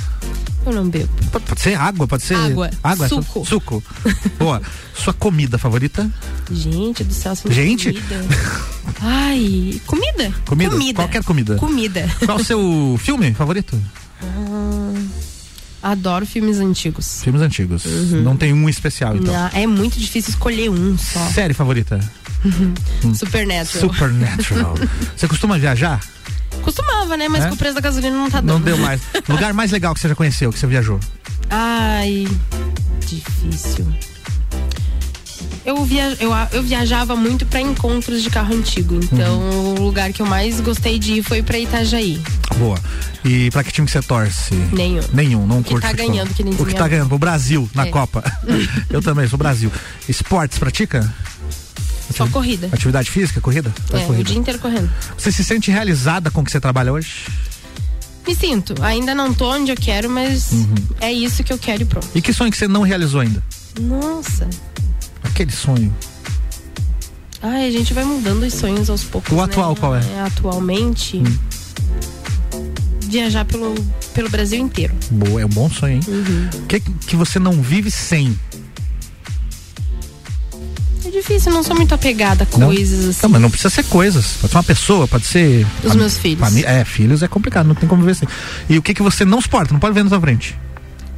Eu 0.64 0.72
não 0.72 0.88
bebo. 0.88 1.08
Pode, 1.30 1.44
pode 1.44 1.60
ser 1.60 1.74
água, 1.78 2.08
pode 2.08 2.22
ser. 2.22 2.36
Água. 2.36 2.70
Água, 2.82 3.06
Suco. 3.08 3.44
Suco. 3.44 3.82
Boa. 4.38 4.62
Sua 4.94 5.12
comida 5.12 5.58
favorita? 5.58 6.10
Gente 6.50 7.04
do 7.04 7.12
céu, 7.12 7.36
se 7.36 7.46
não 7.46 7.52
Gente? 7.54 7.92
comida. 7.92 8.24
Ai, 9.02 9.80
comida? 9.86 10.32
Comida? 10.46 10.70
Comida. 10.70 11.02
Qualquer 11.02 11.22
comida. 11.24 11.56
Comida. 11.56 12.08
Qual 12.24 12.38
o 12.38 12.44
seu 12.44 12.96
filme 13.02 13.34
favorito? 13.34 13.78
Ah, 14.22 14.94
adoro 15.84 16.24
filmes 16.26 16.58
antigos. 16.58 17.22
Filmes 17.22 17.42
antigos. 17.42 17.84
Uhum. 17.84 18.22
Não 18.22 18.36
tem 18.36 18.52
um 18.52 18.68
especial, 18.68 19.16
então. 19.16 19.32
Não, 19.32 19.50
é 19.52 19.66
muito 19.66 19.98
difícil 19.98 20.30
escolher 20.30 20.70
um 20.70 20.96
só. 20.96 21.20
Série 21.30 21.52
favorita? 21.54 22.00
Supernatural. 23.14 23.90
Supernatural. 23.92 24.74
Você 25.16 25.28
costuma 25.28 25.58
viajar? 25.58 26.00
Costumava, 26.62 27.16
né? 27.16 27.28
Mas 27.28 27.44
É? 27.44 27.48
com 27.48 27.54
o 27.54 27.58
preço 27.58 27.74
da 27.74 27.80
gasolina 27.80 28.16
não 28.16 28.30
tá 28.30 28.40
dando. 28.40 28.48
Não 28.54 28.60
deu 28.60 28.76
mais. 28.78 29.00
Lugar 29.28 29.52
mais 29.52 29.70
legal 29.70 29.92
que 29.94 30.00
você 30.00 30.08
já 30.08 30.14
conheceu, 30.14 30.52
que 30.52 30.58
você 30.58 30.66
viajou? 30.66 30.98
Ai, 31.50 32.26
difícil. 33.06 33.86
Eu, 35.64 35.82
via, 35.84 36.14
eu, 36.20 36.30
eu 36.52 36.62
viajava 36.62 37.16
muito 37.16 37.46
pra 37.46 37.58
encontros 37.60 38.22
de 38.22 38.28
carro 38.28 38.54
antigo. 38.54 38.96
Então, 39.02 39.38
Uhum. 39.40 39.74
o 39.76 39.80
lugar 39.84 40.12
que 40.12 40.20
eu 40.20 40.26
mais 40.26 40.60
gostei 40.60 40.98
de 40.98 41.14
ir 41.14 41.22
foi 41.22 41.42
pra 41.42 41.58
Itajaí. 41.58 42.20
Boa. 42.58 42.78
E 43.24 43.50
pra 43.50 43.64
que 43.64 43.72
time 43.72 43.86
que 43.86 43.92
você 43.92 44.02
torce? 44.02 44.54
Nenhum. 44.72 45.00
Nenhum, 45.12 45.46
não 45.46 45.62
Que 45.62 45.70
curte 45.70 45.82
tá 45.82 45.88
futebol. 45.90 46.10
ganhando, 46.12 46.34
que 46.34 46.44
nem 46.44 46.52
O 46.54 46.66
que 46.66 46.74
tá 46.74 46.86
ganhando? 46.86 47.14
O 47.14 47.18
Brasil, 47.18 47.68
na 47.74 47.86
É. 47.86 47.90
Copa. 47.90 48.22
eu 48.90 49.00
também, 49.00 49.26
sou 49.26 49.38
Brasil. 49.38 49.72
Esportes, 50.06 50.58
pratica? 50.58 51.10
Só 52.14 52.26
corrida. 52.28 52.68
Atividade 52.70 53.10
física, 53.10 53.40
corrida? 53.40 53.72
É, 53.90 53.96
o 53.96 54.06
corrida. 54.06 54.24
dia 54.24 54.38
inteiro 54.38 54.58
correndo. 54.58 54.90
Você 55.16 55.32
se 55.32 55.42
sente 55.42 55.70
realizada 55.70 56.30
com 56.30 56.42
o 56.42 56.44
que 56.44 56.50
você 56.52 56.60
trabalha 56.60 56.92
hoje? 56.92 57.10
Me 58.26 58.34
sinto. 58.34 58.74
Ainda 58.82 59.14
não 59.14 59.32
tô 59.32 59.50
onde 59.50 59.70
eu 59.72 59.76
quero, 59.76 60.10
mas 60.10 60.52
Uhum. 60.52 60.74
é 61.00 61.10
isso 61.10 61.42
que 61.42 61.52
eu 61.52 61.58
quero 61.58 61.82
e 61.82 61.84
pronto. 61.86 62.06
E 62.14 62.20
que 62.20 62.32
sonho 62.34 62.50
que 62.50 62.56
você 62.58 62.68
não 62.68 62.82
realizou 62.82 63.20
ainda? 63.22 63.42
Nossa. 63.80 64.48
Aquele 65.24 65.52
sonho. 65.52 65.92
Ai, 67.42 67.68
a 67.68 67.70
gente 67.70 67.92
vai 67.92 68.04
mudando 68.04 68.42
os 68.42 68.54
sonhos 68.54 68.88
aos 68.88 69.04
poucos. 69.04 69.30
O 69.30 69.36
né? 69.36 69.42
atual 69.42 69.76
qual 69.76 69.94
é? 69.96 70.20
atualmente. 70.20 71.22
Viajar 73.02 73.44
pelo, 73.44 73.74
pelo 74.14 74.30
Brasil 74.30 74.58
inteiro. 74.58 74.94
Boa, 75.10 75.42
é 75.42 75.44
um 75.44 75.48
bom 75.50 75.68
sonho, 75.68 75.96
hein? 75.96 76.00
Uhum. 76.08 76.48
O 76.62 76.66
que, 76.66 76.80
que 76.80 77.14
você 77.14 77.38
não 77.38 77.52
vive 77.60 77.90
sem? 77.90 78.38
É 81.04 81.10
difícil, 81.10 81.52
não 81.52 81.62
sou 81.62 81.76
muito 81.76 81.94
apegada 81.94 82.48
a 82.50 82.58
Não? 82.58 82.68
coisas 82.68 83.10
assim. 83.10 83.20
Não, 83.24 83.30
mas 83.30 83.42
não 83.42 83.50
precisa 83.50 83.68
ser 83.68 83.84
coisas. 83.84 84.38
Pode 84.40 84.50
ser 84.50 84.56
uma 84.56 84.64
pessoa, 84.64 85.06
pode 85.06 85.26
ser. 85.26 85.66
Os 85.84 85.94
meus 85.94 86.16
filhos. 86.16 86.56
É, 86.64 86.82
filhos 86.84 87.22
é 87.22 87.28
complicado, 87.28 87.66
não 87.66 87.74
tem 87.74 87.86
como 87.86 88.00
viver 88.00 88.14
sem. 88.14 88.28
E 88.70 88.78
o 88.78 88.82
que, 88.82 88.94
que 88.94 89.02
você 89.02 89.24
não 89.24 89.40
suporta? 89.40 89.72
Não 89.72 89.80
pode 89.80 89.94
ver 89.94 90.02
na 90.02 90.08
sua 90.08 90.20
frente. 90.20 90.56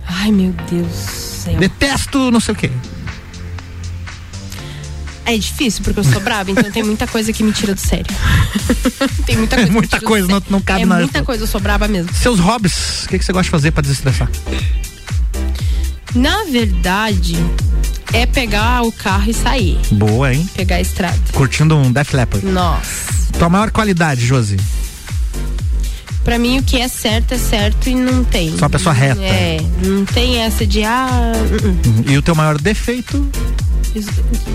Ai, 0.04 0.32
meu 0.32 0.52
Deus 0.68 0.88
do 0.88 0.92
céu. 0.92 1.56
Detesto 1.56 2.32
não 2.32 2.40
sei 2.40 2.52
o 2.52 2.56
quê. 2.56 2.70
É 5.26 5.36
difícil, 5.36 5.82
porque 5.82 5.98
eu 5.98 6.04
sou 6.04 6.20
braba, 6.20 6.52
então 6.52 6.70
tem 6.70 6.84
muita 6.84 7.04
coisa 7.06 7.32
que 7.32 7.42
me 7.42 7.50
tira 7.52 7.74
do 7.74 7.80
sério. 7.80 8.06
tem 9.26 9.36
muita 9.36 9.56
É 9.56 9.58
coisa. 9.58 9.72
me 9.72 9.78
muita 9.78 10.00
coisa, 10.00 10.28
não, 10.28 10.42
não 10.48 10.60
cabe 10.60 10.82
É 10.82 10.86
na 10.86 10.98
muita 10.98 11.22
coisa, 11.24 11.42
eu 11.42 11.48
sou 11.48 11.60
braba 11.60 11.88
mesmo. 11.88 12.14
Seus 12.14 12.38
hobbies, 12.38 13.04
o 13.04 13.08
que, 13.08 13.18
que 13.18 13.24
você 13.24 13.32
gosta 13.32 13.44
de 13.44 13.50
fazer 13.50 13.72
pra 13.72 13.82
desestressar? 13.82 14.30
Na 16.14 16.44
verdade, 16.44 17.36
é 18.12 18.24
pegar 18.24 18.82
o 18.82 18.92
carro 18.92 19.28
e 19.28 19.34
sair. 19.34 19.78
Boa, 19.90 20.32
hein? 20.32 20.48
Pegar 20.54 20.76
a 20.76 20.80
estrada. 20.80 21.18
Curtindo 21.32 21.76
um 21.76 21.90
Def 21.90 22.14
Leppard. 22.14 22.46
Nossa. 22.46 23.12
Tua 23.36 23.48
maior 23.48 23.70
qualidade, 23.72 24.24
Josi? 24.24 24.56
Pra 26.24 26.38
mim, 26.38 26.58
o 26.58 26.62
que 26.62 26.80
é 26.80 26.88
certo 26.88 27.34
é 27.34 27.38
certo 27.38 27.88
e 27.88 27.94
não 27.94 28.24
tem. 28.24 28.50
Sou 28.50 28.58
uma 28.60 28.70
pessoa 28.70 28.92
reta. 28.92 29.20
É, 29.22 29.58
não 29.84 30.04
tem 30.04 30.38
essa 30.38 30.66
de 30.66 30.82
ah. 30.84 31.08
uh, 31.34 31.66
uh. 31.66 31.68
Uhum. 31.68 32.04
E 32.08 32.16
o 32.16 32.22
teu 32.22 32.34
maior 32.34 32.58
defeito? 32.60 33.28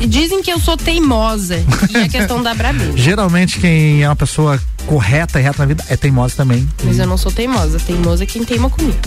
Dizem 0.07 0.41
que 0.41 0.51
eu 0.51 0.59
sou 0.59 0.77
teimosa. 0.77 1.63
E 1.89 1.97
é 1.97 2.09
questão 2.09 2.41
da 2.41 2.53
brabeza. 2.53 2.97
Geralmente 2.97 3.59
quem 3.59 4.03
é 4.03 4.07
uma 4.07 4.15
pessoa 4.15 4.59
correta 4.85 5.39
e 5.39 5.43
reta 5.43 5.59
na 5.59 5.65
vida 5.65 5.83
é 5.87 5.95
teimosa 5.95 6.35
também. 6.35 6.67
Mas 6.83 6.99
eu 6.99 7.07
não 7.07 7.17
sou 7.17 7.31
teimosa. 7.31 7.79
Teimosa 7.79 8.23
é 8.23 8.27
quem 8.27 8.43
teima 8.43 8.69
comigo. 8.69 8.97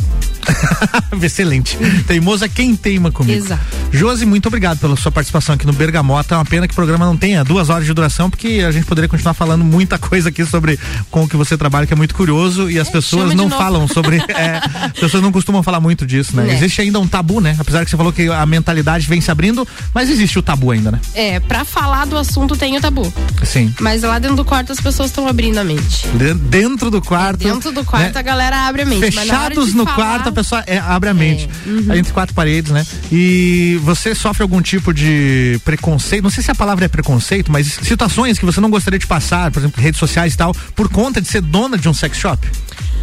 Excelente. 1.20 1.76
Teimoso 2.06 2.44
é 2.44 2.48
quem 2.48 2.76
teima 2.76 3.10
comigo. 3.10 3.36
Exato. 3.44 3.62
Josi, 3.92 4.26
muito 4.26 4.46
obrigado 4.46 4.78
pela 4.78 4.96
sua 4.96 5.10
participação 5.10 5.54
aqui 5.54 5.66
no 5.66 5.72
Bergamota. 5.72 6.34
É 6.34 6.38
uma 6.38 6.44
pena 6.44 6.68
que 6.68 6.72
o 6.72 6.74
programa 6.74 7.06
não 7.06 7.16
tenha 7.16 7.44
duas 7.44 7.70
horas 7.70 7.86
de 7.86 7.92
duração, 7.92 8.28
porque 8.28 8.62
a 8.66 8.70
gente 8.70 8.86
poderia 8.86 9.08
continuar 9.08 9.34
falando 9.34 9.64
muita 9.64 9.98
coisa 9.98 10.28
aqui 10.28 10.44
sobre 10.44 10.78
com 11.10 11.24
o 11.24 11.28
que 11.28 11.36
você 11.36 11.56
trabalha, 11.56 11.86
que 11.86 11.92
é 11.92 11.96
muito 11.96 12.14
curioso, 12.14 12.70
e 12.70 12.78
as 12.78 12.88
pessoas 12.88 13.22
chama 13.22 13.30
de 13.30 13.36
não 13.36 13.48
novo. 13.48 13.62
falam 13.62 13.88
sobre. 13.88 14.18
é, 14.28 14.60
as 14.86 15.00
pessoas 15.00 15.22
não 15.22 15.32
costumam 15.32 15.62
falar 15.62 15.80
muito 15.80 16.06
disso, 16.06 16.36
né? 16.36 16.44
Né. 16.44 16.54
Existe 16.54 16.80
ainda 16.80 17.00
um 17.00 17.06
tabu, 17.06 17.40
né? 17.40 17.56
Apesar 17.58 17.84
que 17.84 17.90
você 17.90 17.96
falou 17.96 18.12
que 18.12 18.28
a 18.28 18.44
mentalidade 18.46 19.06
vem 19.06 19.20
se 19.20 19.30
abrindo, 19.30 19.66
mas 19.92 20.10
existe 20.10 20.38
o 20.38 20.42
tabu 20.42 20.70
ainda, 20.70 20.90
né? 20.90 21.00
É, 21.14 21.40
pra 21.40 21.64
falar 21.64 22.06
do 22.06 22.16
assunto 22.16 22.56
tem 22.56 22.76
o 22.76 22.80
tabu. 22.80 23.12
Sim. 23.42 23.74
Mas 23.80 24.02
lá 24.02 24.18
dentro 24.18 24.36
do 24.36 24.44
quarto 24.44 24.72
as 24.72 24.80
pessoas 24.80 25.10
estão 25.10 25.26
abrindo 25.26 25.58
a 25.58 25.63
mente. 25.64 26.06
De- 26.08 26.34
Dentro 26.34 26.90
do 26.90 27.00
quarto. 27.02 27.38
Dentro 27.42 27.72
do 27.72 27.84
quarto 27.84 28.14
né? 28.14 28.20
a 28.20 28.22
galera 28.22 28.66
abre 28.68 28.82
a 28.82 28.84
mente. 28.84 29.10
Fechados 29.10 29.74
no 29.74 29.84
falar- 29.84 29.96
quarto, 29.96 30.28
a 30.28 30.32
pessoa 30.32 30.62
é, 30.66 30.78
abre 30.78 31.08
a 31.10 31.14
mente. 31.14 31.48
uhum. 31.66 31.86
Aí 31.90 31.98
Entre 31.98 32.12
quatro 32.12 32.34
paredes, 32.34 32.70
né? 32.70 32.86
E 33.10 33.80
você 33.82 34.14
sofre 34.14 34.42
algum 34.42 34.60
tipo 34.62 34.92
de 34.92 35.60
preconceito? 35.64 36.22
Não 36.22 36.30
sei 36.30 36.42
se 36.42 36.50
a 36.50 36.54
palavra 36.54 36.84
é 36.84 36.88
preconceito, 36.88 37.50
mas 37.50 37.66
situações 37.82 38.38
que 38.38 38.44
você 38.44 38.60
não 38.60 38.70
gostaria 38.70 38.98
de 38.98 39.06
passar, 39.06 39.50
por 39.50 39.58
exemplo, 39.60 39.82
redes 39.82 39.98
sociais 39.98 40.34
e 40.34 40.36
tal, 40.36 40.54
por 40.76 40.88
conta 40.88 41.20
de 41.20 41.28
ser 41.28 41.40
dona 41.40 41.76
de 41.78 41.88
um 41.88 41.94
sex 41.94 42.16
shop? 42.18 42.46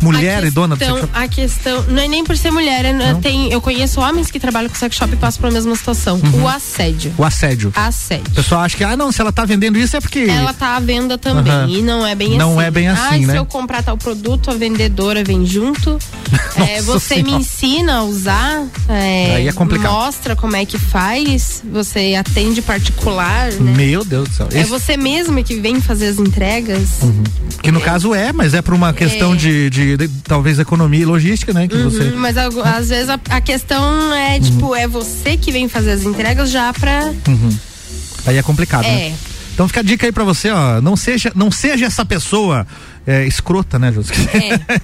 Mulher 0.02 0.44
e 0.44 0.50
dona 0.50 0.76
do 0.76 0.80
sex 0.86 1.00
shop? 1.00 1.10
A 1.14 1.28
questão, 1.28 1.84
não 1.88 2.02
é 2.02 2.08
nem 2.08 2.24
por 2.24 2.36
ser 2.38 2.52
mulher, 2.52 2.86
é- 2.86 2.94
Não? 2.94 3.22
tem, 3.22 3.52
eu 3.52 3.62
conheço 3.62 4.00
homens 4.02 4.30
que 4.32 4.40
trabalham 4.40 4.70
com 4.70 4.76
sex 4.76 4.96
shop 4.96 5.14
e 5.14 5.16
passam 5.16 5.42
pela 5.42 5.54
mesma 5.54 5.76
situação. 5.76 6.20
Uhum. 6.24 6.44
O 6.44 6.48
assédio. 6.48 7.14
O 7.18 7.24
assédio. 7.24 7.72
Assédio. 7.76 8.26
O 8.32 8.36
pessoal 8.36 8.62
acha 8.62 8.76
que, 8.78 8.84
ah, 8.84 8.98
não, 8.98 9.12
se 9.12 9.22
ela 9.22 9.32
tá 9.32 9.46
vendendo 9.46 9.78
isso 9.78 9.96
é 9.96 10.02
porque. 10.02 10.20
Ela 10.30 10.54
tá 10.54 10.76
à 10.76 10.80
venda 10.80 11.18
também. 11.18 11.52
Aham. 11.54 11.68
E 11.70 11.82
não 11.82 12.06
é 12.06 12.16
bem 12.16 12.38
Não 12.38 12.58
assim. 12.60 12.68
é 12.68 12.72
bem 12.72 12.88
assim, 12.88 13.24
ah, 13.24 13.28
né? 13.28 13.34
se 13.34 13.40
eu 13.40 13.46
comprar 13.46 13.84
tal 13.84 13.98
produto, 13.98 14.50
a 14.50 14.54
vendedora 14.54 15.24
vem 15.24 15.46
junto. 15.46 15.98
É, 16.56 16.82
você 16.82 17.16
me 17.18 17.24
Senhora. 17.24 17.42
ensina 17.42 17.94
a 17.98 18.04
usar. 18.04 18.64
é, 18.88 19.36
Aí 19.38 19.48
é 19.48 19.52
complicado. 19.54 19.92
Mostra 19.92 20.36
como 20.36 20.56
é 20.56 20.66
que 20.66 20.78
faz. 20.78 21.64
Você 21.72 22.14
atende 22.14 22.62
particular, 22.62 23.52
né? 23.54 23.74
Meu 23.76 24.04
Deus 24.04 24.30
do 24.30 24.36
céu. 24.36 24.48
É 24.52 24.60
Esse- 24.60 24.70
você 24.70 24.98
mesmo 24.98 25.42
que 25.44 25.56
vem 25.60 25.80
fazer 25.82 26.08
as 26.08 26.20
entregas. 26.20 26.90
que 27.64 27.72
no 27.72 27.80
caso 27.82 28.14
é, 28.14 28.32
mas 28.34 28.54
é 28.54 28.62
por 28.62 28.74
uma 28.74 28.94
questão 28.94 29.34
É. 29.34 29.38
de, 29.38 29.70
de- 29.98 30.08
de 30.08 30.22
talvez 30.24 30.60
economia 30.60 31.02
e 31.02 31.06
logística, 31.06 31.54
né? 31.54 31.68
Que 31.68 31.76
Uhum, 31.76 31.90
você. 31.90 32.04
Mas 32.12 32.36
às 32.38 32.90
vezes 32.90 33.10
a, 33.10 33.20
a 33.30 33.42
questão 33.42 34.14
é, 34.14 34.40
tipo, 34.40 34.76
é 34.76 34.88
você 34.88 35.38
que 35.38 35.52
vem 35.52 35.68
fazer 35.70 35.92
as 35.92 36.04
entregas 36.04 36.50
já 36.52 36.72
pra. 36.74 37.14
Uhum. 37.28 37.58
Aí 38.26 38.38
é 38.38 38.44
complicado, 38.44 38.86
É. 38.86 39.10
né? 39.10 39.16
Então 39.54 39.68
fica 39.68 39.82
a 39.82 39.84
dica 39.84 40.06
aí 40.06 40.12
pra 40.12 40.24
você, 40.24 40.50
ó. 40.50 40.80
Não 40.82 40.96
seja, 40.96 41.32
não 41.36 41.52
seja 41.52 41.86
essa 41.86 42.06
pessoa 42.06 42.66
é, 43.06 43.26
escrota, 43.28 43.78
né, 43.78 43.92
Júlio? 43.92 44.10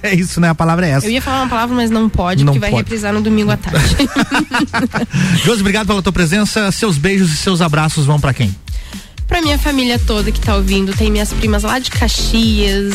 É. 0.02 0.12
isso, 0.14 0.40
né? 0.40 0.50
A 0.50 0.54
palavra 0.54 0.86
é 0.86 0.90
essa. 0.90 1.06
Eu 1.06 1.10
ia 1.10 1.22
falar 1.22 1.40
uma 1.42 1.48
palavra, 1.48 1.74
mas 1.74 1.90
não 1.90 2.08
pode, 2.08 2.44
Não 2.44 2.52
porque 2.52 2.60
vai 2.60 2.70
pode. 2.70 2.82
reprisar 2.82 3.12
no 3.12 3.20
domingo 3.22 3.50
à 3.50 3.56
tarde. 3.56 3.96
Josi, 5.44 5.60
obrigado 5.60 5.86
pela 5.86 6.02
tua 6.02 6.12
presença. 6.12 6.70
Seus 6.70 6.98
beijos 6.98 7.32
e 7.32 7.36
seus 7.36 7.60
abraços 7.60 8.04
vão 8.06 8.20
pra 8.20 8.32
quem? 8.34 8.54
pra 9.26 9.42
minha 9.42 9.58
família 9.58 9.98
toda 9.98 10.32
que 10.32 10.40
tá 10.40 10.54
ouvindo, 10.56 10.94
tem 10.94 11.10
minhas 11.10 11.30
primas 11.34 11.62
lá 11.62 11.78
de 11.78 11.90
Caxias, 11.90 12.94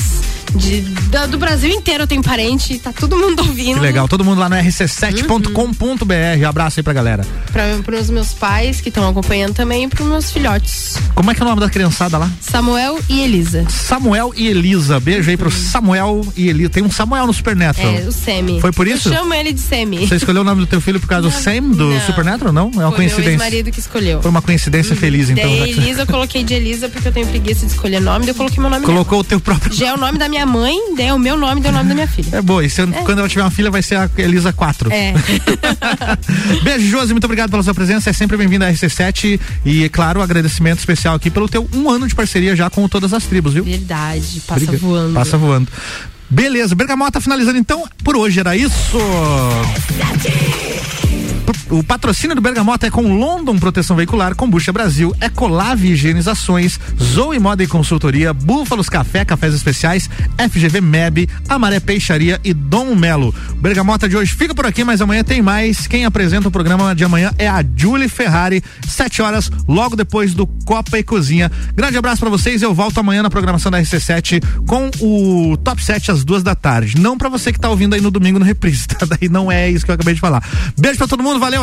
de, 0.56 0.82
da- 1.10 1.26
do 1.26 1.38
Brasil 1.38 1.70
inteiro 1.72 2.04
eu 2.04 2.08
tenho 2.08 2.22
parente, 2.24 2.78
tá 2.80 2.91
todo 2.93 3.18
mundo 3.18 3.39
ouvindo. 3.41 3.76
Que 3.76 3.80
legal. 3.82 4.08
Todo 4.08 4.24
mundo 4.24 4.39
lá 4.39 4.47
no 4.49 4.56
rc7.com.br. 4.56 6.45
Abraço 6.47 6.80
aí 6.80 6.84
pra 6.84 6.93
galera. 6.93 7.26
Pra, 7.51 7.64
pros 7.84 8.10
meus 8.10 8.34
pais 8.34 8.82
que 8.82 8.89
estão 8.89 9.08
acompanhando 9.08 9.54
também 9.54 9.84
e 9.84 9.88
pros 9.88 10.08
meus 10.08 10.32
filhotes. 10.32 10.97
Como 11.16 11.30
é 11.32 11.36
que 11.36 11.41
é 11.41 11.45
o 11.45 11.47
nome 11.49 11.62
da 11.62 11.70
criançada 11.70 12.18
lá? 12.18 12.30
Samuel 12.41 12.99
e 13.10 13.22
Elisa. 13.22 13.66
Samuel 13.70 14.34
e 14.36 14.47
Elisa. 14.47 14.99
Beijo 14.99 15.30
aí 15.30 15.38
pro 15.38 15.51
Samuel 15.51 16.22
e 16.36 16.49
Elisa. 16.49 16.70
Tem 16.70 16.84
um 16.84 16.91
Samuel 16.91 17.28
no 17.28 17.34
Supernatural. 17.34 17.93
É, 17.93 17.99
o 18.08 18.12
Semi. 18.12 18.60
Foi 18.62 18.72
por 18.72 18.88
isso? 18.88 19.10
Eu 19.10 19.14
chamo 19.14 19.34
ele 19.34 19.54
de 19.54 19.60
Semi. 19.62 20.08
Você 20.08 20.16
escolheu 20.16 20.41
o 20.41 20.45
nome 20.45 20.62
do 20.62 20.68
teu 20.68 20.82
filho 20.82 20.99
por 20.99 21.08
causa 21.08 21.28
do 21.28 21.32
Sam 21.34 21.62
do 21.72 21.89
Não. 21.91 22.01
Supernatural? 22.01 22.54
Não? 22.54 22.72
É 22.74 22.78
uma 22.78 22.88
Foi 22.89 22.97
coincidência. 22.97 23.32
ex-marido 23.32 23.72
que 23.72 23.80
escolheu. 23.80 24.22
Foi 24.22 24.32
uma 24.32 24.41
coincidência 24.41 24.95
feliz, 24.95 25.30
então. 25.30 25.43
Daí 25.43 25.74
você 25.74 25.80
Elisa 25.82 26.01
eu 26.04 26.08
coloquei 26.08 26.43
de 26.43 26.54
Elisa 26.54 26.89
porque 26.89 27.08
eu 27.08 27.12
tenho 27.12 27.28
preguiça 27.28 27.66
de 27.66 27.72
escolher 27.72 27.99
nome, 27.99 28.22
daí 28.26 28.30
eu 28.30 28.36
coloquei 28.36 28.60
meu 28.60 28.70
nome 28.70 28.86
Colocou 28.86 29.20
o 29.20 29.24
teu 29.24 29.39
próprio. 29.39 29.74
Já 29.74 29.88
é 29.88 29.93
o 29.93 29.97
nome 29.97 30.18
da 30.18 30.28
minha 30.30 30.43
mãe, 30.46 30.76
daí 30.96 31.08
é 31.08 31.14
o 31.14 31.20
meu 31.20 31.38
nome, 31.38 31.62
é 31.66 31.70
o 31.70 31.72
nome 31.74 31.89
da 31.89 31.96
minha 31.96 32.08
filha. 32.08 32.38
É 32.38 32.41
boa. 32.41 32.64
E 32.64 32.70
se- 32.70 32.86
quando 33.06 33.20
ela 33.20 33.30
tiver 33.30 33.41
uma 33.44 33.52
filha, 33.52 33.70
vai 33.72 33.82
ser 33.82 33.96
a 33.96 34.10
Elisa 34.18 34.52
4. 34.54 34.91
É. 34.91 35.14
Beijo, 36.64 36.88
Josi. 36.89 37.14
Muito 37.14 37.26
obrigado 37.26 37.50
pela 37.50 37.64
sua 37.64 37.74
presença. 37.74 38.10
É 38.10 38.14
sempre 38.14 38.38
bem-vindo 38.38 38.66
à 38.66 38.72
RC7. 38.72 39.39
E, 39.66 39.84
é 39.84 39.89
claro, 39.89 40.20
um 40.20 40.24
agradecimento 40.24 40.80
especial 40.80 41.16
aqui 41.16 41.30
pelo 41.30 41.48
teu 41.48 41.68
um 41.74 41.89
ano 41.89 42.08
de 42.08 42.16
parceria 42.16 42.56
já 42.56 42.70
com 42.70 42.88
todas 42.88 43.14
as 43.14 43.24
tribos, 43.26 43.54
viu? 43.54 43.64
Verdade, 43.64 44.41
passa 44.48 44.54
Obrigado. 44.62 44.78
voando. 44.80 45.14
Passa 45.14 45.38
voando. 45.38 45.68
Beleza, 46.30 46.74
Bergamota 46.74 47.22
finalizando 47.22 47.58
então. 47.60 47.84
Por 48.04 48.16
hoje 48.18 48.39
era 48.39 48.56
isso. 48.58 48.98
O 51.74 51.82
patrocínio 51.82 52.36
do 52.36 52.41
Bergamota 52.41 52.86
é 52.86 52.91
com 52.91 53.17
London 53.17 53.57
Proteção 53.57 53.95
Veicular, 53.95 54.36
Combucha 54.36 54.71
Brasil, 54.71 55.11
Ecolave 55.19 55.88
Higienizações, 55.88 56.80
Zoe 57.01 57.39
Moda 57.39 57.63
e 57.63 57.67
Consultoria, 57.67 58.32
Búfalos 58.32 58.89
Café, 58.89 59.26
Cafés 59.26 59.55
Especiais, 59.55 60.07
FGV 60.38 60.80
MEB, 60.82 61.28
Amaré 61.49 61.80
Peixaria 61.80 62.39
e 62.43 62.53
Dom 62.53 62.93
Melo. 62.93 63.34
Bergamota 63.55 64.07
de 64.07 64.15
hoje 64.15 64.36
fica 64.36 64.53
por 64.53 64.67
aqui, 64.67 64.84
mas 64.84 65.01
amanhã 65.01 65.24
tem 65.24 65.41
mais. 65.41 65.88
Quem 65.88 66.05
apresenta 66.05 66.47
o 66.47 66.51
programa 66.51 66.93
de 66.93 67.03
amanhã 67.03 67.32
é 67.39 67.47
a 67.47 67.65
Julie 67.76 68.07
Ferrari, 68.07 68.63
7 68.88 69.24
horas, 69.24 69.49
logo 69.67 69.95
depois 69.95 70.36
do 70.36 70.45
Copa 70.45 70.99
e 70.99 71.03
Cozinha. 71.03 71.51
Grande 71.74 71.97
abraço 71.97 72.19
pra 72.19 72.30
vocês. 72.30 72.61
Eu 72.61 72.76
volto 72.76 72.99
amanhã 72.99 73.24
na 73.24 73.32
programação 73.32 73.71
da 73.71 73.82
RC7 73.82 74.43
com 74.67 74.91
o 75.01 75.57
Top 75.57 75.84
7 75.84 76.11
às 76.11 76.24
duas 76.24 76.43
da 76.43 76.53
tarde. 76.53 77.01
Não 77.01 77.17
pra 77.17 77.30
você 77.30 77.51
que 77.51 77.59
tá 77.59 77.71
ouvindo 77.71 77.95
aí 77.95 78.01
no 78.01 78.11
domingo 78.11 78.38
no 78.38 78.45
reprise, 78.45 78.86
tá? 78.93 79.07
Daí 79.07 79.28
não 79.28 79.51
é 79.51 79.71
isso 79.71 79.84
que 79.84 79.89
eu 79.89 79.95
acabei 79.95 80.13
de 80.13 80.19
falar. 80.19 80.47
Beijo 80.78 80.99
pra 80.99 81.07
todo 81.07 81.24
mundo, 81.24 81.39
valeu, 81.39 81.62